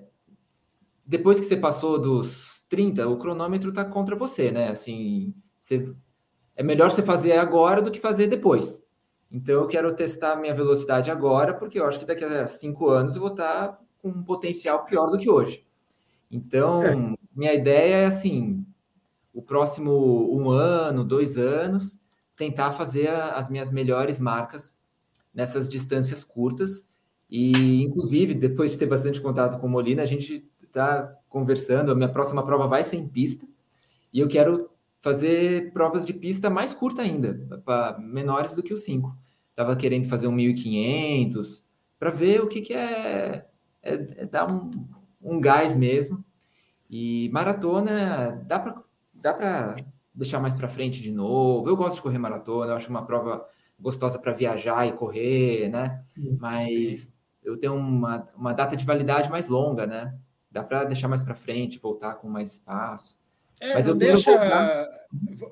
depois 1.04 1.40
que 1.40 1.46
você 1.46 1.56
passou 1.56 1.98
dos 1.98 2.64
30, 2.68 3.08
o 3.08 3.16
cronômetro 3.16 3.72
tá 3.72 3.84
contra 3.84 4.14
você, 4.14 4.52
né? 4.52 4.68
Assim, 4.68 5.34
você, 5.58 5.92
é 6.54 6.62
melhor 6.62 6.90
você 6.90 7.02
fazer 7.02 7.32
agora 7.32 7.80
do 7.80 7.90
que 7.90 7.98
fazer 7.98 8.26
depois. 8.26 8.84
Então, 9.30 9.62
eu 9.62 9.66
quero 9.66 9.94
testar 9.94 10.36
minha 10.36 10.54
velocidade 10.54 11.10
agora, 11.10 11.54
porque 11.54 11.78
eu 11.78 11.86
acho 11.86 11.98
que 11.98 12.04
daqui 12.06 12.24
a 12.24 12.46
cinco 12.46 12.88
anos 12.88 13.14
eu 13.14 13.22
vou 13.22 13.30
estar 13.30 13.78
com 14.00 14.08
um 14.08 14.22
potencial 14.22 14.84
pior 14.84 15.10
do 15.10 15.18
que 15.18 15.28
hoje. 15.28 15.64
Então, 16.30 16.82
é. 16.82 17.16
minha 17.34 17.54
ideia 17.54 17.94
é 17.96 18.06
assim: 18.06 18.64
o 19.32 19.42
próximo 19.42 20.34
um 20.36 20.50
ano, 20.50 21.04
dois 21.04 21.36
anos, 21.36 21.98
tentar 22.36 22.72
fazer 22.72 23.08
as 23.08 23.48
minhas 23.50 23.70
melhores 23.70 24.18
marcas 24.18 24.72
nessas 25.34 25.68
distâncias 25.68 26.24
curtas. 26.24 26.84
E, 27.30 27.82
inclusive, 27.82 28.34
depois 28.34 28.72
de 28.72 28.78
ter 28.78 28.86
bastante 28.86 29.20
contato 29.20 29.60
com 29.60 29.66
o 29.66 29.70
Molina, 29.70 30.02
a 30.02 30.06
gente 30.06 30.48
está 30.62 31.14
conversando. 31.28 31.92
A 31.92 31.94
minha 31.94 32.08
próxima 32.08 32.44
prova 32.44 32.66
vai 32.66 32.82
ser 32.82 32.96
em 32.96 33.06
pista. 33.06 33.46
E 34.12 34.20
eu 34.20 34.28
quero 34.28 34.70
fazer 35.00 35.72
provas 35.72 36.06
de 36.06 36.12
pista 36.12 36.48
mais 36.48 36.74
curta 36.74 37.02
ainda, 37.02 37.34
para 37.64 37.98
menores 37.98 38.54
do 38.54 38.62
que 38.62 38.72
os 38.72 38.82
5. 38.82 39.16
Estava 39.50 39.76
querendo 39.76 40.08
fazer 40.08 40.26
um 40.26 40.32
1500 40.32 41.64
para 41.98 42.10
ver 42.10 42.40
o 42.40 42.48
que, 42.48 42.60
que 42.60 42.72
é, 42.72 43.47
é, 43.82 43.94
é 44.22 44.26
dar 44.26 44.50
um, 44.50 44.70
um 45.22 45.40
gás 45.40 45.76
mesmo. 45.76 46.24
E 46.90 47.28
maratona 47.32 48.42
dá 48.46 48.58
para 48.58 48.82
dá 49.12 49.34
para 49.34 49.76
deixar 50.14 50.40
mais 50.40 50.56
para 50.56 50.68
frente 50.68 51.02
de 51.02 51.12
novo. 51.12 51.68
Eu 51.68 51.76
gosto 51.76 51.96
de 51.96 52.02
correr 52.02 52.18
maratona, 52.18 52.72
eu 52.72 52.76
acho 52.76 52.90
uma 52.90 53.04
prova 53.04 53.46
gostosa 53.78 54.18
para 54.18 54.32
viajar 54.32 54.86
e 54.86 54.92
correr, 54.92 55.68
né? 55.68 56.02
Mas 56.40 57.16
eu 57.42 57.56
tenho 57.56 57.74
uma, 57.74 58.26
uma 58.36 58.52
data 58.52 58.76
de 58.76 58.84
validade 58.84 59.30
mais 59.30 59.48
longa, 59.48 59.86
né? 59.86 60.14
Dá 60.50 60.64
para 60.64 60.84
deixar 60.84 61.08
mais 61.08 61.22
para 61.22 61.34
frente, 61.34 61.78
voltar 61.78 62.14
com 62.14 62.28
mais 62.28 62.54
espaço. 62.54 63.18
É, 63.60 63.74
Mas 63.74 63.86
eu 63.86 63.94
deixa 63.94 64.88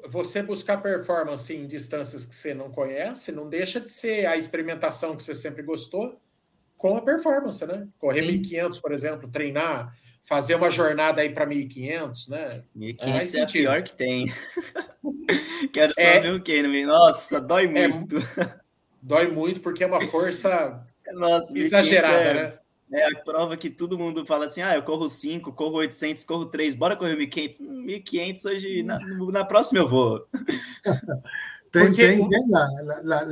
você 0.09 0.43
buscar 0.43 0.83
performance 0.83 1.53
em 1.55 1.67
distâncias 1.67 2.25
que 2.25 2.35
você 2.35 2.55
não 2.55 2.71
conhece, 2.71 3.33
não 3.33 3.49
deixa 3.49 3.81
de 3.81 3.89
ser 3.89 4.27
a 4.27 4.37
experimentação 4.37 5.17
que 5.17 5.23
você 5.23 5.35
sempre 5.35 5.63
gostou 5.63 6.21
com 6.87 6.97
a 6.97 7.03
performance, 7.03 7.67
né? 7.67 7.89
Correr 7.99 8.21
Sim. 8.21 8.33
1500, 8.33 8.81
por 8.81 8.93
exemplo, 8.93 9.29
treinar, 9.29 9.93
fazer 10.23 10.55
uma 10.55 10.71
jornada 10.71 11.21
aí 11.21 11.31
para 11.31 11.45
1500, 11.45 12.29
né? 12.29 12.63
1500 12.75 13.35
é, 13.35 13.39
é 13.39 13.43
a 13.43 13.47
pior 13.47 13.83
que 13.83 13.97
tem. 13.97 14.33
Quero 15.73 15.93
só 15.95 16.01
é, 16.01 16.21
ver 16.21 16.33
o 16.33 16.41
que 16.41 16.63
no 16.63 16.87
Nossa, 16.87 17.41
dói 17.41 17.65
é 17.65 17.89
muito. 17.89 18.17
É, 18.19 18.61
dói 19.03 19.27
muito 19.29 19.61
porque 19.61 19.83
é 19.83 19.87
uma 19.87 20.01
força 20.01 20.87
Nossa, 21.15 21.57
exagerada, 21.59 22.15
é 22.15 22.35
né? 22.35 22.59
É 22.93 23.05
a 23.05 23.17
prova 23.25 23.57
que 23.57 23.69
todo 23.69 23.99
mundo 23.99 24.25
fala 24.25 24.45
assim: 24.45 24.63
ah, 24.63 24.77
eu 24.77 24.83
corro 24.83 25.09
5, 25.09 25.53
corro 25.53 25.79
800, 25.79 26.23
corro 26.23 26.47
3, 26.47 26.77
bora 26.77 26.95
correr 26.95 27.17
1500. 27.17 27.59
1500 27.59 28.45
hoje, 28.45 28.83
na, 28.85 28.97
na 29.33 29.45
próxima 29.45 29.81
eu 29.81 29.89
vou. 29.89 30.25
tem, 31.73 31.87
Porque... 31.87 32.07
tem, 32.07 32.29
tem 32.29 32.47
la, 32.49 32.69
la, 33.03 33.23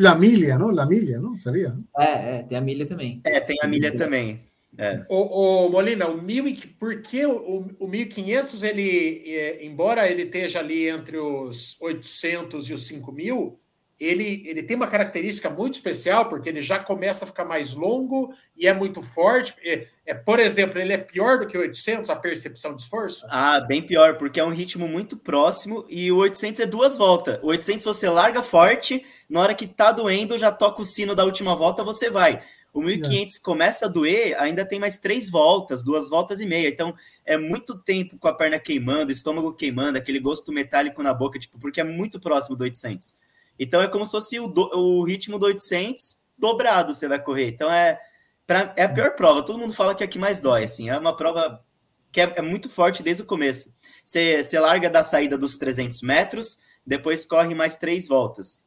la, 0.00 0.14
milha, 0.14 0.58
não? 0.58 0.70
La 0.70 0.86
milha, 0.86 1.20
não? 1.20 1.38
Seria? 1.38 1.74
É, 1.98 2.38
é, 2.38 2.42
tem 2.42 2.58
a 2.58 2.60
milha 2.60 2.86
também. 2.86 3.20
É, 3.24 3.40
tem 3.40 3.56
a 3.62 3.66
milha 3.66 3.96
também. 3.96 4.40
É. 4.76 5.04
O, 5.08 5.66
o, 5.66 5.68
Molina, 5.70 6.06
o 6.06 6.22
mil, 6.22 6.44
porque 6.78 7.26
o, 7.26 7.66
o 7.80 7.88
1500, 7.88 8.62
ele, 8.62 9.22
é, 9.26 9.66
embora 9.66 10.08
ele 10.08 10.22
esteja 10.22 10.60
ali 10.60 10.88
entre 10.88 11.18
os 11.18 11.76
800 11.80 12.70
e 12.70 12.74
os 12.74 12.86
5000, 12.86 13.58
ele, 14.00 14.44
ele 14.46 14.62
tem 14.62 14.76
uma 14.76 14.86
característica 14.86 15.50
muito 15.50 15.74
especial, 15.74 16.28
porque 16.28 16.48
ele 16.48 16.60
já 16.60 16.78
começa 16.78 17.24
a 17.24 17.26
ficar 17.26 17.44
mais 17.44 17.74
longo 17.74 18.32
e 18.56 18.68
é 18.68 18.72
muito 18.72 19.02
forte. 19.02 19.54
É, 19.64 19.88
é, 20.06 20.14
por 20.14 20.38
exemplo, 20.38 20.78
ele 20.78 20.92
é 20.92 20.98
pior 20.98 21.38
do 21.38 21.46
que 21.46 21.58
o 21.58 21.60
800, 21.60 22.08
a 22.08 22.14
percepção 22.14 22.76
de 22.76 22.82
esforço? 22.82 23.26
Ah, 23.28 23.58
bem 23.60 23.82
pior, 23.82 24.16
porque 24.16 24.38
é 24.38 24.44
um 24.44 24.52
ritmo 24.52 24.86
muito 24.86 25.16
próximo 25.16 25.84
e 25.88 26.12
o 26.12 26.16
800 26.18 26.60
é 26.60 26.66
duas 26.66 26.96
voltas. 26.96 27.40
O 27.42 27.48
800 27.48 27.84
você 27.84 28.08
larga 28.08 28.40
forte, 28.40 29.04
na 29.28 29.40
hora 29.40 29.54
que 29.54 29.66
tá 29.66 29.90
doendo, 29.90 30.38
já 30.38 30.52
toca 30.52 30.80
o 30.80 30.84
sino 30.84 31.14
da 31.14 31.24
última 31.24 31.56
volta, 31.56 31.82
você 31.82 32.08
vai. 32.08 32.40
O 32.72 32.80
1500 32.80 33.36
é. 33.36 33.40
começa 33.40 33.86
a 33.86 33.88
doer, 33.88 34.40
ainda 34.40 34.64
tem 34.64 34.78
mais 34.78 34.98
três 34.98 35.28
voltas, 35.28 35.82
duas 35.82 36.08
voltas 36.08 36.40
e 36.40 36.46
meia. 36.46 36.68
Então, 36.68 36.94
é 37.24 37.36
muito 37.36 37.76
tempo 37.76 38.16
com 38.16 38.28
a 38.28 38.32
perna 38.32 38.60
queimando, 38.60 39.10
estômago 39.10 39.52
queimando, 39.54 39.98
aquele 39.98 40.20
gosto 40.20 40.52
metálico 40.52 41.02
na 41.02 41.12
boca, 41.12 41.38
tipo, 41.38 41.58
porque 41.58 41.80
é 41.80 41.84
muito 41.84 42.20
próximo 42.20 42.54
do 42.54 42.62
800. 42.62 43.16
Então 43.58 43.80
é 43.80 43.88
como 43.88 44.04
se 44.06 44.12
fosse 44.12 44.38
o, 44.38 44.46
do, 44.46 44.70
o 44.74 45.04
ritmo 45.04 45.38
do 45.38 45.46
800 45.46 46.18
dobrado 46.38 46.94
você 46.94 47.08
vai 47.08 47.20
correr. 47.20 47.48
Então 47.48 47.70
é, 47.70 48.00
pra, 48.46 48.72
é 48.76 48.84
a 48.84 48.88
pior 48.88 49.14
prova. 49.14 49.44
Todo 49.44 49.58
mundo 49.58 49.72
fala 49.72 49.94
que 49.94 50.02
é 50.02 50.06
a 50.06 50.08
que 50.08 50.18
mais 50.18 50.40
dói. 50.40 50.64
Assim, 50.64 50.88
é 50.88 50.96
uma 50.96 51.16
prova 51.16 51.64
que 52.12 52.20
é, 52.20 52.34
é 52.36 52.42
muito 52.42 52.70
forte 52.70 53.02
desde 53.02 53.22
o 53.22 53.26
começo. 53.26 53.72
Você, 54.04 54.42
você 54.42 54.58
larga 54.58 54.88
da 54.88 55.02
saída 55.02 55.36
dos 55.36 55.58
300 55.58 56.00
metros, 56.02 56.58
depois 56.86 57.26
corre 57.26 57.54
mais 57.54 57.76
três 57.76 58.06
voltas. 58.06 58.66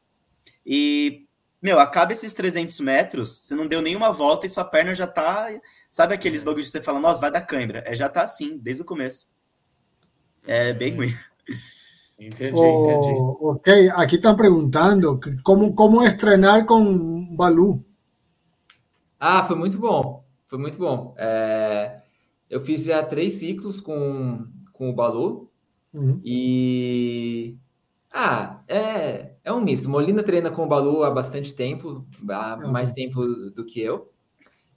E, 0.64 1.26
meu, 1.60 1.80
acaba 1.80 2.12
esses 2.12 2.32
300 2.34 2.78
metros, 2.80 3.40
você 3.42 3.54
não 3.54 3.66
deu 3.66 3.82
nenhuma 3.82 4.12
volta 4.12 4.46
e 4.46 4.50
sua 4.50 4.64
perna 4.64 4.94
já 4.94 5.06
tá. 5.06 5.48
Sabe 5.90 6.14
aqueles 6.14 6.44
bagulhos 6.44 6.68
que 6.68 6.72
você 6.72 6.82
fala, 6.82 7.00
nossa, 7.00 7.20
vai 7.20 7.30
dar 7.30 7.40
cãibra? 7.42 7.82
É, 7.86 7.96
já 7.96 8.08
tá 8.08 8.22
assim, 8.22 8.56
desde 8.58 8.82
o 8.82 8.86
começo. 8.86 9.26
É 10.46 10.72
bem 10.72 10.94
ruim. 10.94 11.14
Entendi, 12.26 12.60
oh, 12.60 12.90
entendi. 12.90 13.20
Ok, 13.40 13.90
aqui 13.90 14.14
estão 14.14 14.36
perguntando 14.36 15.18
como, 15.42 15.74
como 15.74 16.02
estrenar 16.04 16.64
com 16.64 17.34
Balu. 17.36 17.84
Ah, 19.18 19.42
foi 19.44 19.56
muito 19.56 19.76
bom. 19.76 20.24
Foi 20.46 20.58
muito 20.58 20.78
bom. 20.78 21.14
É, 21.18 22.00
eu 22.48 22.60
fiz 22.60 22.84
já 22.84 23.02
três 23.02 23.34
ciclos 23.34 23.80
com, 23.80 24.46
com 24.72 24.90
o 24.90 24.94
Balu. 24.94 25.50
Uhum. 25.92 26.20
E. 26.24 27.56
Ah, 28.12 28.60
é, 28.68 29.32
é 29.42 29.52
um 29.52 29.60
misto. 29.60 29.88
Molina 29.88 30.22
treina 30.22 30.50
com 30.50 30.64
o 30.64 30.68
Balu 30.68 31.02
há 31.02 31.10
bastante 31.10 31.54
tempo, 31.54 32.06
há 32.28 32.56
uhum. 32.62 32.70
mais 32.70 32.92
tempo 32.92 33.24
do 33.26 33.64
que 33.64 33.80
eu. 33.80 34.12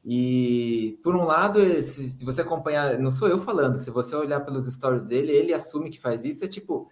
E, 0.04 1.00
por 1.04 1.16
um 1.16 1.24
lado, 1.24 1.60
se, 1.82 2.10
se, 2.10 2.24
você 2.24 2.42
acompanhar, 2.42 3.00
não 3.00 3.10
sou 3.10 3.28
eu 3.28 3.38
falando, 3.40 3.78
se 3.78 3.90
você 3.90 4.16
olhar 4.16 4.40
pelos 4.42 4.72
stories 4.72 5.06
dele, 5.06 5.32
ele 5.32 5.54
assume 5.54 5.90
que 5.90 6.00
faz 6.00 6.24
isso. 6.24 6.46
É 6.46 6.48
tipo, 6.48 6.90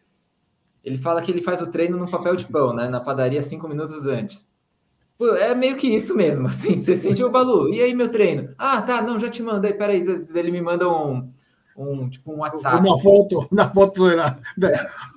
ele 0.83 0.97
fala 0.97 1.21
que 1.21 1.31
ele 1.31 1.41
faz 1.41 1.61
o 1.61 1.67
treino 1.67 1.97
no 1.97 2.09
papel 2.09 2.35
de 2.35 2.45
pão, 2.45 2.73
né? 2.73 2.89
Na 2.89 2.99
padaria 2.99 3.41
cinco 3.41 3.67
minutos 3.67 4.05
antes. 4.05 4.51
Pô, 5.17 5.35
é 5.35 5.55
meio 5.55 5.77
que 5.77 5.87
isso 5.87 6.15
mesmo, 6.15 6.47
assim. 6.47 6.77
Você 6.77 6.95
sente 6.95 7.23
o 7.23 7.31
Balu. 7.31 7.73
E 7.73 7.81
aí, 7.81 7.93
meu 7.93 8.09
treino? 8.09 8.53
Ah, 8.57 8.81
tá, 8.81 9.01
não, 9.01 9.19
já 9.19 9.29
te 9.29 9.41
mando. 9.41 9.65
Aí, 9.65 9.73
peraí, 9.73 10.03
ele 10.35 10.51
me 10.51 10.61
manda 10.61 10.89
um, 10.89 11.31
um 11.77 12.09
tipo 12.09 12.33
um 12.33 12.39
WhatsApp. 12.39 12.85
Uma 12.85 12.99
foto, 12.99 13.47
na 13.51 13.69
foto 13.69 14.03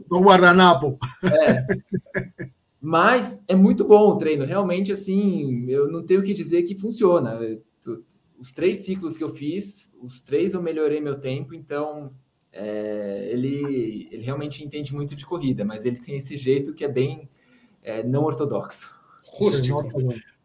do 0.09 0.21
guardanapo. 0.21 0.99
É. 1.25 1.67
Mas 2.81 3.41
é 3.49 3.57
muito 3.57 3.85
bom 3.85 4.11
o 4.11 4.19
treino. 4.19 4.45
Realmente, 4.45 4.93
assim, 4.93 5.69
eu 5.69 5.91
não 5.91 6.05
tenho 6.05 6.21
o 6.21 6.23
que 6.23 6.33
dizer 6.33 6.63
que 6.63 6.79
funciona. 6.79 7.41
Os 8.39 8.53
três 8.53 8.85
ciclos 8.85 9.17
que 9.17 9.25
eu 9.25 9.31
fiz, 9.31 9.77
os 10.01 10.21
três 10.21 10.55
eu 10.55 10.63
melhorei 10.63 11.01
meu 11.01 11.19
tempo, 11.19 11.55
então 11.55 12.13
é, 12.59 13.29
ele, 13.31 14.09
ele 14.11 14.23
realmente 14.23 14.65
entende 14.65 14.95
muito 14.95 15.15
de 15.15 15.27
corrida, 15.27 15.65
mas 15.65 15.85
ele 15.85 15.99
tem 15.99 16.17
esse 16.17 16.37
jeito 16.39 16.73
que 16.73 16.85
é 16.85 16.89
bem 16.89 17.29
é, 17.83 18.03
não 18.03 18.25
ortodoxo. 18.25 18.95
Rústico. 19.25 19.87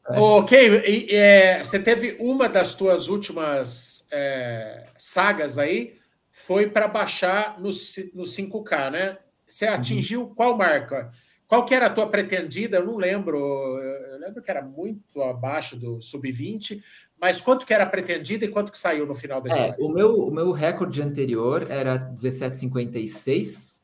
É. 0.09 0.19
Ok, 0.19 0.83
e, 0.85 1.15
é, 1.15 1.63
você 1.63 1.79
teve 1.79 2.17
uma 2.19 2.49
das 2.49 2.75
tuas 2.75 3.07
últimas 3.07 4.05
é, 4.11 4.89
sagas 4.97 5.57
aí, 5.57 5.95
foi 6.29 6.67
para 6.67 6.87
baixar 6.87 7.57
no, 7.59 7.69
no 8.13 8.23
5K, 8.23 8.91
né? 8.91 9.17
Você 9.47 9.65
uhum. 9.67 9.73
atingiu 9.73 10.21
uhum. 10.23 10.35
qual 10.35 10.57
marca? 10.57 11.11
Qual 11.47 11.65
que 11.65 11.75
era 11.75 11.87
a 11.87 11.89
tua 11.89 12.07
pretendida? 12.07 12.77
Eu 12.77 12.85
não 12.85 12.97
lembro. 12.97 13.37
Eu 13.37 14.19
lembro 14.19 14.41
que 14.41 14.49
era 14.49 14.61
muito 14.61 15.21
abaixo 15.21 15.75
do 15.75 15.99
sub-20, 15.99 16.81
mas 17.21 17.39
quanto 17.39 17.67
que 17.67 17.73
era 17.73 17.85
pretendido 17.85 18.43
e 18.43 18.47
quanto 18.47 18.71
que 18.71 18.79
saiu 18.79 19.05
no 19.05 19.13
final 19.13 19.39
da 19.39 19.49
é, 19.49 19.53
história? 19.53 19.75
O 19.79 19.89
meu, 19.89 20.15
o 20.27 20.31
meu 20.31 20.51
recorde 20.51 21.03
anterior 21.03 21.69
era 21.69 22.11
17,56, 22.15 23.79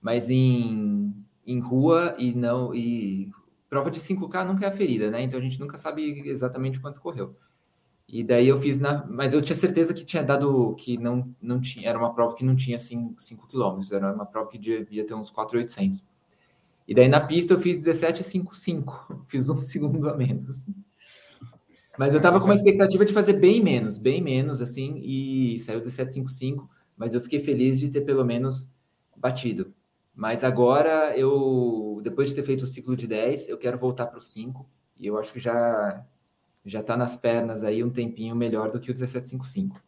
mas 0.00 0.30
em, 0.30 1.12
em 1.44 1.58
rua 1.58 2.14
e 2.16 2.32
não. 2.32 2.72
E 2.72 3.28
prova 3.68 3.90
de 3.90 3.98
5K 3.98 4.46
nunca 4.46 4.66
é 4.66 4.68
aferida, 4.68 5.10
né? 5.10 5.20
Então 5.20 5.40
a 5.40 5.42
gente 5.42 5.58
nunca 5.58 5.76
sabe 5.76 6.28
exatamente 6.28 6.78
quanto 6.78 7.00
correu. 7.00 7.36
E 8.08 8.22
daí 8.22 8.46
eu 8.46 8.60
fiz 8.60 8.78
na. 8.78 9.04
Mas 9.06 9.34
eu 9.34 9.42
tinha 9.42 9.56
certeza 9.56 9.92
que 9.92 10.04
tinha 10.04 10.22
dado. 10.22 10.76
que 10.76 10.96
não, 10.96 11.34
não 11.42 11.60
tinha. 11.60 11.88
Era 11.88 11.98
uma 11.98 12.14
prova 12.14 12.36
que 12.36 12.44
não 12.44 12.54
tinha 12.54 12.78
5 12.78 13.16
km, 13.48 13.80
era 13.92 14.14
uma 14.14 14.26
prova 14.26 14.48
que 14.48 14.58
devia 14.58 15.04
ter 15.04 15.14
uns 15.14 15.28
4,800. 15.30 16.04
E 16.86 16.94
daí 16.94 17.08
na 17.08 17.20
pista 17.20 17.54
eu 17.54 17.58
fiz 17.58 17.84
17,55, 17.84 19.22
fiz 19.26 19.48
um 19.48 19.58
segundo 19.58 20.08
a 20.08 20.16
menos. 20.16 20.66
Mas 21.98 22.12
eu 22.12 22.20
tava 22.20 22.38
com 22.38 22.44
uma 22.44 22.54
expectativa 22.54 23.04
de 23.04 23.12
fazer 23.12 23.34
bem 23.34 23.62
menos, 23.62 23.98
bem 23.98 24.22
menos, 24.22 24.60
assim, 24.60 24.96
e 24.98 25.58
saiu 25.58 25.80
de 25.80 25.90
755, 25.90 26.68
mas 26.96 27.14
eu 27.14 27.20
fiquei 27.20 27.40
feliz 27.40 27.80
de 27.80 27.90
ter 27.90 28.02
pelo 28.02 28.24
menos 28.24 28.68
batido. 29.16 29.72
Mas 30.14 30.44
agora 30.44 31.16
eu, 31.16 32.00
depois 32.02 32.28
de 32.28 32.34
ter 32.34 32.42
feito 32.42 32.62
o 32.62 32.66
ciclo 32.66 32.96
de 32.96 33.06
10, 33.06 33.48
eu 33.48 33.58
quero 33.58 33.78
voltar 33.78 34.06
para 34.06 34.18
o 34.18 34.20
5, 34.20 34.66
e 34.98 35.06
eu 35.06 35.18
acho 35.18 35.32
que 35.32 35.40
já 35.40 36.04
já 36.64 36.80
está 36.80 36.96
nas 36.96 37.16
pernas 37.16 37.62
aí 37.62 37.84
um 37.84 37.90
tempinho 37.90 38.34
melhor 38.34 38.70
do 38.70 38.80
que 38.80 38.90
o 38.90 38.94
1755. 38.94 39.80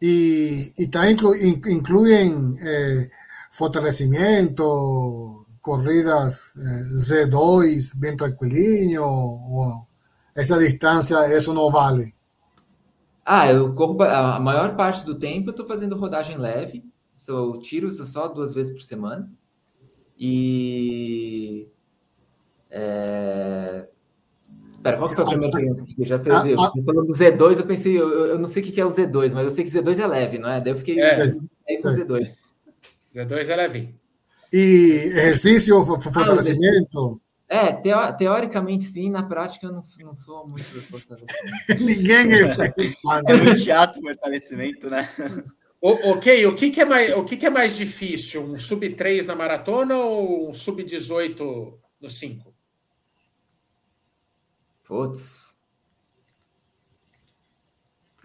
E, 0.00 0.72
e 0.78 0.88
tá 0.88 1.10
inclu, 1.10 1.34
incluem 1.36 2.56
eh, 2.60 3.10
fortalecimento, 3.50 5.46
corridas 5.60 6.52
eh, 6.56 7.26
Z2 7.26 7.94
bem 7.96 8.16
tranquilinho, 8.16 9.02
ou 9.02 9.86
essa 10.36 10.58
distância, 10.58 11.34
isso 11.36 11.52
não 11.54 11.70
vale? 11.70 12.14
Ah, 13.24 13.50
eu 13.50 13.74
corro 13.74 14.00
a 14.02 14.38
maior 14.38 14.76
parte 14.76 15.04
do 15.04 15.14
tempo 15.14 15.48
eu 15.48 15.50
estou 15.50 15.66
fazendo 15.66 15.96
rodagem 15.96 16.38
leve, 16.38 16.84
sou 17.16 17.58
tiro 17.58 17.90
só 17.90 18.28
duas 18.28 18.54
vezes 18.54 18.72
por 18.72 18.82
semana. 18.82 19.28
E. 20.18 21.66
É... 22.70 23.88
Pera, 24.82 24.98
qual 24.98 25.08
que 25.08 25.16
foi 25.16 25.24
a 25.24 25.26
primeira 25.26 25.52
pergunta? 25.52 25.84
Eu 25.98 26.06
já 26.06 26.18
perdi. 26.18 26.54
Ah, 26.54 26.66
ah, 26.66 26.84
falando 26.84 27.06
do 27.06 27.12
Z2, 27.12 27.58
eu 27.58 27.66
pensei, 27.66 28.00
eu, 28.00 28.26
eu, 28.26 28.38
não 28.38 28.46
sei 28.46 28.62
o 28.62 28.66
que 28.66 28.80
é 28.80 28.84
o 28.84 28.88
Z2, 28.88 29.32
mas 29.32 29.44
eu 29.44 29.50
sei 29.50 29.64
que 29.64 29.70
Z2 29.70 29.98
é 29.98 30.06
leve, 30.06 30.38
não 30.38 30.48
é? 30.48 30.60
Daí 30.60 30.72
eu 30.72 30.76
fiquei. 30.76 31.00
É, 31.00 31.34
é 31.68 31.74
isso 31.74 31.88
o 31.88 31.92
Z2. 31.92 32.32
Z2 33.12 33.48
é 33.48 33.56
leve. 33.56 33.94
E 34.52 35.10
exercício, 35.16 35.84
fortalecimento? 35.84 37.20
É, 37.48 37.72
teo, 37.72 38.16
teoricamente 38.16 38.84
sim, 38.84 39.08
na 39.08 39.22
prática 39.22 39.66
eu 39.66 39.72
não, 39.72 39.84
não 40.00 40.14
sou 40.14 40.48
muito 40.48 40.64
fortalecimento. 40.64 41.34
Ninguém 41.80 42.32
é. 42.32 43.32
é 43.32 43.36
muito 43.36 43.58
chato 43.60 43.98
o 43.98 44.02
fortalecimento, 44.02 44.90
né? 44.90 45.08
O, 45.80 46.12
ok, 46.12 46.44
o 46.46 46.56
que, 46.56 46.70
que, 46.70 46.80
é 46.80 46.84
mais, 46.84 47.16
o 47.16 47.22
que, 47.22 47.36
que 47.36 47.46
é 47.46 47.50
mais 47.50 47.76
difícil? 47.76 48.42
Um 48.42 48.58
sub-3 48.58 49.26
na 49.26 49.36
maratona 49.36 49.96
ou 49.96 50.50
um 50.50 50.52
sub-18 50.52 51.78
no 52.00 52.08
5? 52.08 52.52
Putz. 54.82 55.56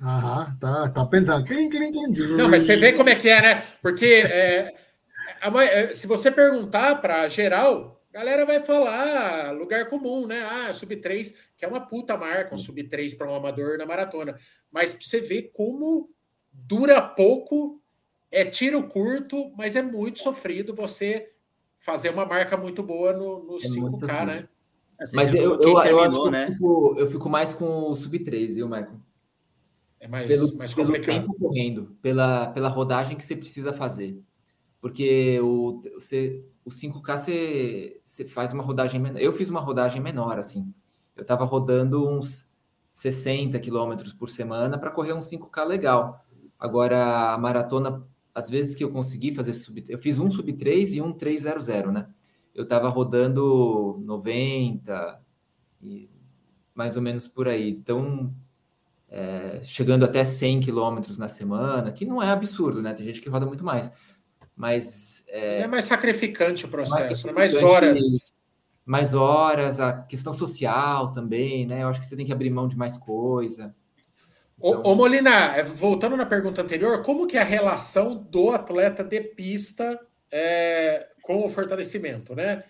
Aham, 0.02 0.58
tá, 0.60 0.90
tá 0.90 1.06
pensando. 1.06 1.46
Clim, 1.46 1.70
clim, 1.70 1.92
clim. 1.92 2.36
Não, 2.38 2.50
mas 2.50 2.64
você 2.64 2.76
vê 2.76 2.94
como 2.94 3.10
é 3.10 3.16
que 3.16 3.30
é, 3.30 3.42
né? 3.42 3.64
Porque 3.84 4.06
é, 4.06 4.74
a, 5.40 5.94
se 5.94 6.08
você 6.08 6.32
perguntar 6.32 7.02
para 7.02 7.30
geral, 7.30 8.01
galera 8.12 8.46
vai 8.46 8.60
falar 8.60 9.52
lugar 9.52 9.90
comum, 9.90 10.28
né? 10.28 10.42
Ah, 10.44 10.74
sub 10.74 10.96
3, 10.96 11.36
que 11.58 11.66
é 11.66 11.68
uma 11.68 11.82
puta 11.82 12.18
marca, 12.18 12.54
um 12.54 12.58
sub 12.58 12.84
3 12.84 13.14
para 13.16 13.32
um 13.32 13.36
amador 13.36 13.78
na 13.78 13.86
maratona. 13.86 14.38
Mas 14.72 14.94
você 14.94 15.22
vê 15.22 15.42
como 15.42 16.10
dura 16.52 17.02
pouco, 17.02 17.82
é 18.30 18.46
tiro 18.46 18.88
curto, 18.88 19.52
mas 19.56 19.76
é 19.76 19.82
muito 19.82 20.20
sofrido 20.20 20.76
você 20.76 21.32
fazer 21.78 22.10
uma 22.10 22.26
marca 22.26 22.56
muito 22.56 22.84
boa 22.84 23.14
no, 23.14 23.44
no 23.44 23.56
é 23.56 23.60
5K, 23.60 24.26
né? 24.26 24.48
Assim, 25.00 25.16
mas 25.16 25.34
eu, 25.34 25.60
eu, 25.60 25.84
eu, 25.84 26.00
acho 26.00 26.24
que 26.24 26.30
né? 26.30 26.44
eu, 26.44 26.54
fico, 26.54 26.96
eu 26.98 27.08
fico 27.08 27.30
mais 27.30 27.54
com 27.54 27.88
o 27.88 27.96
sub 27.96 28.20
3, 28.20 28.56
viu, 28.56 28.68
Michael? 28.68 29.00
É 30.00 30.08
mais, 30.08 30.28
pelo, 30.28 30.58
mais 30.58 30.74
complicado. 30.74 31.06
Pelo 31.06 31.28
tempo 31.28 31.40
correndo, 31.40 31.98
pela, 32.02 32.48
pela 32.48 32.70
rodagem 32.70 33.18
que 33.18 33.24
você 33.24 33.36
precisa 33.36 33.74
fazer. 33.74 34.20
Porque 34.82 35.40
o, 35.40 35.80
você, 35.94 36.44
o 36.66 36.72
5K 36.72 37.18
você, 37.18 38.02
você 38.04 38.26
faz 38.26 38.52
uma 38.52 38.64
rodagem 38.64 39.00
menor. 39.00 39.20
Eu 39.20 39.32
fiz 39.32 39.48
uma 39.48 39.60
rodagem 39.60 40.02
menor, 40.02 40.40
assim. 40.40 40.74
Eu 41.16 41.22
estava 41.22 41.46
rodando 41.46 42.10
uns 42.10 42.50
60 42.92 43.60
quilômetros 43.60 44.12
por 44.12 44.28
semana 44.28 44.80
para 44.80 44.90
correr 44.90 45.14
um 45.14 45.20
5K 45.20 45.64
legal. 45.66 46.26
Agora, 46.60 47.32
a 47.32 47.38
maratona, 47.38 48.04
às 48.34 48.50
vezes 48.50 48.74
que 48.74 48.84
eu 48.84 48.92
consegui 48.92 49.34
fazer 49.34 49.54
sub... 49.54 49.86
Eu 49.88 50.00
fiz 50.00 50.20
um 50.20 50.30
sub 50.32 50.52
3 50.52 50.96
e 50.96 51.02
um 51.02 51.14
300, 51.14 51.68
né? 51.94 52.10
Eu 52.54 52.64
estava 52.64 52.90
rodando 52.90 54.02
90, 54.04 55.22
e 55.82 56.10
mais 56.74 56.96
ou 56.96 57.02
menos 57.04 57.28
por 57.28 57.48
aí. 57.48 57.70
Então, 57.70 58.34
é, 59.08 59.62
chegando 59.64 60.06
até 60.06 60.24
100 60.24 60.60
quilômetros 60.62 61.18
na 61.18 61.28
semana, 61.28 61.92
que 61.92 62.04
não 62.06 62.22
é 62.22 62.30
absurdo, 62.30 62.82
né? 62.82 62.94
Tem 62.94 63.06
gente 63.06 63.22
que 63.22 63.30
roda 63.30 63.46
muito 63.46 63.64
mais 63.64 63.92
mas 64.62 65.24
é, 65.28 65.62
é 65.62 65.68
mais 65.68 65.86
sacrificante 65.86 66.66
o 66.66 66.68
processo, 66.68 67.26
mais, 67.26 67.26
né? 67.26 67.32
mais 67.34 67.64
horas. 67.64 68.32
Mais 68.86 69.14
horas, 69.16 69.80
a 69.80 70.04
questão 70.04 70.32
social 70.32 71.12
também, 71.12 71.66
né? 71.66 71.82
Eu 71.82 71.88
acho 71.88 72.00
que 72.00 72.06
você 72.06 72.16
tem 72.16 72.26
que 72.26 72.32
abrir 72.32 72.52
mão 72.52 72.68
de 72.68 72.78
mais 72.78 72.96
coisa. 72.96 73.74
Então... 74.60 74.82
Ô, 74.84 74.92
ô, 74.92 74.96
Molina, 74.96 75.56
é, 75.56 75.64
voltando 75.64 76.16
na 76.16 76.28
pergunta 76.28 76.62
anterior, 76.62 77.02
como 77.02 77.26
que 77.26 77.38
é 77.38 77.42
a 77.42 77.46
relação 77.46 78.16
do 78.16 78.52
atleta 78.52 79.04
de 79.04 79.20
pista 79.22 80.00
é, 80.30 81.08
com 81.24 81.44
o 81.44 81.50
fortalecimento, 81.50 82.36
né? 82.36 82.64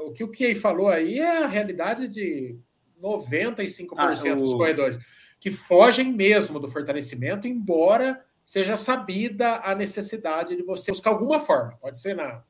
O 0.00 0.12
que 0.12 0.24
o 0.24 0.30
Key 0.32 0.56
falou 0.56 0.88
aí 0.88 1.20
é 1.20 1.44
a 1.44 1.46
realidade 1.46 2.08
de 2.08 2.58
95% 3.00 3.90
ah, 3.96 4.12
o... 4.12 4.36
dos 4.36 4.54
corredores 4.54 4.98
que 5.38 5.52
fogem 5.52 6.12
mesmo 6.12 6.58
do 6.58 6.66
fortalecimento, 6.66 7.46
embora 7.46 8.24
seja 8.48 8.76
sabida 8.76 9.60
a 9.62 9.74
necessidade 9.74 10.56
de 10.56 10.62
você 10.62 10.90
buscar 10.90 11.10
alguma 11.10 11.38
forma. 11.38 11.76
Pode 11.82 11.98
ser 11.98 12.16
na. 12.16 12.42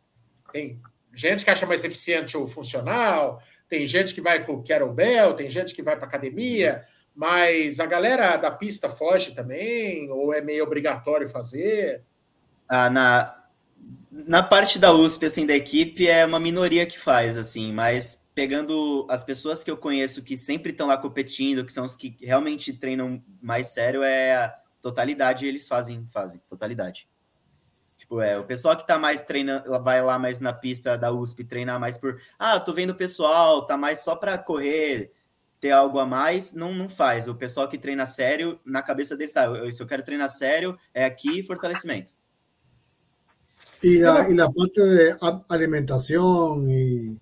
Tem 0.52 0.80
gente 1.12 1.44
que 1.44 1.50
acha 1.50 1.66
mais 1.66 1.82
eficiente 1.82 2.36
o 2.36 2.46
funcional, 2.46 3.42
tem 3.68 3.84
gente 3.84 4.14
que 4.14 4.20
vai 4.20 4.46
com 4.46 4.52
o 4.52 4.62
kettlebell, 4.62 5.34
tem 5.34 5.50
gente 5.50 5.74
que 5.74 5.82
vai 5.82 5.96
para 5.96 6.06
academia, 6.06 6.84
mas 7.12 7.80
a 7.80 7.86
galera 7.86 8.36
da 8.36 8.48
pista 8.48 8.88
foge 8.88 9.34
também, 9.34 10.08
ou 10.08 10.32
é 10.32 10.40
meio 10.40 10.62
obrigatório 10.62 11.28
fazer? 11.28 12.04
Ah, 12.68 12.88
na, 12.88 13.36
Na 14.08 14.40
parte 14.40 14.78
da 14.78 14.92
USP, 14.92 15.26
assim, 15.26 15.44
da 15.44 15.56
equipe, 15.56 16.06
é 16.06 16.24
uma 16.24 16.38
minoria 16.38 16.86
que 16.86 16.96
faz, 16.96 17.36
assim, 17.36 17.72
mas 17.72 18.22
pegando 18.36 19.04
as 19.10 19.24
pessoas 19.24 19.64
que 19.64 19.70
eu 19.70 19.76
conheço 19.76 20.22
que 20.22 20.36
sempre 20.36 20.70
estão 20.70 20.86
lá 20.86 20.96
competindo, 20.96 21.64
que 21.64 21.72
são 21.72 21.84
os 21.84 21.96
que 21.96 22.16
realmente 22.20 22.72
treinam 22.72 23.20
mais 23.42 23.72
sério, 23.72 24.04
é 24.04 24.54
totalidade 24.80 25.46
eles 25.46 25.66
fazem, 25.66 26.06
fazem, 26.06 26.40
totalidade. 26.48 27.08
Tipo, 27.96 28.20
é, 28.20 28.38
o 28.38 28.44
pessoal 28.44 28.76
que 28.76 28.86
tá 28.86 28.98
mais 28.98 29.22
treinando, 29.22 29.70
vai 29.82 30.02
lá 30.02 30.18
mais 30.18 30.38
na 30.38 30.52
pista 30.52 30.96
da 30.96 31.12
USP 31.12 31.44
treinar 31.44 31.80
mais 31.80 31.98
por, 31.98 32.20
ah, 32.38 32.58
tô 32.60 32.72
vendo 32.72 32.90
o 32.90 32.96
pessoal, 32.96 33.66
tá 33.66 33.76
mais 33.76 34.00
só 34.00 34.14
para 34.14 34.38
correr, 34.38 35.12
ter 35.60 35.72
algo 35.72 35.98
a 35.98 36.06
mais, 36.06 36.52
não, 36.52 36.72
não 36.72 36.88
faz. 36.88 37.26
O 37.26 37.34
pessoal 37.34 37.68
que 37.68 37.76
treina 37.76 38.06
sério, 38.06 38.60
na 38.64 38.82
cabeça 38.82 39.16
deles 39.16 39.32
tá, 39.32 39.48
se 39.72 39.82
eu 39.82 39.86
quero 39.86 40.04
treinar 40.04 40.30
sério, 40.30 40.78
é 40.94 41.04
aqui 41.04 41.42
fortalecimento. 41.42 42.14
E 43.82 44.04
a, 44.04 44.28
e 44.28 44.40
a 44.40 44.50
parte 44.50 44.80
de 44.80 45.16
alimentação 45.48 46.64
e 46.68 47.16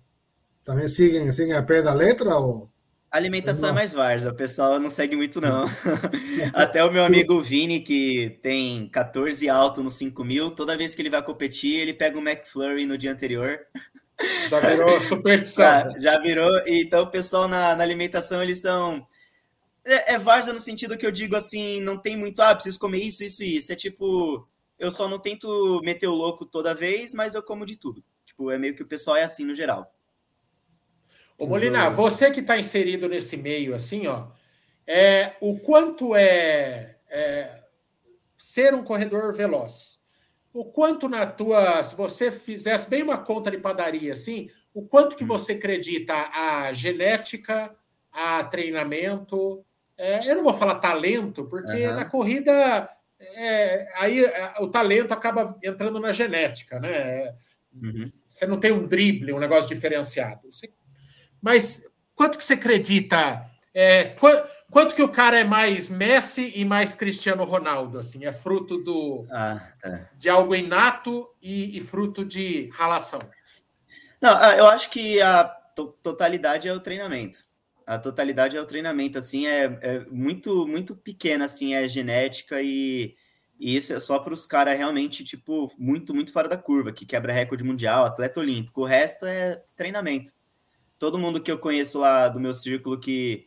também 0.63 0.89
seguem, 0.89 1.31
seguem 1.33 1.55
a 1.55 1.63
pé 1.63 1.83
da 1.83 1.95
letra 1.95 2.35
ou 2.37 2.71
alimentação 3.17 3.71
é 3.71 3.73
mais 3.73 3.93
várzea, 3.93 4.31
o 4.31 4.35
pessoal 4.35 4.79
não 4.79 4.91
segue 4.91 5.17
muito, 5.17 5.41
não. 5.41 5.67
Até 6.53 6.85
o 6.85 6.91
meu 6.91 7.05
amigo 7.05 7.41
Vini, 7.41 7.81
que 7.81 8.39
tem 8.43 8.89
14 8.89 9.49
alto 9.49 9.83
no 9.83 9.91
5 9.91 10.25
mil, 10.25 10.51
toda 10.51 10.77
vez 10.77 10.95
que 10.95 11.03
ele 11.03 11.11
vai 11.11 11.23
competir, 11.23 11.81
ele 11.81 11.95
pega 11.95 12.19
um 12.19 12.27
McFlurry 12.27 12.87
no 12.87 12.99
dia 12.99 13.13
anterior. 13.13 13.61
Já 14.49 14.61
virou 14.61 14.99
superstição. 15.03 15.65
já, 15.65 15.95
já 16.01 16.19
virou. 16.19 16.51
Então, 16.67 17.03
o 17.03 17.11
pessoal 17.11 17.47
na, 17.47 17.77
na 17.77 17.85
alimentação, 17.85 18.43
eles 18.43 18.63
são. 18.63 19.07
É, 19.85 20.15
é 20.15 20.19
várzea 20.19 20.55
no 20.55 20.59
sentido 20.59 20.97
que 20.97 21.05
eu 21.05 21.11
digo 21.11 21.37
assim, 21.37 21.83
não 21.83 21.99
tem 21.99 22.17
muito, 22.17 22.41
ah, 22.41 22.55
preciso 22.55 22.79
comer 22.79 23.03
isso, 23.03 23.23
isso 23.23 23.43
e 23.43 23.59
isso. 23.59 23.71
É 23.71 23.77
tipo, 23.77 24.49
eu 24.79 24.91
só 24.91 25.07
não 25.07 25.19
tento 25.19 25.83
meter 25.85 26.07
o 26.07 26.15
louco 26.15 26.47
toda 26.47 26.75
vez, 26.75 27.13
mas 27.13 27.35
eu 27.35 27.43
como 27.43 27.67
de 27.67 27.77
tudo. 27.77 28.03
Tipo, 28.25 28.51
é 28.51 28.57
meio 28.59 28.75
que 28.75 28.83
o 28.83 28.87
pessoal 28.87 29.19
é 29.19 29.23
assim 29.23 29.45
no 29.45 29.55
geral. 29.55 29.95
Ô 31.39 31.47
Molina, 31.47 31.91
você 31.91 32.31
que 32.31 32.41
está 32.41 32.57
inserido 32.59 33.09
nesse 33.09 33.37
meio, 33.37 33.75
assim, 33.75 34.07
ó, 34.07 34.29
é, 34.87 35.35
o 35.41 35.59
quanto 35.59 36.15
é, 36.15 36.97
é, 37.11 37.63
ser 38.39 38.75
um 38.75 38.83
corredor 38.83 39.35
veloz? 39.35 40.01
O 40.53 40.65
quanto 40.65 41.09
na 41.09 41.27
tua, 41.27 41.83
se 41.83 41.95
você 41.95 42.33
fizesse 42.33 42.89
bem 42.89 43.03
uma 43.03 43.19
conta 43.19 43.51
de 43.51 43.59
padaria, 43.59 44.13
assim, 44.13 44.49
o 44.73 44.87
quanto 44.87 45.15
que 45.15 45.25
hum. 45.25 45.29
você 45.29 45.53
acredita 45.53 46.15
a 46.33 46.73
genética, 46.73 47.75
a 48.11 48.43
treinamento? 48.45 49.63
É, 49.99 50.31
eu 50.31 50.37
não 50.37 50.45
vou 50.45 50.55
falar 50.55 50.77
talento, 50.77 51.45
porque 51.45 51.87
uhum. 51.87 51.97
na 51.97 52.05
corrida 52.07 52.89
é, 53.19 53.89
aí 53.97 54.25
é, 54.25 54.55
o 54.61 54.69
talento 54.69 55.13
acaba 55.13 55.59
entrando 55.63 56.01
na 56.01 56.13
genética, 56.13 56.79
né? 56.79 57.35
Uhum. 57.75 58.11
Você 58.27 58.47
não 58.47 58.59
tem 58.59 58.73
um 58.73 58.87
drible, 58.87 59.33
um 59.33 59.39
negócio 59.39 59.75
diferenciado. 59.75 60.51
Você 60.51 60.73
mas 61.47 61.87
quanto 62.13 62.37
que 62.37 62.45
você 62.45 62.55
acredita? 62.55 63.49
É, 63.73 64.07
quanto, 64.19 64.49
quanto, 64.69 64.97
que 64.97 65.03
o 65.03 65.09
cara 65.09 65.39
é 65.39 65.45
mais 65.45 65.89
Messi 65.89 66.53
e 66.57 66.65
mais 66.65 66.97
Cristiano 66.97 67.45
Ronaldo? 67.45 68.01
Assim, 68.01 68.25
é 68.25 68.33
fruto 68.33 68.79
do 68.79 69.25
ah, 69.31 69.65
tá. 69.81 70.11
de 70.17 70.29
algo 70.29 70.57
inato 70.57 71.29
e, 71.41 71.79
e, 71.79 71.81
fruto 71.81 72.25
de 72.25 72.69
ralação? 72.73 73.21
Não, 74.21 74.37
ah, 74.37 74.57
eu 74.57 74.67
acho 74.67 74.91
que 74.91 75.23
a 75.23 75.45
totalidade 76.03 76.67
é 76.67 76.73
o 76.73 76.81
treinamento. 76.81 77.39
A 77.87 77.97
totalidade 77.97 78.57
é 78.57 78.61
o 78.61 78.67
treinamento, 78.67 79.17
assim, 79.17 79.47
é, 79.47 79.79
é 79.83 80.01
muito 80.11 80.67
muito 80.67 80.97
pequena, 80.97 81.45
assim, 81.45 81.75
é 81.75 81.87
genética 81.87 82.61
e, 82.61 83.15
e 83.61 83.77
isso 83.77 83.95
é 83.95 84.01
só 84.01 84.19
para 84.19 84.35
os 84.35 84.49
caras 84.49 84.77
realmente, 84.77 85.23
tipo, 85.23 85.73
muito, 85.79 86.13
muito 86.13 86.33
fora 86.33 86.49
da 86.49 86.57
curva, 86.57 86.91
que 86.91 87.07
quebra 87.07 87.33
recorde 87.33 87.63
mundial, 87.63 88.05
atleta 88.05 88.41
olímpico. 88.41 88.81
O 88.81 88.85
resto 88.85 89.27
é 89.27 89.63
treinamento 89.77 90.33
todo 90.99 91.19
mundo 91.19 91.41
que 91.41 91.51
eu 91.51 91.59
conheço 91.59 91.99
lá 91.99 92.29
do 92.29 92.41
meu 92.41 92.55
círculo 92.55 92.99
que 92.99 93.47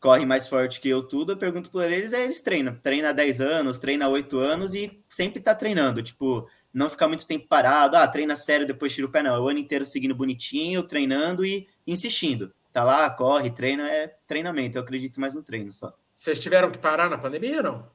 corre 0.00 0.26
mais 0.26 0.48
forte 0.48 0.80
que 0.80 0.88
eu 0.88 1.02
tudo, 1.02 1.32
eu 1.32 1.36
pergunto 1.36 1.70
por 1.70 1.88
eles, 1.88 2.12
é 2.12 2.24
eles 2.24 2.40
treinam. 2.40 2.74
Treina 2.74 3.10
há 3.10 3.12
10 3.12 3.40
anos, 3.40 3.78
treina 3.78 4.06
há 4.06 4.08
8 4.08 4.36
anos 4.36 4.74
e 4.74 5.00
sempre 5.08 5.40
tá 5.40 5.54
treinando. 5.54 6.02
Tipo, 6.02 6.48
não 6.74 6.90
ficar 6.90 7.06
muito 7.06 7.26
tempo 7.26 7.46
parado, 7.46 7.96
ah, 7.96 8.08
treina 8.08 8.34
sério, 8.34 8.66
depois 8.66 8.92
tira 8.92 9.06
o 9.06 9.10
pé, 9.10 9.22
não. 9.22 9.36
É 9.36 9.38
o 9.38 9.48
ano 9.48 9.60
inteiro 9.60 9.86
seguindo 9.86 10.14
bonitinho, 10.14 10.82
treinando 10.82 11.44
e 11.44 11.68
insistindo. 11.86 12.52
Tá 12.72 12.82
lá, 12.82 13.08
corre, 13.10 13.50
treina, 13.50 13.88
é 13.88 14.08
treinamento. 14.26 14.76
Eu 14.76 14.82
acredito 14.82 15.20
mais 15.20 15.34
no 15.34 15.42
treino 15.42 15.72
só. 15.72 15.94
Vocês 16.16 16.40
tiveram 16.40 16.70
que 16.70 16.78
parar 16.78 17.08
na 17.08 17.18
pandemia 17.18 17.58
ou 17.58 17.62
não? 17.62 17.90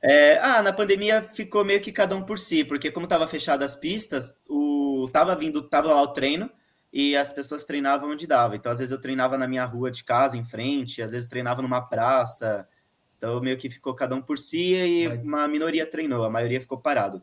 É, 0.00 0.38
ah, 0.38 0.62
na 0.62 0.72
pandemia 0.72 1.22
ficou 1.34 1.64
meio 1.64 1.80
que 1.80 1.92
cada 1.92 2.16
um 2.16 2.22
por 2.22 2.38
si, 2.38 2.64
porque 2.64 2.90
como 2.90 3.06
tava 3.06 3.28
fechado 3.28 3.62
as 3.62 3.76
pistas, 3.76 4.34
o 4.48 5.08
tava 5.12 5.36
vindo, 5.36 5.62
tava 5.62 5.92
lá 5.92 6.02
o 6.02 6.08
treino, 6.08 6.50
e 6.92 7.16
as 7.16 7.32
pessoas 7.32 7.64
treinavam 7.64 8.10
onde 8.10 8.26
dava. 8.26 8.54
Então, 8.54 8.70
às 8.70 8.78
vezes 8.78 8.92
eu 8.92 9.00
treinava 9.00 9.38
na 9.38 9.48
minha 9.48 9.64
rua 9.64 9.90
de 9.90 10.04
casa, 10.04 10.36
em 10.36 10.44
frente, 10.44 11.00
às 11.00 11.12
vezes 11.12 11.26
treinava 11.26 11.62
numa 11.62 11.80
praça. 11.80 12.68
Então, 13.16 13.40
meio 13.40 13.56
que 13.56 13.70
ficou 13.70 13.94
cada 13.94 14.14
um 14.14 14.20
por 14.20 14.38
si 14.38 14.74
e 14.74 15.08
uma 15.08 15.48
minoria 15.48 15.86
treinou, 15.86 16.24
a 16.24 16.30
maioria 16.30 16.60
ficou 16.60 16.78
parado. 16.78 17.22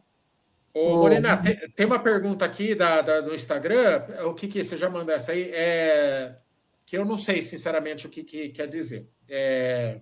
Ô, 0.74 0.98
Morena, 0.98 1.38
tem, 1.38 1.58
tem, 1.72 1.86
uma 1.86 2.00
pergunta 2.00 2.46
aqui 2.46 2.74
da, 2.74 3.02
da, 3.02 3.22
do 3.22 3.34
Instagram. 3.34 4.06
O 4.26 4.34
que, 4.34 4.48
que 4.48 4.64
você 4.64 4.78
já 4.78 4.90
mandou 4.90 5.14
essa 5.14 5.32
aí? 5.32 5.50
É, 5.52 6.38
que 6.86 6.98
eu 6.98 7.04
não 7.04 7.18
sei, 7.18 7.42
sinceramente, 7.42 8.08
o 8.08 8.10
que, 8.10 8.24
que 8.24 8.50
quer 8.50 8.68
dizer. 8.68 9.10
É, 9.28 10.00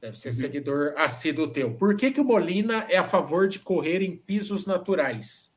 deve 0.00 0.18
ser 0.18 0.28
uhum. 0.28 0.34
seguidor 0.34 0.94
assíduo 0.96 1.48
teu. 1.48 1.74
Por 1.74 1.96
que, 1.96 2.10
que 2.10 2.20
o 2.20 2.24
Molina 2.24 2.86
é 2.88 2.96
a 2.96 3.04
favor 3.04 3.48
de 3.48 3.58
correr 3.58 4.02
em 4.02 4.16
pisos 4.16 4.66
naturais? 4.66 5.49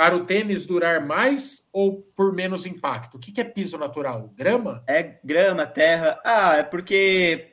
Para 0.00 0.16
o 0.16 0.24
tênis 0.24 0.64
durar 0.64 1.06
mais 1.06 1.68
ou 1.74 2.00
por 2.16 2.32
menos 2.32 2.64
impacto? 2.64 3.16
O 3.16 3.20
que, 3.20 3.38
é 3.38 3.44
piso 3.44 3.76
natural? 3.76 4.32
Grama? 4.34 4.82
É 4.86 5.18
grama, 5.22 5.66
terra. 5.66 6.18
Ah, 6.24 6.56
é 6.56 6.62
porque 6.62 7.52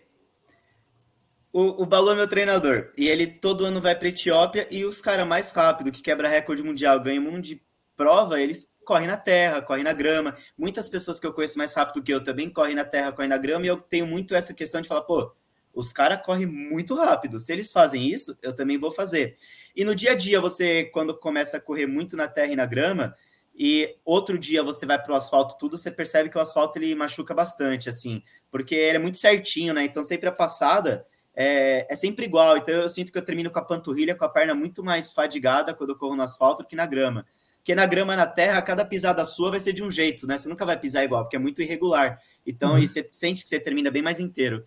o, 1.52 1.84
o 1.84 1.86
Balu 1.86 2.12
é 2.12 2.16
meu 2.16 2.26
treinador 2.26 2.94
e 2.98 3.10
ele 3.10 3.28
todo 3.28 3.66
ano 3.66 3.82
vai 3.82 4.00
para 4.00 4.08
Etiópia 4.08 4.66
e 4.72 4.86
os 4.86 5.02
caras 5.02 5.28
mais 5.28 5.52
rápido 5.52 5.92
que 5.92 6.02
quebra 6.02 6.30
recorde 6.30 6.64
mundial, 6.64 7.02
ganham 7.02 7.26
um 7.28 7.42
de 7.42 7.62
prova, 7.98 8.40
eles 8.40 8.66
correm 8.86 9.08
na 9.08 9.18
terra, 9.18 9.62
correm 9.62 9.84
na 9.84 9.92
grama. 9.92 10.34
Muitas 10.58 10.88
pessoas 10.88 11.20
que 11.20 11.28
eu 11.28 11.34
conheço 11.34 11.58
mais 11.58 11.74
rápido 11.74 12.02
que 12.02 12.14
eu 12.14 12.24
também 12.24 12.50
correm 12.50 12.76
na 12.76 12.86
terra, 12.86 13.12
correm 13.12 13.28
na 13.28 13.38
grama 13.38 13.66
e 13.66 13.68
eu 13.68 13.76
tenho 13.76 14.08
muito 14.08 14.34
essa 14.34 14.54
questão 14.54 14.80
de 14.80 14.88
falar, 14.88 15.02
pô, 15.02 15.36
os 15.78 15.94
caras 15.94 16.26
correm 16.26 16.48
muito 16.48 16.96
rápido. 16.96 17.40
Se 17.40 17.54
eles 17.54 17.72
fazem 17.72 18.04
isso, 18.08 18.36
eu 18.42 18.52
também 18.52 18.80
vou 18.80 18.92
fazer. 18.92 19.38
E 19.76 19.86
no 19.86 19.94
dia 19.94 20.14
a 20.14 20.16
dia, 20.16 20.42
você, 20.42 20.86
quando 20.86 21.16
começa 21.16 21.58
a 21.58 21.62
correr 21.62 21.86
muito 21.86 22.18
na 22.18 22.28
terra 22.28 22.52
e 22.52 22.56
na 22.56 22.66
grama, 22.66 23.16
e 23.56 23.96
outro 24.04 24.40
dia 24.40 24.64
você 24.64 24.88
vai 24.88 25.00
para 25.00 25.14
o 25.14 25.16
asfalto 25.16 25.56
tudo, 25.60 25.78
você 25.78 25.92
percebe 25.92 26.30
que 26.32 26.38
o 26.38 26.42
asfalto 26.42 26.80
ele 26.80 26.96
machuca 26.96 27.32
bastante, 27.32 27.90
assim, 27.90 28.24
porque 28.50 28.74
ele 28.74 28.98
é 28.98 29.00
muito 29.00 29.18
certinho, 29.18 29.72
né? 29.72 29.84
Então 29.84 30.02
sempre 30.02 30.28
a 30.28 30.32
passada 30.32 31.06
é, 31.36 31.86
é 31.88 31.96
sempre 31.96 32.26
igual. 32.26 32.58
Então 32.58 32.74
eu 32.74 32.90
sinto 32.90 33.12
que 33.12 33.18
eu 33.18 33.26
termino 33.26 33.52
com 33.52 33.60
a 33.60 33.66
panturrilha, 33.66 34.16
com 34.16 34.26
a 34.26 34.30
perna 34.30 34.56
muito 34.56 34.84
mais 34.84 35.12
fadigada 35.12 35.76
quando 35.76 35.92
eu 35.92 35.96
corro 35.96 36.16
no 36.16 36.24
asfalto 36.24 36.64
do 36.64 36.68
que 36.68 36.76
na 36.76 36.88
grama. 36.88 37.24
Porque 37.58 37.76
na 37.76 37.86
grama, 37.86 38.16
na 38.16 38.26
terra, 38.26 38.60
cada 38.64 38.84
pisada 38.84 39.24
sua 39.26 39.52
vai 39.52 39.60
ser 39.60 39.74
de 39.74 39.84
um 39.84 39.92
jeito, 39.92 40.26
né? 40.26 40.40
Você 40.40 40.50
nunca 40.50 40.66
vai 40.66 40.80
pisar 40.80 41.04
igual, 41.04 41.24
porque 41.24 41.36
é 41.36 41.40
muito 41.40 41.62
irregular. 41.62 42.18
Então, 42.46 42.74
uhum. 42.74 42.82
você 42.82 43.06
sente 43.12 43.44
que 43.44 43.50
você 43.50 43.60
termina 43.60 43.92
bem 43.92 44.02
mais 44.02 44.20
inteiro. 44.20 44.66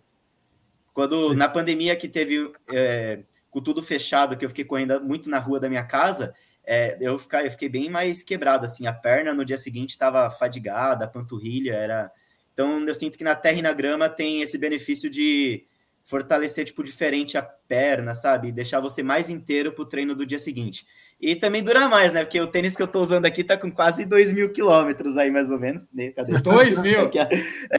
Quando 0.93 1.29
Sim. 1.29 1.35
na 1.35 1.47
pandemia 1.47 1.95
que 1.95 2.07
teve 2.07 2.51
é, 2.69 3.23
com 3.49 3.61
tudo 3.61 3.81
fechado, 3.81 4.37
que 4.37 4.45
eu 4.45 4.49
fiquei 4.49 4.65
correndo 4.65 5.01
muito 5.01 5.29
na 5.29 5.39
rua 5.39 5.59
da 5.59 5.69
minha 5.69 5.83
casa, 5.83 6.33
é, 6.63 6.97
eu, 7.01 7.17
ficar, 7.17 7.43
eu 7.45 7.51
fiquei 7.51 7.69
bem 7.69 7.89
mais 7.89 8.23
quebrado, 8.23 8.65
assim, 8.65 8.85
a 8.87 8.93
perna 8.93 9.33
no 9.33 9.45
dia 9.45 9.57
seguinte 9.57 9.91
estava 9.91 10.29
fadigada, 10.31 11.05
a 11.05 11.07
panturrilha 11.07 11.73
era... 11.73 12.11
Então, 12.53 12.85
eu 12.85 12.95
sinto 12.95 13.17
que 13.17 13.23
na 13.23 13.35
terra 13.35 13.59
e 13.59 13.61
na 13.61 13.73
grama 13.73 14.09
tem 14.09 14.41
esse 14.41 14.57
benefício 14.57 15.09
de 15.09 15.65
fortalecer, 16.03 16.65
tipo, 16.65 16.83
diferente 16.83 17.37
a 17.37 17.41
perna, 17.41 18.13
sabe? 18.13 18.51
Deixar 18.51 18.79
você 18.79 19.01
mais 19.01 19.29
inteiro 19.29 19.71
para 19.71 19.83
o 19.83 19.85
treino 19.85 20.15
do 20.15 20.25
dia 20.25 20.39
seguinte. 20.39 20.85
E 21.21 21.35
também 21.35 21.61
dura 21.61 21.87
mais, 21.87 22.11
né? 22.11 22.23
Porque 22.23 22.41
o 22.41 22.47
tênis 22.47 22.75
que 22.75 22.81
eu 22.81 22.87
estou 22.87 23.03
usando 23.03 23.25
aqui 23.25 23.41
está 23.41 23.55
com 23.55 23.71
quase 23.71 24.05
2 24.05 24.33
mil 24.33 24.51
quilômetros 24.51 25.17
aí, 25.17 25.29
mais 25.29 25.51
ou 25.51 25.59
menos. 25.59 25.87
Cadê? 26.15 26.39
2 26.39 26.79
mil? 26.81 27.11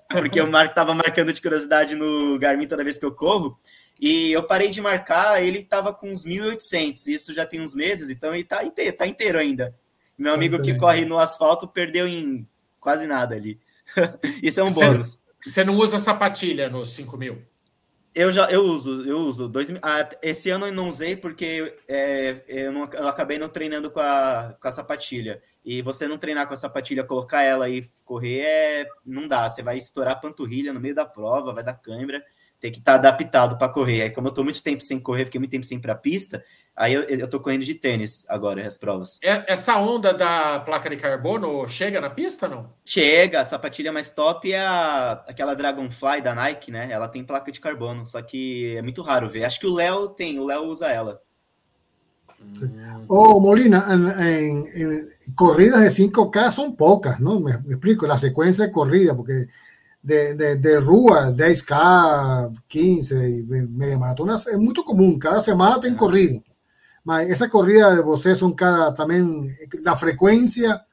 Porque 0.08 0.40
o 0.40 0.48
Marco 0.48 0.74
tava 0.74 0.94
marcando 0.94 1.32
de 1.32 1.42
curiosidade 1.42 1.96
no 1.96 2.38
Garmin 2.38 2.68
toda 2.68 2.84
vez 2.84 2.96
que 2.96 3.04
eu 3.04 3.12
corro. 3.12 3.58
E 4.00 4.30
eu 4.30 4.44
parei 4.44 4.70
de 4.70 4.80
marcar, 4.80 5.42
ele 5.42 5.58
estava 5.58 5.92
com 5.92 6.10
uns 6.10 6.24
1.800. 6.24 7.08
Isso 7.08 7.34
já 7.34 7.44
tem 7.44 7.60
uns 7.60 7.74
meses, 7.74 8.10
então 8.10 8.32
ele 8.32 8.44
tá 8.44 8.64
inteiro, 8.64 8.96
tá 8.96 9.06
inteiro 9.08 9.38
ainda. 9.38 9.74
Meu 10.16 10.34
amigo 10.34 10.62
que 10.62 10.74
corre 10.74 11.04
no 11.04 11.18
asfalto 11.18 11.66
perdeu 11.66 12.06
em 12.06 12.46
quase 12.78 13.08
nada 13.08 13.34
ali. 13.34 13.58
Isso 14.40 14.60
é 14.60 14.62
um 14.62 14.72
bônus. 14.72 15.18
Você 15.42 15.64
não 15.64 15.76
usa 15.76 15.98
sapatilha 15.98 16.70
no 16.70 16.86
5 16.86 17.16
mil? 17.16 17.42
Eu 18.14 18.30
já 18.30 18.50
eu 18.50 18.62
uso, 18.64 19.04
eu 19.06 19.20
uso. 19.20 19.48
Dois, 19.48 19.70
ah, 19.82 20.08
esse 20.20 20.50
ano 20.50 20.66
eu 20.66 20.72
não 20.72 20.88
usei 20.88 21.16
porque 21.16 21.78
é, 21.88 22.44
eu, 22.46 22.70
não, 22.70 22.84
eu 22.92 23.08
acabei 23.08 23.38
não 23.38 23.48
treinando 23.48 23.90
com 23.90 24.00
a, 24.00 24.54
com 24.60 24.68
a 24.68 24.72
sapatilha. 24.72 25.42
E 25.64 25.80
você 25.80 26.06
não 26.06 26.18
treinar 26.18 26.46
com 26.46 26.52
a 26.54 26.56
sapatilha, 26.56 27.04
colocar 27.04 27.42
ela 27.42 27.70
e 27.70 27.88
correr, 28.04 28.40
é, 28.40 28.88
não 29.04 29.26
dá. 29.26 29.48
Você 29.48 29.62
vai 29.62 29.78
estourar 29.78 30.14
a 30.14 30.16
panturrilha 30.16 30.72
no 30.72 30.80
meio 30.80 30.94
da 30.94 31.06
prova, 31.06 31.54
vai 31.54 31.64
dar 31.64 31.74
câimbra. 31.74 32.22
Tem 32.62 32.70
que 32.70 32.78
estar 32.78 32.92
tá 32.92 33.08
adaptado 33.08 33.58
para 33.58 33.68
correr. 33.68 34.02
Aí, 34.02 34.10
como 34.10 34.28
eu 34.28 34.32
tô 34.32 34.44
muito 34.44 34.62
tempo 34.62 34.80
sem 34.84 35.00
correr, 35.00 35.24
fiquei 35.24 35.40
muito 35.40 35.50
tempo 35.50 35.66
sem 35.66 35.78
ir 35.78 35.80
para 35.80 35.96
pista, 35.96 36.44
aí 36.76 36.94
eu, 36.94 37.02
eu 37.02 37.28
tô 37.28 37.40
correndo 37.40 37.64
de 37.64 37.74
tênis 37.74 38.24
agora, 38.28 38.64
as 38.64 38.78
provas. 38.78 39.18
É, 39.20 39.52
essa 39.52 39.76
onda 39.78 40.14
da 40.14 40.60
placa 40.60 40.88
de 40.88 40.96
carbono 40.96 41.68
chega 41.68 42.00
na 42.00 42.08
pista, 42.08 42.46
não? 42.46 42.72
Chega, 42.84 43.40
a 43.40 43.44
sapatilha 43.44 43.92
mais 43.92 44.12
top 44.12 44.52
é 44.52 44.60
a, 44.60 45.24
aquela 45.26 45.54
Dragonfly 45.54 46.22
da 46.22 46.36
Nike, 46.36 46.70
né? 46.70 46.88
Ela 46.88 47.08
tem 47.08 47.24
placa 47.24 47.50
de 47.50 47.60
carbono, 47.60 48.06
só 48.06 48.22
que 48.22 48.76
é 48.76 48.82
muito 48.82 49.02
raro 49.02 49.28
ver. 49.28 49.44
Acho 49.44 49.58
que 49.58 49.66
o 49.66 49.74
Léo 49.74 50.10
tem, 50.10 50.38
o 50.38 50.46
Léo 50.46 50.62
usa 50.62 50.88
ela. 50.88 51.20
Oh, 53.08 53.40
Molina, 53.40 53.84
en, 53.90 54.64
corridas 55.34 55.80
de 55.80 55.90
5K 55.90 56.52
son 56.52 56.76
pocas, 56.76 57.20
¿no? 57.20 57.40
Me, 57.40 57.52
explico, 57.52 58.06
la 58.06 58.18
secuencia 58.18 58.66
de 58.66 58.70
corrida, 58.70 59.16
porque 59.16 59.46
de, 60.02 60.34
de, 60.34 60.56
de 60.56 60.80
Rúa, 60.80 61.30
10K, 61.30 62.64
15 62.66 63.30
y 63.30 63.42
media 63.44 63.98
maratona 63.98 64.34
es 64.34 64.58
muy 64.58 64.74
común, 64.74 65.18
cada 65.18 65.40
semana 65.40 65.80
tiene 65.80 65.96
corrida. 65.96 66.40
Esa 67.28 67.48
corrida 67.48 67.94
de 67.94 68.02
vos 68.02 68.22
son 68.22 68.52
cada 68.54 68.94
también, 68.94 69.56
la 69.80 69.96
frecuencia 69.96 70.86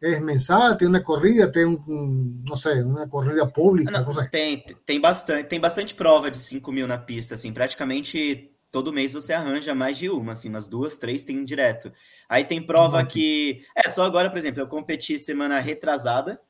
es 0.00 0.20
mensual, 0.20 0.76
tem 0.76 0.88
uma 0.88 1.00
corrida, 1.00 1.50
tem 1.50 1.64
um, 1.66 2.42
não 2.46 2.56
sei, 2.56 2.82
uma 2.82 3.08
corrida 3.08 3.46
pública. 3.46 3.90
Não, 3.90 4.28
tem, 4.30 4.64
tem 4.86 5.00
bastante, 5.00 5.48
tem 5.48 5.60
bastante 5.60 5.94
prova 5.94 6.30
de 6.30 6.38
5 6.38 6.70
mil 6.70 6.86
na 6.86 6.98
pista, 6.98 7.34
assim, 7.34 7.52
praticamente 7.52 8.52
todo 8.70 8.92
mês 8.92 9.12
você 9.12 9.32
arranja 9.32 9.74
mais 9.74 9.98
de 9.98 10.08
uma, 10.08 10.32
assim, 10.32 10.48
umas 10.48 10.68
duas, 10.68 10.96
três 10.96 11.24
tem 11.24 11.44
direto. 11.44 11.92
Aí 12.28 12.44
tem 12.44 12.64
prova 12.64 13.04
que. 13.04 13.64
É, 13.74 13.88
só 13.90 14.04
agora, 14.04 14.30
por 14.30 14.38
exemplo, 14.38 14.60
eu 14.60 14.68
competi 14.68 15.18
semana 15.18 15.58
retrasada. 15.60 16.40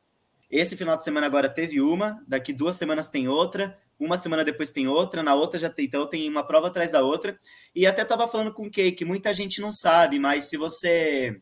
Esse 0.51 0.77
final 0.77 0.97
de 0.97 1.05
semana 1.05 1.27
agora 1.27 1.49
teve 1.49 1.81
uma, 1.81 2.23
daqui 2.27 2.53
duas 2.53 2.77
semanas 2.77 3.11
tem 3.11 3.29
outra, 3.29 3.79
uma 3.99 4.17
semana 4.17 4.45
depois 4.45 4.71
tem 4.71 4.89
outra, 4.89 5.23
na 5.23 5.35
outra 5.35 5.59
já 5.59 5.69
tem, 5.69 5.85
então 5.85 6.07
tem 6.07 6.29
uma 6.29 6.43
prova 6.43 6.69
atrás 6.69 6.91
da 6.91 7.03
outra. 7.03 7.39
E 7.75 7.87
até 7.87 8.05
tava 8.05 8.27
falando 8.29 8.53
com 8.53 8.67
o 8.67 8.71
Kay, 8.71 8.93
que 8.93 9.05
muita 9.05 9.35
gente 9.35 9.61
não 9.61 9.73
sabe, 9.73 10.19
mas 10.19 10.45
se 10.45 10.57
você 10.57 11.41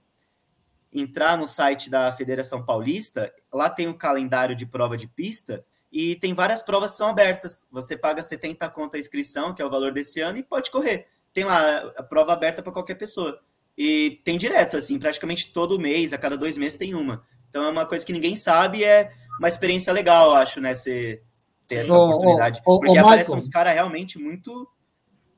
entrar 0.93 1.37
no 1.37 1.47
site 1.47 1.91
da 1.91 2.11
Federação 2.13 2.65
Paulista, 2.65 3.33
lá 3.53 3.69
tem 3.69 3.87
o 3.87 3.91
um 3.91 3.99
calendário 3.99 4.57
de 4.57 4.65
prova 4.65 4.97
de 4.97 5.07
pista 5.07 5.65
e 5.93 6.17
tem 6.17 6.35
várias 6.35 6.63
provas 6.63 6.93
que 6.93 6.97
são 6.97 7.09
abertas. 7.09 7.67
Você 7.71 7.97
paga 7.97 8.23
70 8.23 8.69
conta 8.71 8.97
a 8.97 9.01
inscrição, 9.01 9.55
que 9.55 9.63
é 9.63 9.65
o 9.65 9.71
valor 9.71 9.93
desse 9.93 10.21
ano, 10.21 10.39
e 10.39 10.43
pode 10.43 10.71
correr. 10.71 11.07
Tem 11.33 11.45
lá 11.45 11.93
a 11.97 12.03
prova 12.03 12.33
aberta 12.33 12.63
para 12.63 12.73
qualquer 12.73 12.95
pessoa. 12.97 13.41
E 13.77 14.21
tem 14.25 14.39
direto, 14.39 14.77
assim, 14.77 14.99
praticamente 14.99 15.53
todo 15.53 15.79
mês, 15.79 16.13
a 16.13 16.19
cada 16.19 16.37
dois 16.37 16.57
meses 16.57 16.79
tem 16.79 16.95
uma. 16.95 17.23
Então 17.49 17.65
é 17.65 17.71
uma 17.71 17.87
coisa 17.87 18.05
que 18.05 18.13
ninguém 18.13 18.37
sabe, 18.37 18.85
é 18.85 19.11
uma 19.39 19.49
experiência 19.49 19.93
legal, 19.93 20.33
acho, 20.33 20.61
né? 20.61 20.75
Você 20.75 21.23
ter 21.67 21.77
essa 21.77 21.93
oh, 21.93 22.11
oportunidade. 22.11 22.61
Oh, 22.65 22.77
oh, 22.77 22.81
Porque 22.81 22.99
aparecem 22.99 23.37
uns 23.37 23.49
caras 23.49 23.75
realmente 23.75 24.19
muito 24.19 24.69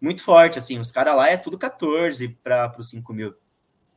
muito 0.01 0.23
forte, 0.23 0.59
assim. 0.59 0.79
Os 0.79 0.93
caras 0.93 1.17
lá 1.17 1.29
é 1.29 1.37
tudo 1.37 1.59
14 1.59 2.29
para 2.43 2.73
os 2.79 2.89
5 2.91 3.13
mil. 3.13 3.35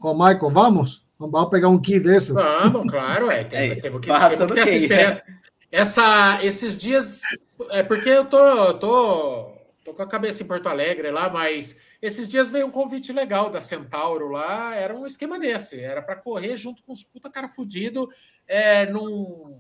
Ô, 0.02 0.14
Michael, 0.14 0.50
vamos? 0.52 1.06
Vamos 1.20 1.50
pegar 1.50 1.70
um 1.70 1.80
kit 1.80 2.00
desse? 2.00 2.34
Vamos, 2.34 2.90
claro, 2.90 3.30
é. 3.30 3.44
Tem, 3.46 3.72
é, 3.72 3.76
temos 3.76 4.02
que, 4.02 4.08
temos 4.08 4.52
que 4.54 4.60
essa 4.60 4.76
experiência. 4.76 5.42
Essa, 5.72 6.40
esses 6.44 6.78
dias, 6.78 7.22
é 7.70 7.82
porque 7.82 8.10
eu 8.10 8.26
tô, 8.26 8.74
tô, 8.74 9.54
tô 9.86 9.94
com 9.94 10.02
a 10.02 10.08
cabeça 10.08 10.44
em 10.44 10.46
Porto 10.46 10.68
Alegre 10.68 11.12
lá, 11.12 11.30
mas 11.30 11.78
esses 12.02 12.28
dias 12.28 12.50
veio 12.50 12.68
um 12.68 12.72
convite 12.72 13.14
legal 13.14 13.50
da 13.50 13.62
Centauro 13.62 14.30
lá, 14.30 14.76
era 14.76 14.96
um 14.96 15.06
esquema 15.06 15.38
desse, 15.38 15.80
era 15.80 16.02
para 16.02 16.16
correr 16.16 16.58
junto 16.58 16.82
com 16.84 16.92
os 16.92 17.04
puta 17.04 17.30
cara 17.30 17.48
fudido 17.48 18.10
é, 18.48 18.86
num, 18.88 19.60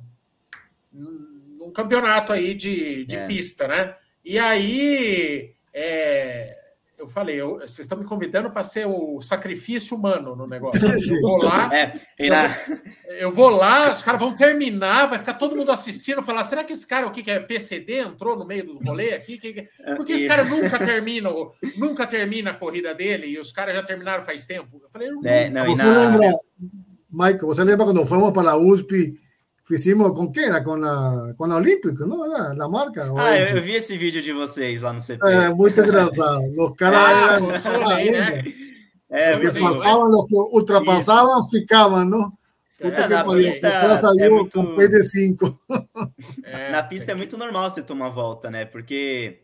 num 0.92 1.72
campeonato 1.72 2.34
aí 2.34 2.54
de, 2.54 3.06
de 3.06 3.16
é. 3.16 3.28
pista, 3.28 3.68
né? 3.68 3.96
E 4.24 4.39
aí 4.39 5.56
é, 5.74 6.61
eu 7.02 7.08
falei, 7.08 7.41
eu, 7.41 7.56
vocês 7.56 7.80
estão 7.80 7.97
me 7.97 8.06
convidando 8.06 8.52
para 8.52 8.64
ser 8.64 8.86
o 8.86 9.20
sacrifício 9.20 9.97
humano 9.97 10.36
no 10.36 10.45
negócio. 10.45 10.80
Eu 11.12 11.22
vou 11.22 11.38
lá. 11.38 11.70
É, 11.74 11.93
eu, 12.20 13.16
eu, 13.16 13.32
vou 13.32 13.49
lá, 13.49 13.91
os 13.91 14.04
caras 14.04 14.20
vão 14.20 14.36
terminar, 14.36 15.08
vai 15.08 15.18
ficar 15.18 15.34
todo 15.34 15.56
mundo 15.56 15.72
assistindo, 15.72 16.22
falar: 16.22 16.43
será 16.43 16.64
que 16.64 16.74
esse 16.74 16.86
cara, 16.86 17.08
o 17.08 17.12
que, 17.12 17.24
que 17.24 17.32
é 17.32 17.39
PCD, 17.39 17.99
entrou 17.99 18.38
no 18.38 18.45
meio 18.45 18.66
do 18.66 18.80
rolê 18.80 19.14
aqui? 19.14 19.38
Que, 19.38 19.68
porque 19.97 20.14
esse 20.14 20.28
cara 20.28 20.43
nunca 20.43 20.78
termina, 20.78 21.30
nunca 21.76 22.06
termina 22.06 22.52
a 22.52 22.54
corrida 22.54 22.93
dele 22.93 23.28
e 23.28 23.39
os 23.39 23.52
caras 23.52 23.74
já 23.74 23.84
terminaram 23.84 24.24
faz 24.24 24.45
tempo. 24.45 24.80
Eu 24.84 24.89
falei, 24.91 25.10
é, 25.26 25.49
não, 25.49 25.66
você 25.66 25.84
na... 25.84 26.10
lembra, 26.10 26.32
Michael, 27.12 27.47
você 27.47 27.64
lembra 27.64 27.86
quando 27.86 28.06
fomos 28.06 28.32
para 28.32 28.52
a 28.52 28.58
USP? 28.58 29.16
Fizemos 29.72 30.11
com 30.11 30.30
quem? 30.30 30.43
Era 30.43 30.61
com 30.61 30.74
a, 30.84 31.34
com 31.38 31.45
a 31.45 31.55
Olímpico, 31.55 32.05
não? 32.05 32.26
Era 32.26 32.61
a 32.61 32.67
marca? 32.67 33.09
Ah, 33.17 33.39
eu, 33.39 33.55
eu, 33.55 33.61
vi 33.61 33.76
esse 33.76 33.97
vídeo 33.97 34.22
de 34.22 34.34
vocês 34.34 34.82
lá 34.82 34.91
no 34.91 34.99
CP. 34.99 35.26
É, 35.26 35.49
muito 35.49 35.80
engraçado. 35.80 36.41
Os 36.57 36.76
caras 36.76 36.99
ah, 36.99 38.01
eram. 38.01 38.11
Né? 38.11 38.43
É, 39.09 39.39
que 39.39 39.51
passavam, 39.57 40.09
os 40.09 40.26
que 40.26 40.36
ultrapassavam, 40.36 41.39
Isso. 41.39 41.51
ficavam, 41.51 42.03
não? 42.03 42.34
Puta 42.82 42.99
é, 42.99 43.03
que 43.03 43.13
pariu, 43.13 43.34
pista 43.34 43.67
é 44.19 44.30
muito... 44.30 44.51
com 44.51 44.76
PD5. 44.76 45.57
É, 46.43 46.72
na 46.72 46.84
pista 46.84 47.13
é 47.13 47.15
muito 47.15 47.38
normal 47.38 47.69
você 47.69 47.82
tomar 47.82 48.09
volta, 48.09 48.51
né? 48.51 48.65
Porque, 48.65 49.43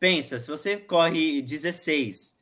pensa, 0.00 0.40
se 0.40 0.48
você 0.48 0.76
corre 0.76 1.40
16 1.40 2.34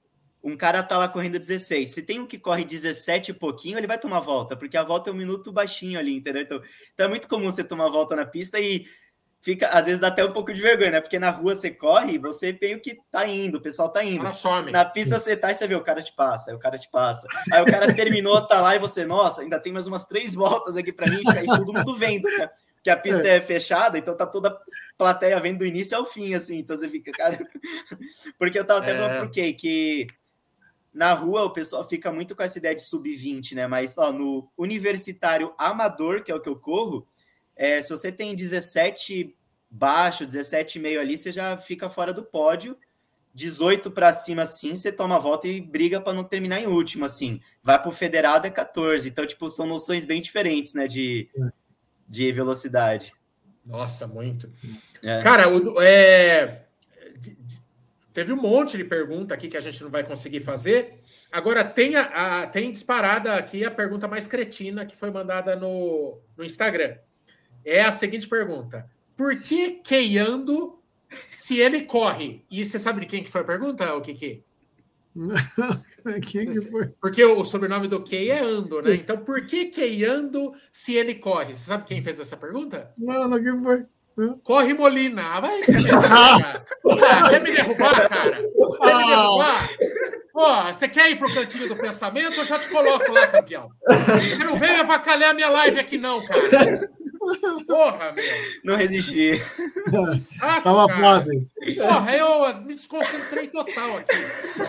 um 0.42 0.56
cara 0.56 0.82
tá 0.82 0.96
lá 0.96 1.08
correndo 1.08 1.38
16. 1.38 1.90
Se 1.90 2.02
tem 2.02 2.20
um 2.20 2.26
que 2.26 2.38
corre 2.38 2.64
17 2.64 3.30
e 3.30 3.34
pouquinho, 3.34 3.78
ele 3.78 3.86
vai 3.86 3.98
tomar 3.98 4.20
volta, 4.20 4.56
porque 4.56 4.76
a 4.76 4.82
volta 4.82 5.10
é 5.10 5.12
um 5.12 5.16
minuto 5.16 5.52
baixinho 5.52 5.98
ali, 5.98 6.16
entendeu? 6.16 6.42
Então, 6.42 6.62
então 6.94 7.06
é 7.06 7.08
muito 7.08 7.28
comum 7.28 7.50
você 7.50 7.62
tomar 7.62 7.88
volta 7.90 8.16
na 8.16 8.24
pista 8.24 8.58
e 8.58 8.86
fica, 9.40 9.68
às 9.68 9.84
vezes 9.84 10.00
dá 10.00 10.08
até 10.08 10.24
um 10.24 10.32
pouco 10.32 10.52
de 10.52 10.60
vergonha, 10.60 10.92
né? 10.92 11.00
Porque 11.00 11.18
na 11.18 11.30
rua 11.30 11.54
você 11.54 11.70
corre, 11.70 12.18
você 12.18 12.56
meio 12.60 12.80
que 12.80 12.98
tá 13.10 13.26
indo, 13.26 13.58
o 13.58 13.60
pessoal 13.60 13.90
tá 13.90 14.02
indo. 14.02 14.24
Na 14.72 14.84
pista 14.84 15.18
você 15.18 15.36
tá 15.36 15.50
e 15.50 15.54
você 15.54 15.68
vê, 15.68 15.74
o 15.74 15.82
cara 15.82 16.02
te 16.02 16.12
passa, 16.14 16.50
aí 16.50 16.56
o 16.56 16.60
cara 16.60 16.78
te 16.78 16.90
passa. 16.90 17.26
Aí 17.52 17.62
o 17.62 17.66
cara 17.66 17.92
terminou, 17.92 18.40
tá 18.46 18.60
lá 18.60 18.74
e 18.76 18.78
você, 18.78 19.04
nossa, 19.04 19.42
ainda 19.42 19.60
tem 19.60 19.72
mais 19.72 19.86
umas 19.86 20.06
três 20.06 20.34
voltas 20.34 20.76
aqui 20.76 20.92
para 20.92 21.10
mim, 21.10 21.20
e 21.20 21.46
todo 21.46 21.72
mundo 21.72 21.96
vendo, 21.96 22.28
né? 22.38 22.48
que 22.82 22.90
a 22.90 22.96
pista 22.96 23.26
é. 23.26 23.36
é. 23.36 23.40
fechada, 23.40 23.98
então 23.98 24.16
tá 24.16 24.26
toda 24.26 24.48
a 24.48 24.58
plateia 24.96 25.38
vendo 25.40 25.58
do 25.58 25.66
início 25.66 25.96
ao 25.96 26.06
fim, 26.06 26.34
assim, 26.34 26.58
então 26.58 26.76
você 26.76 26.88
fica, 26.88 27.12
cara. 27.12 27.38
Porque 28.38 28.58
eu 28.58 28.64
tava 28.64 28.80
até 28.80 28.92
é. 28.92 28.96
falando 28.96 29.20
pro 29.20 29.32
Kay 29.32 29.52
que 29.52 30.06
na 30.92 31.12
rua 31.12 31.44
o 31.44 31.50
pessoal 31.50 31.88
fica 31.88 32.10
muito 32.12 32.34
com 32.34 32.42
essa 32.42 32.58
ideia 32.58 32.74
de 32.74 32.82
sub-20, 32.82 33.54
né? 33.54 33.66
Mas 33.66 33.96
ó, 33.96 34.12
no 34.12 34.50
universitário 34.56 35.54
amador, 35.56 36.22
que 36.22 36.32
é 36.32 36.34
o 36.34 36.40
que 36.40 36.48
eu 36.48 36.56
corro, 36.56 37.06
é, 37.56 37.80
se 37.80 37.90
você 37.90 38.10
tem 38.10 38.34
17 38.34 39.36
baixo, 39.70 40.26
17,5 40.26 40.98
ali, 40.98 41.16
você 41.16 41.30
já 41.30 41.56
fica 41.56 41.88
fora 41.88 42.12
do 42.12 42.24
pódio. 42.24 42.76
18 43.32 43.92
para 43.92 44.12
cima, 44.12 44.42
assim, 44.42 44.74
você 44.74 44.90
toma 44.90 45.16
a 45.16 45.20
volta 45.20 45.46
e 45.46 45.60
briga 45.60 46.00
para 46.00 46.12
não 46.12 46.24
terminar 46.24 46.60
em 46.60 46.66
último, 46.66 47.04
assim. 47.04 47.40
Vai 47.62 47.80
para 47.80 47.88
o 47.88 47.92
federado 47.92 48.46
é 48.46 48.50
14. 48.50 49.08
Então, 49.08 49.24
tipo, 49.24 49.48
são 49.48 49.66
noções 49.66 50.04
bem 50.04 50.20
diferentes, 50.20 50.74
né, 50.74 50.88
de, 50.88 51.28
de 52.08 52.32
velocidade. 52.32 53.12
Nossa, 53.64 54.06
muito. 54.06 54.50
É. 55.00 55.22
Cara, 55.22 55.48
o, 55.48 55.80
é, 55.80 56.64
Teve 58.12 58.32
um 58.32 58.36
monte 58.36 58.76
de 58.76 58.84
pergunta 58.84 59.34
aqui 59.34 59.48
que 59.48 59.56
a 59.56 59.60
gente 59.60 59.82
não 59.82 59.90
vai 59.90 60.02
conseguir 60.02 60.40
fazer. 60.40 61.00
Agora, 61.30 61.64
tem, 61.64 61.94
a, 61.94 62.42
a, 62.42 62.46
tem 62.46 62.72
disparada 62.72 63.34
aqui 63.34 63.64
a 63.64 63.70
pergunta 63.70 64.08
mais 64.08 64.26
cretina 64.26 64.84
que 64.84 64.96
foi 64.96 65.10
mandada 65.10 65.54
no, 65.54 66.18
no 66.36 66.44
Instagram. 66.44 66.96
É 67.64 67.82
a 67.82 67.92
seguinte 67.92 68.28
pergunta: 68.28 68.90
Por 69.16 69.38
que 69.38 69.80
Keiando 69.84 70.80
se 71.28 71.58
ele 71.58 71.82
corre? 71.82 72.44
E 72.50 72.64
você 72.64 72.78
sabe 72.78 73.00
de 73.00 73.06
quem 73.06 73.22
que 73.22 73.30
foi 73.30 73.42
a 73.42 73.44
pergunta, 73.44 73.94
o 73.94 74.00
Kiki? 74.00 74.44
quem 76.30 76.50
que 76.50 76.60
foi? 76.68 76.88
Porque 77.00 77.24
o, 77.24 77.44
sobrenome 77.44 77.88
do 77.88 78.02
Kei 78.02 78.30
é 78.30 78.40
Ando, 78.40 78.80
né? 78.80 78.94
Então, 78.94 79.18
por 79.18 79.44
que 79.44 79.66
Keiando 79.66 80.52
se 80.70 80.94
ele 80.94 81.14
corre? 81.14 81.52
Você 81.52 81.66
sabe 81.66 81.84
quem 81.84 82.02
fez 82.02 82.18
essa 82.20 82.36
pergunta? 82.36 82.92
Não, 82.96 83.28
não, 83.28 83.42
quem 83.42 83.62
foi? 83.62 83.86
Corre 84.42 84.74
Molina. 84.74 85.36
Ah, 85.36 85.40
vai 85.40 85.62
ser 85.62 85.82
cara. 85.88 86.64
Ah, 86.90 87.30
quer 87.30 87.42
me 87.42 87.52
derrubar, 87.52 88.08
cara? 88.08 88.36
Quer 88.82 88.96
me 88.96 89.06
derrubar? 89.06 89.68
Pô, 90.32 90.62
você 90.72 90.88
quer 90.88 91.10
ir 91.10 91.16
pro 91.18 91.32
cantinho 91.32 91.68
do 91.68 91.76
pensamento? 91.76 92.36
Eu 92.38 92.44
já 92.44 92.58
te 92.58 92.68
coloco 92.68 93.10
lá, 93.10 93.26
campeão. 93.26 93.70
Você 93.88 94.44
não 94.44 94.54
vem 94.54 94.76
avacalhar 94.76 95.34
minha 95.34 95.48
live 95.50 95.78
aqui, 95.80 95.98
não, 95.98 96.24
cara. 96.24 96.88
Porra, 97.66 98.12
meu. 98.12 98.24
Não 98.64 98.76
resisti. 98.76 99.40
Saco, 100.18 100.62
Tava 100.62 100.86
cara. 100.88 101.00
fácil. 101.00 101.46
Porra, 101.76 102.16
eu 102.16 102.62
me 102.62 102.74
desconcentrei 102.74 103.48
total 103.48 103.98
aqui. 103.98 104.16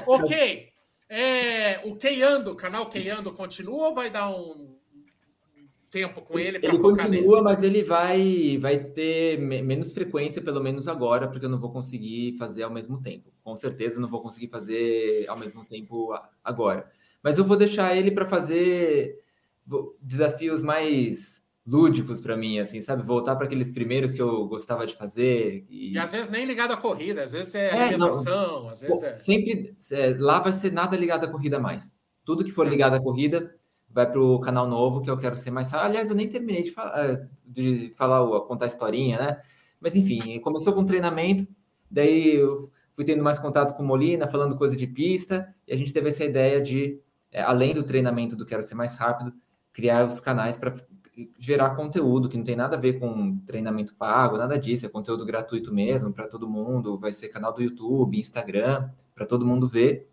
Ok. 0.07 0.67
É, 1.09 1.81
o 1.83 1.95
Keiando, 1.95 2.51
o 2.51 2.55
canal 2.55 2.87
Keiando 2.89 3.31
continua 3.33 3.89
ou 3.89 3.93
vai 3.93 4.09
dar 4.09 4.29
um 4.29 4.77
tempo 5.91 6.21
com 6.21 6.39
ele. 6.39 6.57
Ele 6.63 6.79
continua, 6.79 7.43
mas 7.43 7.61
ele 7.61 7.83
vai, 7.83 8.57
vai 8.57 8.79
ter 8.79 9.37
menos 9.37 9.93
frequência, 9.93 10.41
pelo 10.41 10.63
menos 10.63 10.87
agora, 10.87 11.27
porque 11.27 11.45
eu 11.45 11.49
não 11.49 11.59
vou 11.59 11.71
conseguir 11.71 12.37
fazer 12.37 12.63
ao 12.63 12.71
mesmo 12.71 12.99
tempo. 13.01 13.29
Com 13.43 13.55
certeza 13.55 13.99
não 13.99 14.07
vou 14.07 14.21
conseguir 14.21 14.47
fazer 14.47 15.27
ao 15.27 15.37
mesmo 15.37 15.65
tempo 15.65 16.13
agora. 16.43 16.89
Mas 17.21 17.37
eu 17.37 17.43
vou 17.43 17.57
deixar 17.57 17.95
ele 17.95 18.09
para 18.09 18.25
fazer 18.25 19.19
desafios 20.01 20.63
mais 20.63 21.41
lúdicos 21.67 22.19
para 22.19 22.35
mim, 22.35 22.57
assim, 22.57 22.81
sabe? 22.81 23.03
Voltar 23.03 23.35
para 23.35 23.45
aqueles 23.45 23.69
primeiros 23.69 24.13
que 24.13 24.21
eu 24.21 24.47
gostava 24.47 24.87
de 24.87 24.95
fazer. 24.95 25.65
E... 25.69 25.93
e, 25.93 25.97
às 25.99 26.11
vezes 26.11 26.29
nem 26.29 26.45
ligado 26.45 26.71
à 26.71 26.77
corrida, 26.77 27.25
às 27.25 27.33
vezes 27.33 27.53
é, 27.53 27.67
é 27.67 27.83
alimentação, 27.83 28.69
às 28.69 28.81
vezes 28.81 29.03
é... 29.03 29.13
Sempre 29.13 29.75
é, 29.91 30.15
lá 30.17 30.39
vai 30.39 30.53
ser 30.53 30.71
nada 30.71 30.95
ligado 30.97 31.25
à 31.25 31.27
corrida 31.27 31.59
mais. 31.59 31.93
Tudo 32.25 32.43
que 32.43 32.51
for 32.51 32.67
ligado 32.67 32.95
à 32.95 32.99
corrida 32.99 33.53
vai 33.93 34.09
para 34.09 34.19
o 34.19 34.39
canal 34.39 34.67
novo, 34.67 35.01
que 35.01 35.09
eu 35.09 35.17
quero 35.17 35.35
ser 35.35 35.51
mais. 35.51 35.73
Aliás, 35.73 36.09
eu 36.09 36.15
nem 36.15 36.29
terminei 36.29 36.63
de 36.63 36.71
falar, 36.71 37.05
é, 37.05 37.27
de 37.45 37.93
falar 37.95 38.41
contar 38.41 38.65
a 38.65 38.67
historinha, 38.67 39.17
né? 39.17 39.41
Mas 39.79 39.95
enfim, 39.95 40.39
começou 40.39 40.73
com 40.73 40.85
treinamento, 40.85 41.47
daí 41.89 42.35
eu 42.35 42.71
fui 42.93 43.03
tendo 43.03 43.23
mais 43.23 43.39
contato 43.39 43.75
com 43.75 43.83
Molina, 43.83 44.27
falando 44.27 44.55
coisa 44.55 44.75
de 44.75 44.87
pista, 44.87 45.53
e 45.67 45.73
a 45.73 45.77
gente 45.77 45.93
teve 45.93 46.09
essa 46.09 46.23
ideia 46.23 46.61
de, 46.61 46.99
é, 47.31 47.41
além 47.41 47.73
do 47.73 47.83
treinamento 47.83 48.35
do 48.35 48.45
Quero 48.45 48.61
Ser 48.61 48.75
Mais 48.75 48.95
Rápido, 48.95 49.33
criar 49.73 50.05
os 50.05 50.19
canais 50.19 50.57
para 50.57 50.75
gerar 51.37 51.75
conteúdo 51.75 52.29
que 52.29 52.37
não 52.37 52.43
tem 52.43 52.55
nada 52.55 52.77
a 52.77 52.79
ver 52.79 52.99
com 52.99 53.37
treinamento 53.39 53.93
pago, 53.95 54.37
nada 54.37 54.57
disso, 54.57 54.85
é 54.85 54.89
conteúdo 54.89 55.25
gratuito 55.25 55.73
mesmo 55.73 56.13
para 56.13 56.27
todo 56.27 56.49
mundo, 56.49 56.97
vai 56.97 57.11
ser 57.11 57.29
canal 57.29 57.53
do 57.53 57.61
YouTube, 57.61 58.19
Instagram, 58.19 58.89
para 59.13 59.25
todo 59.25 59.45
mundo 59.45 59.67
ver. 59.67 60.07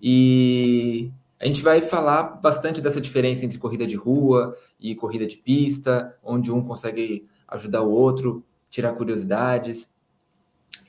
E 0.00 1.10
a 1.44 1.46
gente 1.46 1.62
vai 1.62 1.82
falar 1.82 2.22
bastante 2.40 2.80
dessa 2.80 2.98
diferença 2.98 3.44
entre 3.44 3.58
corrida 3.58 3.86
de 3.86 3.96
rua 3.96 4.56
e 4.80 4.94
corrida 4.94 5.26
de 5.26 5.36
pista, 5.36 6.16
onde 6.24 6.50
um 6.50 6.64
consegue 6.64 7.28
ajudar 7.46 7.82
o 7.82 7.90
outro, 7.90 8.42
tirar 8.70 8.94
curiosidades. 8.94 9.92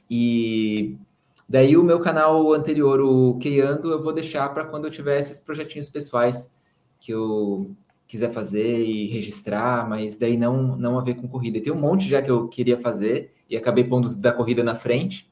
E 0.10 0.96
daí 1.48 1.76
o 1.76 1.84
meu 1.84 2.00
canal 2.00 2.54
anterior, 2.54 3.02
o 3.02 3.38
Keiando, 3.38 3.92
eu 3.92 4.02
vou 4.02 4.14
deixar 4.14 4.48
para 4.54 4.64
quando 4.64 4.86
eu 4.86 4.92
tiver 4.92 5.20
esses 5.20 5.42
projetinhos 5.42 5.90
pessoais 5.90 6.50
que 7.02 7.12
eu 7.12 7.76
quiser 8.08 8.32
fazer 8.32 8.82
e 8.82 9.08
registrar, 9.08 9.90
mas 9.90 10.16
daí 10.16 10.38
não, 10.38 10.78
não 10.78 10.98
a 10.98 11.02
ver 11.02 11.16
com 11.16 11.28
corrida. 11.28 11.58
E 11.58 11.62
tem 11.62 11.74
um 11.74 11.80
monte 11.80 12.08
já 12.08 12.22
que 12.22 12.32
eu 12.32 12.48
queria 12.48 12.78
fazer 12.78 13.34
e 13.50 13.58
acabei 13.58 13.84
pondo 13.84 14.18
da 14.18 14.32
corrida 14.32 14.64
na 14.64 14.74
frente. 14.74 15.30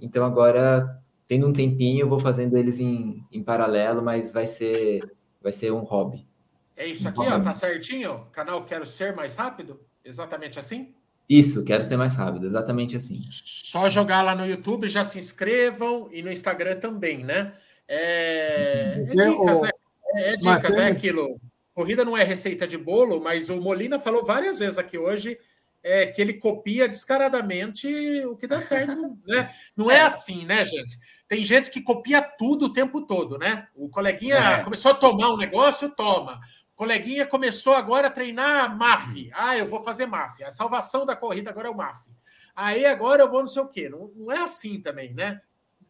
Então 0.00 0.24
agora, 0.24 1.01
tendo 1.32 1.48
um 1.48 1.52
tempinho, 1.52 2.00
eu 2.00 2.08
vou 2.10 2.18
fazendo 2.18 2.58
eles 2.58 2.78
em, 2.78 3.24
em 3.32 3.42
paralelo, 3.42 4.02
mas 4.02 4.30
vai 4.30 4.46
ser, 4.46 5.02
vai 5.40 5.50
ser 5.50 5.72
um 5.72 5.78
hobby. 5.78 6.28
É 6.76 6.86
isso 6.86 7.08
aqui, 7.08 7.20
ó, 7.20 7.40
tá 7.40 7.54
certinho? 7.54 8.26
Canal 8.32 8.66
Quero 8.66 8.84
Ser 8.84 9.16
Mais 9.16 9.34
Rápido? 9.34 9.80
Exatamente 10.04 10.58
assim? 10.58 10.94
Isso, 11.26 11.64
quero 11.64 11.82
ser 11.82 11.96
mais 11.96 12.14
rápido, 12.16 12.44
exatamente 12.44 12.96
assim. 12.96 13.18
Só 13.30 13.88
jogar 13.88 14.20
lá 14.20 14.34
no 14.34 14.44
YouTube, 14.44 14.88
já 14.88 15.06
se 15.06 15.18
inscrevam 15.18 16.10
e 16.12 16.20
no 16.20 16.30
Instagram 16.30 16.76
também, 16.76 17.24
né? 17.24 17.54
É, 17.88 18.98
é 18.98 18.98
dicas, 18.98 19.62
né? 19.62 19.70
É, 20.14 20.32
é 20.34 20.36
dicas, 20.36 20.76
é 20.76 20.88
aquilo 20.88 21.40
corrida 21.74 22.04
não 22.04 22.14
é 22.14 22.22
receita 22.22 22.66
de 22.66 22.76
bolo, 22.76 23.22
mas 23.22 23.48
o 23.48 23.56
Molina 23.56 23.98
falou 23.98 24.22
várias 24.22 24.58
vezes 24.58 24.78
aqui 24.78 24.98
hoje 24.98 25.38
é, 25.82 26.06
que 26.06 26.20
ele 26.20 26.34
copia 26.34 26.88
descaradamente 26.88 27.88
o 28.26 28.36
que 28.36 28.46
dá 28.46 28.60
certo, 28.60 29.18
né? 29.26 29.52
Não 29.76 29.90
é 29.90 30.00
assim, 30.00 30.44
né, 30.44 30.64
gente? 30.64 30.98
Tem 31.32 31.46
gente 31.46 31.70
que 31.70 31.80
copia 31.80 32.20
tudo 32.20 32.66
o 32.66 32.72
tempo 32.74 33.00
todo, 33.06 33.38
né? 33.38 33.66
O 33.74 33.88
coleguinha 33.88 34.36
é. 34.36 34.62
começou 34.62 34.90
a 34.90 34.94
tomar 34.94 35.30
um 35.30 35.38
negócio, 35.38 35.88
toma. 35.88 36.38
O 36.74 36.76
coleguinha 36.76 37.24
começou 37.24 37.72
agora 37.72 38.08
a 38.08 38.10
treinar 38.10 38.76
MAF. 38.76 39.30
Ah, 39.32 39.56
eu 39.56 39.66
vou 39.66 39.80
fazer 39.80 40.04
MAF. 40.04 40.44
A 40.44 40.50
salvação 40.50 41.06
da 41.06 41.16
corrida 41.16 41.48
agora 41.48 41.68
é 41.68 41.70
o 41.70 41.74
MAF. 41.74 42.06
Aí 42.54 42.84
agora 42.84 43.22
eu 43.22 43.30
vou 43.30 43.40
não 43.40 43.46
sei 43.46 43.62
o 43.62 43.66
quê. 43.66 43.88
Não, 43.88 44.12
não 44.14 44.30
é 44.30 44.40
assim 44.40 44.78
também, 44.78 45.14
né? 45.14 45.40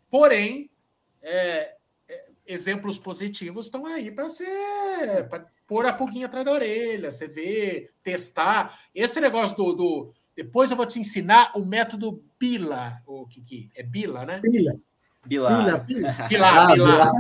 Porém, 0.09 0.71
é, 1.21 1.75
é 2.09 2.25
exemplos 2.47 2.97
positivos 2.97 3.65
estão 3.67 3.85
aí 3.85 4.13
para 4.13 4.29
ser 4.29 5.29
pôr 5.67 5.87
a 5.87 5.93
pulguinha 5.93 6.27
atrás 6.27 6.47
da 6.47 6.53
orelha, 6.53 7.11
você 7.11 7.27
vê, 7.27 7.91
testar. 8.01 8.79
Esse 8.95 9.21
negócio 9.21 9.57
do, 9.57 9.73
do, 9.73 10.15
Depois 10.37 10.71
eu 10.71 10.77
vou 10.77 10.87
te 10.87 11.01
ensinar 11.01 11.51
o 11.57 11.65
método 11.65 12.23
Bila, 12.39 13.03
o 13.05 13.27
Kiki. 13.27 13.71
É 13.75 13.83
Bila, 13.83 14.25
né? 14.25 14.41
Bila. 14.41 14.71
Bila. 15.25 15.49
Bila, 15.87 16.27
Bila. 16.29 16.75
Bila, 16.75 17.11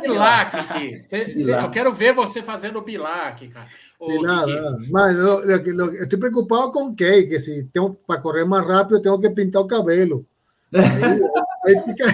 Bila 0.00 0.44
Kiki. 0.46 1.50
Eu 1.50 1.70
quero 1.70 1.92
ver 1.92 2.14
você 2.14 2.42
fazendo 2.42 2.80
Bilac, 2.80 3.48
cara. 3.48 3.66
Bilá, 4.00 4.44
mas 4.90 5.16
eu, 5.16 5.50
eu, 5.50 5.64
eu, 5.64 5.94
estou 5.94 6.18
preocupado 6.18 6.70
com 6.70 6.88
o 6.88 6.94
Key, 6.94 7.26
que 7.26 7.38
se 7.38 7.64
tenho 7.72 7.94
para 8.06 8.20
correr 8.20 8.44
mais 8.44 8.66
rápido, 8.66 9.00
tenho 9.00 9.18
que 9.18 9.30
pintar 9.30 9.62
o 9.62 9.66
cabelo. 9.66 10.26
Aí, 10.74 11.74
aí, 11.74 11.80
fica, 11.80 12.04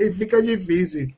aí 0.00 0.12
fica 0.12 0.42
difícil. 0.42 1.08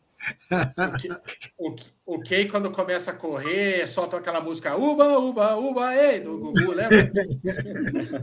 O, 1.58 1.74
o, 2.06 2.20
Kay, 2.20 2.48
quando 2.48 2.70
começa 2.70 3.10
a 3.10 3.14
correr, 3.14 3.86
solta 3.88 4.16
aquela 4.16 4.40
música 4.40 4.76
Uba, 4.76 5.18
Uba, 5.18 5.56
Uba, 5.56 5.96
ei, 5.96 6.20
do 6.20 6.38
Gugu, 6.38 6.72
lembra? 6.72 7.10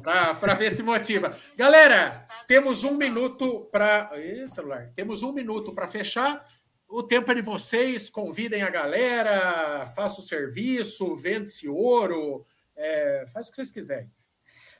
para 0.39 0.53
ver 0.53 0.71
se 0.71 0.83
motiva. 0.83 1.35
Galera, 1.57 2.25
temos 2.47 2.83
um 2.83 2.95
minuto 2.95 3.67
para. 3.71 4.11
celular. 4.47 4.91
Temos 4.95 5.23
um 5.23 5.33
minuto 5.33 5.73
para 5.73 5.87
fechar. 5.87 6.45
O 6.87 7.03
tempo 7.03 7.31
é 7.31 7.35
de 7.35 7.41
vocês. 7.41 8.09
Convidem 8.09 8.61
a 8.61 8.69
galera, 8.69 9.85
faça 9.95 10.21
o 10.21 10.23
serviço, 10.23 11.15
vende-se 11.15 11.67
ouro, 11.67 12.45
é, 12.75 13.25
faz 13.31 13.47
o 13.47 13.51
que 13.51 13.57
vocês 13.57 13.71
quiserem. 13.71 14.09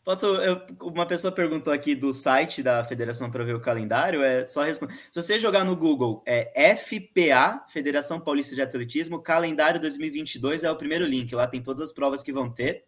Posso, 0.03 0.25
eu, 0.25 0.61
uma 0.81 1.05
pessoa 1.05 1.31
perguntou 1.31 1.71
aqui 1.71 1.93
do 1.93 2.13
site 2.13 2.63
da 2.63 2.83
federação 2.83 3.29
para 3.29 3.43
ver 3.43 3.55
o 3.55 3.59
calendário, 3.59 4.23
é 4.23 4.47
só 4.47 4.63
responder. 4.63 4.93
Se 5.11 5.21
você 5.21 5.39
jogar 5.39 5.63
no 5.63 5.75
Google, 5.75 6.23
é 6.25 6.75
FPA, 6.75 7.65
Federação 7.69 8.19
Paulista 8.19 8.55
de 8.55 8.61
Atletismo, 8.61 9.21
calendário 9.21 9.79
2022 9.79 10.63
é 10.63 10.71
o 10.71 10.75
primeiro 10.75 11.05
link, 11.05 11.33
lá 11.35 11.47
tem 11.47 11.61
todas 11.61 11.81
as 11.81 11.93
provas 11.93 12.23
que 12.23 12.31
vão 12.31 12.49
ter. 12.51 12.85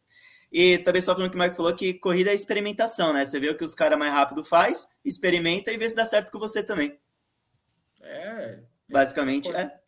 E 0.51 0.79
também 0.79 1.01
só 1.01 1.13
falando 1.13 1.31
que 1.31 1.37
o 1.37 1.39
Mike 1.39 1.55
falou 1.55 1.73
que 1.73 1.93
corrida 1.93 2.31
é 2.31 2.33
experimentação, 2.33 3.13
né? 3.13 3.23
Você 3.23 3.39
vê 3.39 3.49
o 3.49 3.57
que 3.57 3.63
os 3.63 3.73
caras 3.73 3.97
mais 3.97 4.11
rápido 4.11 4.43
faz, 4.43 4.87
experimenta 5.03 5.71
e 5.71 5.77
vê 5.77 5.87
se 5.87 5.95
dá 5.95 6.03
certo 6.03 6.31
com 6.31 6.39
você 6.39 6.61
também. 6.61 6.99
É. 8.01 8.59
Basicamente, 8.89 9.49
é. 9.51 9.80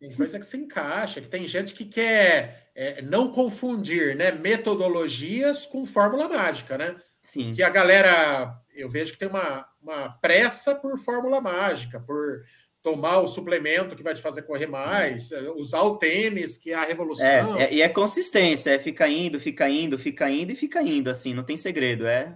Tem 0.00 0.10
coisa 0.14 0.38
que 0.38 0.46
se 0.46 0.56
encaixa, 0.56 1.20
que 1.20 1.28
tem 1.28 1.46
gente 1.46 1.74
que 1.74 1.84
quer 1.84 2.70
é, 2.74 3.02
não 3.02 3.30
confundir 3.30 4.16
né, 4.16 4.32
metodologias 4.32 5.66
com 5.66 5.84
fórmula 5.84 6.26
mágica, 6.26 6.78
né? 6.78 6.96
Sim. 7.20 7.52
Que 7.52 7.62
a 7.62 7.68
galera, 7.68 8.58
eu 8.74 8.88
vejo 8.88 9.12
que 9.12 9.18
tem 9.18 9.28
uma, 9.28 9.68
uma 9.82 10.08
pressa 10.20 10.74
por 10.74 10.96
fórmula 10.98 11.38
mágica, 11.38 12.00
por 12.00 12.42
tomar 12.82 13.18
o 13.18 13.26
suplemento 13.26 13.94
que 13.94 14.02
vai 14.02 14.14
te 14.14 14.22
fazer 14.22 14.40
correr 14.42 14.66
mais, 14.66 15.30
é, 15.32 15.50
usar 15.50 15.82
o 15.82 15.98
tênis, 15.98 16.56
que 16.56 16.72
é 16.72 16.76
a 16.76 16.84
revolução. 16.84 17.58
É, 17.58 17.64
é, 17.64 17.74
e 17.74 17.82
é 17.82 17.88
consistência, 17.90 18.70
é 18.70 18.78
fica 18.78 19.06
indo, 19.06 19.38
fica 19.38 19.68
indo, 19.68 19.98
fica 19.98 20.30
indo 20.30 20.52
e 20.52 20.56
fica 20.56 20.80
indo, 20.82 21.10
assim, 21.10 21.34
não 21.34 21.44
tem 21.44 21.58
segredo. 21.58 22.06
É 22.06 22.34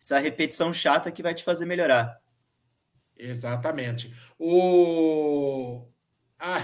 essa 0.00 0.18
repetição 0.20 0.72
chata 0.72 1.10
que 1.10 1.24
vai 1.24 1.34
te 1.34 1.42
fazer 1.42 1.66
melhorar. 1.66 2.20
Exatamente. 3.18 4.14
O. 4.38 5.84
Ah, 6.38 6.62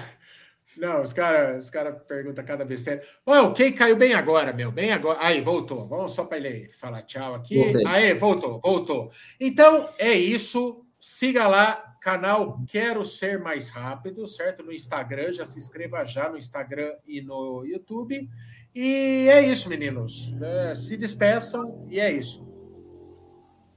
não, 0.77 1.03
os 1.03 1.13
caras 1.13 1.65
os 1.65 1.71
cara 1.71 1.93
perguntam 1.93 2.45
cada 2.45 2.65
besteira. 2.65 3.03
Oh, 3.25 3.47
o 3.47 3.53
Key 3.53 3.73
caiu 3.73 3.97
bem 3.97 4.15
agora, 4.15 4.53
meu, 4.53 4.71
bem 4.71 4.93
agora. 4.93 5.19
Aí, 5.21 5.41
voltou. 5.41 5.87
Vamos 5.89 6.13
só 6.13 6.25
para 6.25 6.39
ele 6.39 6.69
falar 6.69 7.03
tchau 7.03 7.35
aqui. 7.35 7.59
Voltei. 7.59 7.87
Aí, 7.87 8.15
voltou, 8.15 8.61
voltou. 8.61 9.11
Então, 9.41 9.89
é 9.99 10.13
isso. 10.13 10.85
Siga 10.99 11.47
lá, 11.47 11.97
canal 12.01 12.61
Quero 12.67 13.05
Ser 13.05 13.39
Mais 13.39 13.71
Rápido, 13.71 14.27
certo? 14.27 14.63
No 14.63 14.73
Instagram, 14.73 15.33
já 15.33 15.45
se 15.45 15.59
inscreva 15.59 16.05
já 16.05 16.29
no 16.29 16.37
Instagram 16.37 16.93
e 17.07 17.21
no 17.21 17.65
YouTube. 17.65 18.29
E 18.75 19.29
é 19.29 19.41
isso, 19.47 19.69
meninos. 19.69 20.35
É, 20.41 20.75
se 20.75 20.97
despeçam 20.97 21.87
e 21.89 21.99
é 21.99 22.13
isso. 22.13 22.47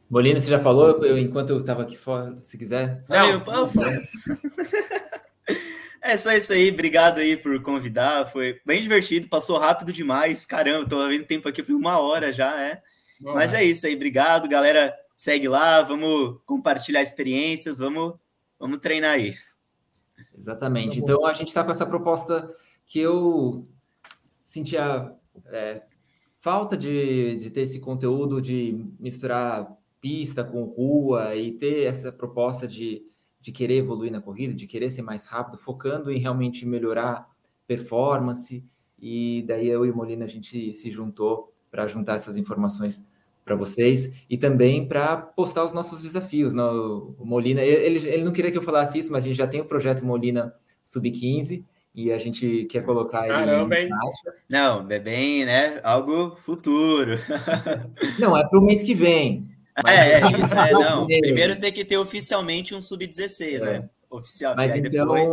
Molina, 0.09 0.39
você 0.39 0.49
já 0.49 0.59
falou 0.59 1.05
eu, 1.05 1.17
enquanto 1.17 1.51
eu 1.51 1.59
estava 1.59 1.83
aqui 1.83 1.95
fora, 1.95 2.37
se 2.41 2.57
quiser? 2.57 3.03
Não, 3.07 3.29
eu, 3.29 3.39
eu, 3.39 3.67
É 6.09 6.17
só 6.17 6.31
isso 6.33 6.51
aí, 6.51 6.71
obrigado 6.71 7.19
aí 7.19 7.37
por 7.37 7.61
convidar, 7.61 8.25
foi 8.31 8.59
bem 8.65 8.81
divertido, 8.81 9.29
passou 9.29 9.59
rápido 9.59 9.93
demais, 9.93 10.43
caramba, 10.43 10.89
tô 10.89 11.07
vendo 11.07 11.23
tempo 11.23 11.47
aqui 11.47 11.61
por 11.61 11.75
uma 11.75 11.99
hora 11.99 12.33
já, 12.33 12.59
é. 12.59 12.81
Boa. 13.19 13.35
Mas 13.35 13.53
é 13.53 13.63
isso 13.63 13.85
aí, 13.85 13.93
obrigado, 13.95 14.49
galera, 14.49 14.97
segue 15.15 15.47
lá, 15.47 15.83
vamos 15.83 16.39
compartilhar 16.47 17.03
experiências, 17.03 17.77
vamos, 17.77 18.15
vamos 18.57 18.79
treinar 18.79 19.11
aí. 19.11 19.35
Exatamente, 20.35 20.97
tá 20.97 21.03
então 21.03 21.27
a 21.27 21.33
gente 21.33 21.49
está 21.49 21.63
com 21.63 21.69
essa 21.69 21.85
proposta 21.85 22.55
que 22.87 22.99
eu 22.99 23.67
sentia 24.43 25.13
é, 25.45 25.83
falta 26.39 26.75
de, 26.75 27.35
de 27.35 27.51
ter 27.51 27.61
esse 27.61 27.79
conteúdo, 27.79 28.41
de 28.41 28.83
misturar 28.99 29.77
pista 30.01 30.43
com 30.43 30.63
rua 30.63 31.35
e 31.35 31.51
ter 31.51 31.83
essa 31.83 32.11
proposta 32.11 32.67
de 32.67 33.03
de 33.39 33.51
querer 33.51 33.77
evoluir 33.77 34.11
na 34.11 34.21
corrida, 34.21 34.53
de 34.53 34.67
querer 34.67 34.89
ser 34.89 35.01
mais 35.01 35.27
rápido, 35.27 35.57
focando 35.57 36.11
em 36.11 36.19
realmente 36.19 36.65
melhorar 36.65 37.29
performance. 37.65 38.63
E 38.99 39.43
daí 39.47 39.67
eu 39.67 39.85
e 39.85 39.91
o 39.91 39.95
Molina 39.95 40.25
a 40.25 40.27
gente 40.27 40.73
se 40.73 40.91
juntou 40.91 41.53
para 41.71 41.87
juntar 41.87 42.15
essas 42.15 42.35
informações 42.35 43.05
para 43.45 43.55
vocês 43.55 44.11
e 44.29 44.37
também 44.37 44.87
para 44.87 45.17
postar 45.17 45.63
os 45.63 45.73
nossos 45.73 46.01
desafios. 46.01 46.53
No, 46.53 47.15
o 47.17 47.25
Molina, 47.25 47.61
ele, 47.61 48.07
ele 48.07 48.23
não 48.23 48.31
queria 48.31 48.51
que 48.51 48.57
eu 48.57 48.61
falasse 48.61 48.99
isso, 48.99 49.11
mas 49.11 49.23
a 49.23 49.27
gente 49.27 49.37
já 49.37 49.47
tem 49.47 49.61
o 49.61 49.65
projeto 49.65 50.05
Molina 50.05 50.53
Sub 50.83 51.09
15 51.09 51.65
e 51.95 52.11
a 52.11 52.17
gente 52.17 52.65
quer 52.65 52.83
colocar 52.83 53.27
Caramba, 53.27 53.77
ele. 53.77 53.89
Não, 54.47 54.85
é 54.89 54.99
bem, 54.99 55.45
né? 55.45 55.79
Algo 55.83 56.35
futuro. 56.37 57.17
Não, 58.19 58.37
é 58.37 58.47
para 58.47 58.59
o 58.59 58.61
mês 58.61 58.83
que 58.83 58.93
vem. 58.93 59.49
É, 59.87 60.13
é 60.13 60.19
isso, 60.19 60.53
é, 60.53 60.71
não. 60.71 61.05
Primeiro 61.05 61.59
tem 61.59 61.71
que 61.71 61.85
ter 61.85 61.97
oficialmente 61.97 62.73
um 62.75 62.81
sub-16, 62.81 63.61
é. 63.61 63.79
né? 63.79 63.89
Oficial. 64.09 64.55
Mas 64.55 64.75
então, 64.75 64.89
depois... 64.89 65.31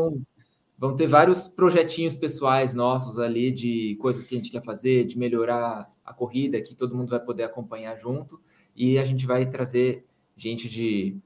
vão 0.79 0.95
ter 0.95 1.07
vários 1.07 1.49
projetinhos 1.49 2.15
pessoais 2.15 2.75
nossos 2.75 3.19
ali 3.19 3.51
de 3.51 3.97
coisas 4.01 4.25
que 4.25 4.35
a 4.35 4.39
gente 4.39 4.51
quer 4.51 4.63
fazer, 4.63 5.05
de 5.05 5.19
melhorar 5.19 5.91
a 6.05 6.13
corrida, 6.13 6.61
que 6.61 6.75
todo 6.75 6.95
mundo 6.95 7.11
vai 7.11 7.21
poder 7.21 7.45
acompanhar 7.45 7.97
junto. 7.97 8.41
E 8.75 8.99
a 8.99 9.05
gente 9.05 9.27
vai 9.27 9.47
trazer 9.47 10.05
gente 10.37 10.69
de, 10.69 11.17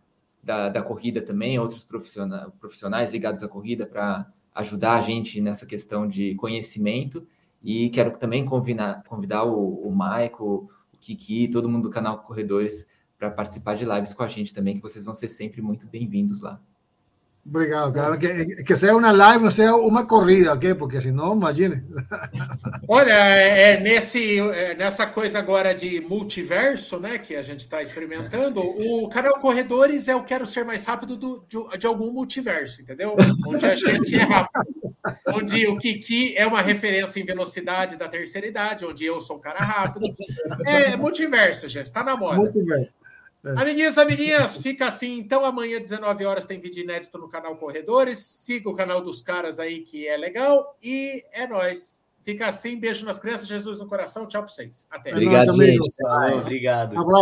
da, 0.42 0.68
da 0.68 0.82
corrida 0.82 1.20
também, 1.20 1.58
outros 1.58 1.82
profissionais, 1.82 2.48
profissionais 2.60 3.10
ligados 3.10 3.42
à 3.42 3.48
corrida 3.48 3.86
para 3.86 4.32
ajudar 4.54 4.94
a 4.94 5.00
gente 5.00 5.40
nessa 5.40 5.66
questão 5.66 6.06
de 6.06 6.34
conhecimento. 6.36 7.26
E 7.62 7.90
quero 7.90 8.16
também 8.16 8.44
convidar, 8.44 9.02
convidar 9.04 9.44
o, 9.44 9.86
o 9.86 9.90
Maico, 9.94 10.70
o 10.94 10.96
Kiki, 10.98 11.48
todo 11.48 11.68
mundo 11.68 11.84
do 11.84 11.90
canal 11.90 12.18
Corredores 12.18 12.86
para 13.20 13.30
participar 13.30 13.76
de 13.76 13.84
lives 13.84 14.14
com 14.14 14.22
a 14.22 14.28
gente 14.28 14.54
também, 14.54 14.76
que 14.76 14.82
vocês 14.82 15.04
vão 15.04 15.12
ser 15.12 15.28
sempre 15.28 15.60
muito 15.60 15.86
bem-vindos 15.86 16.40
lá. 16.40 16.58
Obrigado, 17.44 17.92
cara. 17.92 18.16
Que, 18.16 18.62
que 18.62 18.76
seja 18.76 18.94
uma 18.94 19.10
live, 19.10 19.44
não 19.44 19.50
seja 19.50 19.74
uma 19.74 20.06
corrida, 20.06 20.52
ok? 20.52 20.74
Porque 20.74 21.00
senão, 21.00 21.34
imagine. 21.34 21.82
Olha, 22.88 23.12
é, 23.12 23.72
é, 23.72 23.80
nesse, 23.80 24.38
é, 24.38 24.74
nessa 24.74 25.06
coisa 25.06 25.38
agora 25.38 25.74
de 25.74 26.00
multiverso, 26.00 26.98
né, 26.98 27.18
que 27.18 27.34
a 27.34 27.42
gente 27.42 27.60
está 27.60 27.82
experimentando, 27.82 28.60
o 28.60 29.08
canal 29.08 29.38
Corredores 29.38 30.08
é 30.08 30.14
o 30.14 30.24
Quero 30.24 30.46
Ser 30.46 30.64
Mais 30.64 30.84
Rápido 30.84 31.16
do, 31.16 31.44
de, 31.48 31.78
de, 31.78 31.86
algum 31.86 32.12
multiverso, 32.12 32.82
entendeu? 32.82 33.16
Onde 33.46 33.66
a 33.66 33.74
gente 33.74 34.14
é 34.14 34.22
rápido. 34.22 34.94
Onde 35.34 35.66
o 35.66 35.76
Kiki 35.76 36.36
é 36.36 36.46
uma 36.46 36.60
referência 36.60 37.20
em 37.20 37.24
velocidade 37.24 37.96
da 37.96 38.06
terceira 38.06 38.46
idade, 38.46 38.84
onde 38.84 39.04
eu 39.04 39.18
sou 39.18 39.36
um 39.36 39.40
cara 39.40 39.60
rápido. 39.60 40.06
É 40.66 40.94
multiverso, 40.96 41.68
gente, 41.68 41.90
tá 41.90 42.04
na 42.04 42.16
moda. 42.16 42.36
Multiverso. 42.36 42.99
É. 43.44 43.50
Amiguinhos, 43.52 43.96
amiguinhas, 43.96 44.58
fica 44.58 44.86
assim. 44.86 45.18
Então, 45.18 45.44
amanhã, 45.44 45.80
19 45.80 46.24
horas, 46.24 46.46
tem 46.46 46.60
vídeo 46.60 46.82
inédito 46.82 47.16
no 47.18 47.28
canal 47.28 47.56
Corredores. 47.56 48.18
Siga 48.18 48.68
o 48.68 48.74
canal 48.74 49.00
dos 49.00 49.22
caras 49.22 49.58
aí, 49.58 49.80
que 49.80 50.06
é 50.06 50.16
legal. 50.16 50.76
E 50.82 51.24
é 51.32 51.46
nós. 51.46 52.00
Fica 52.22 52.46
assim. 52.46 52.78
Beijo 52.78 53.04
nas 53.06 53.18
crianças, 53.18 53.48
Jesus 53.48 53.80
no 53.80 53.86
coração. 53.86 54.26
Tchau 54.26 54.42
para 54.42 54.52
vocês. 54.52 54.86
Até. 54.90 55.10
Obrigado, 55.10 55.62
é 55.62 56.34
Obrigado. 56.34 56.96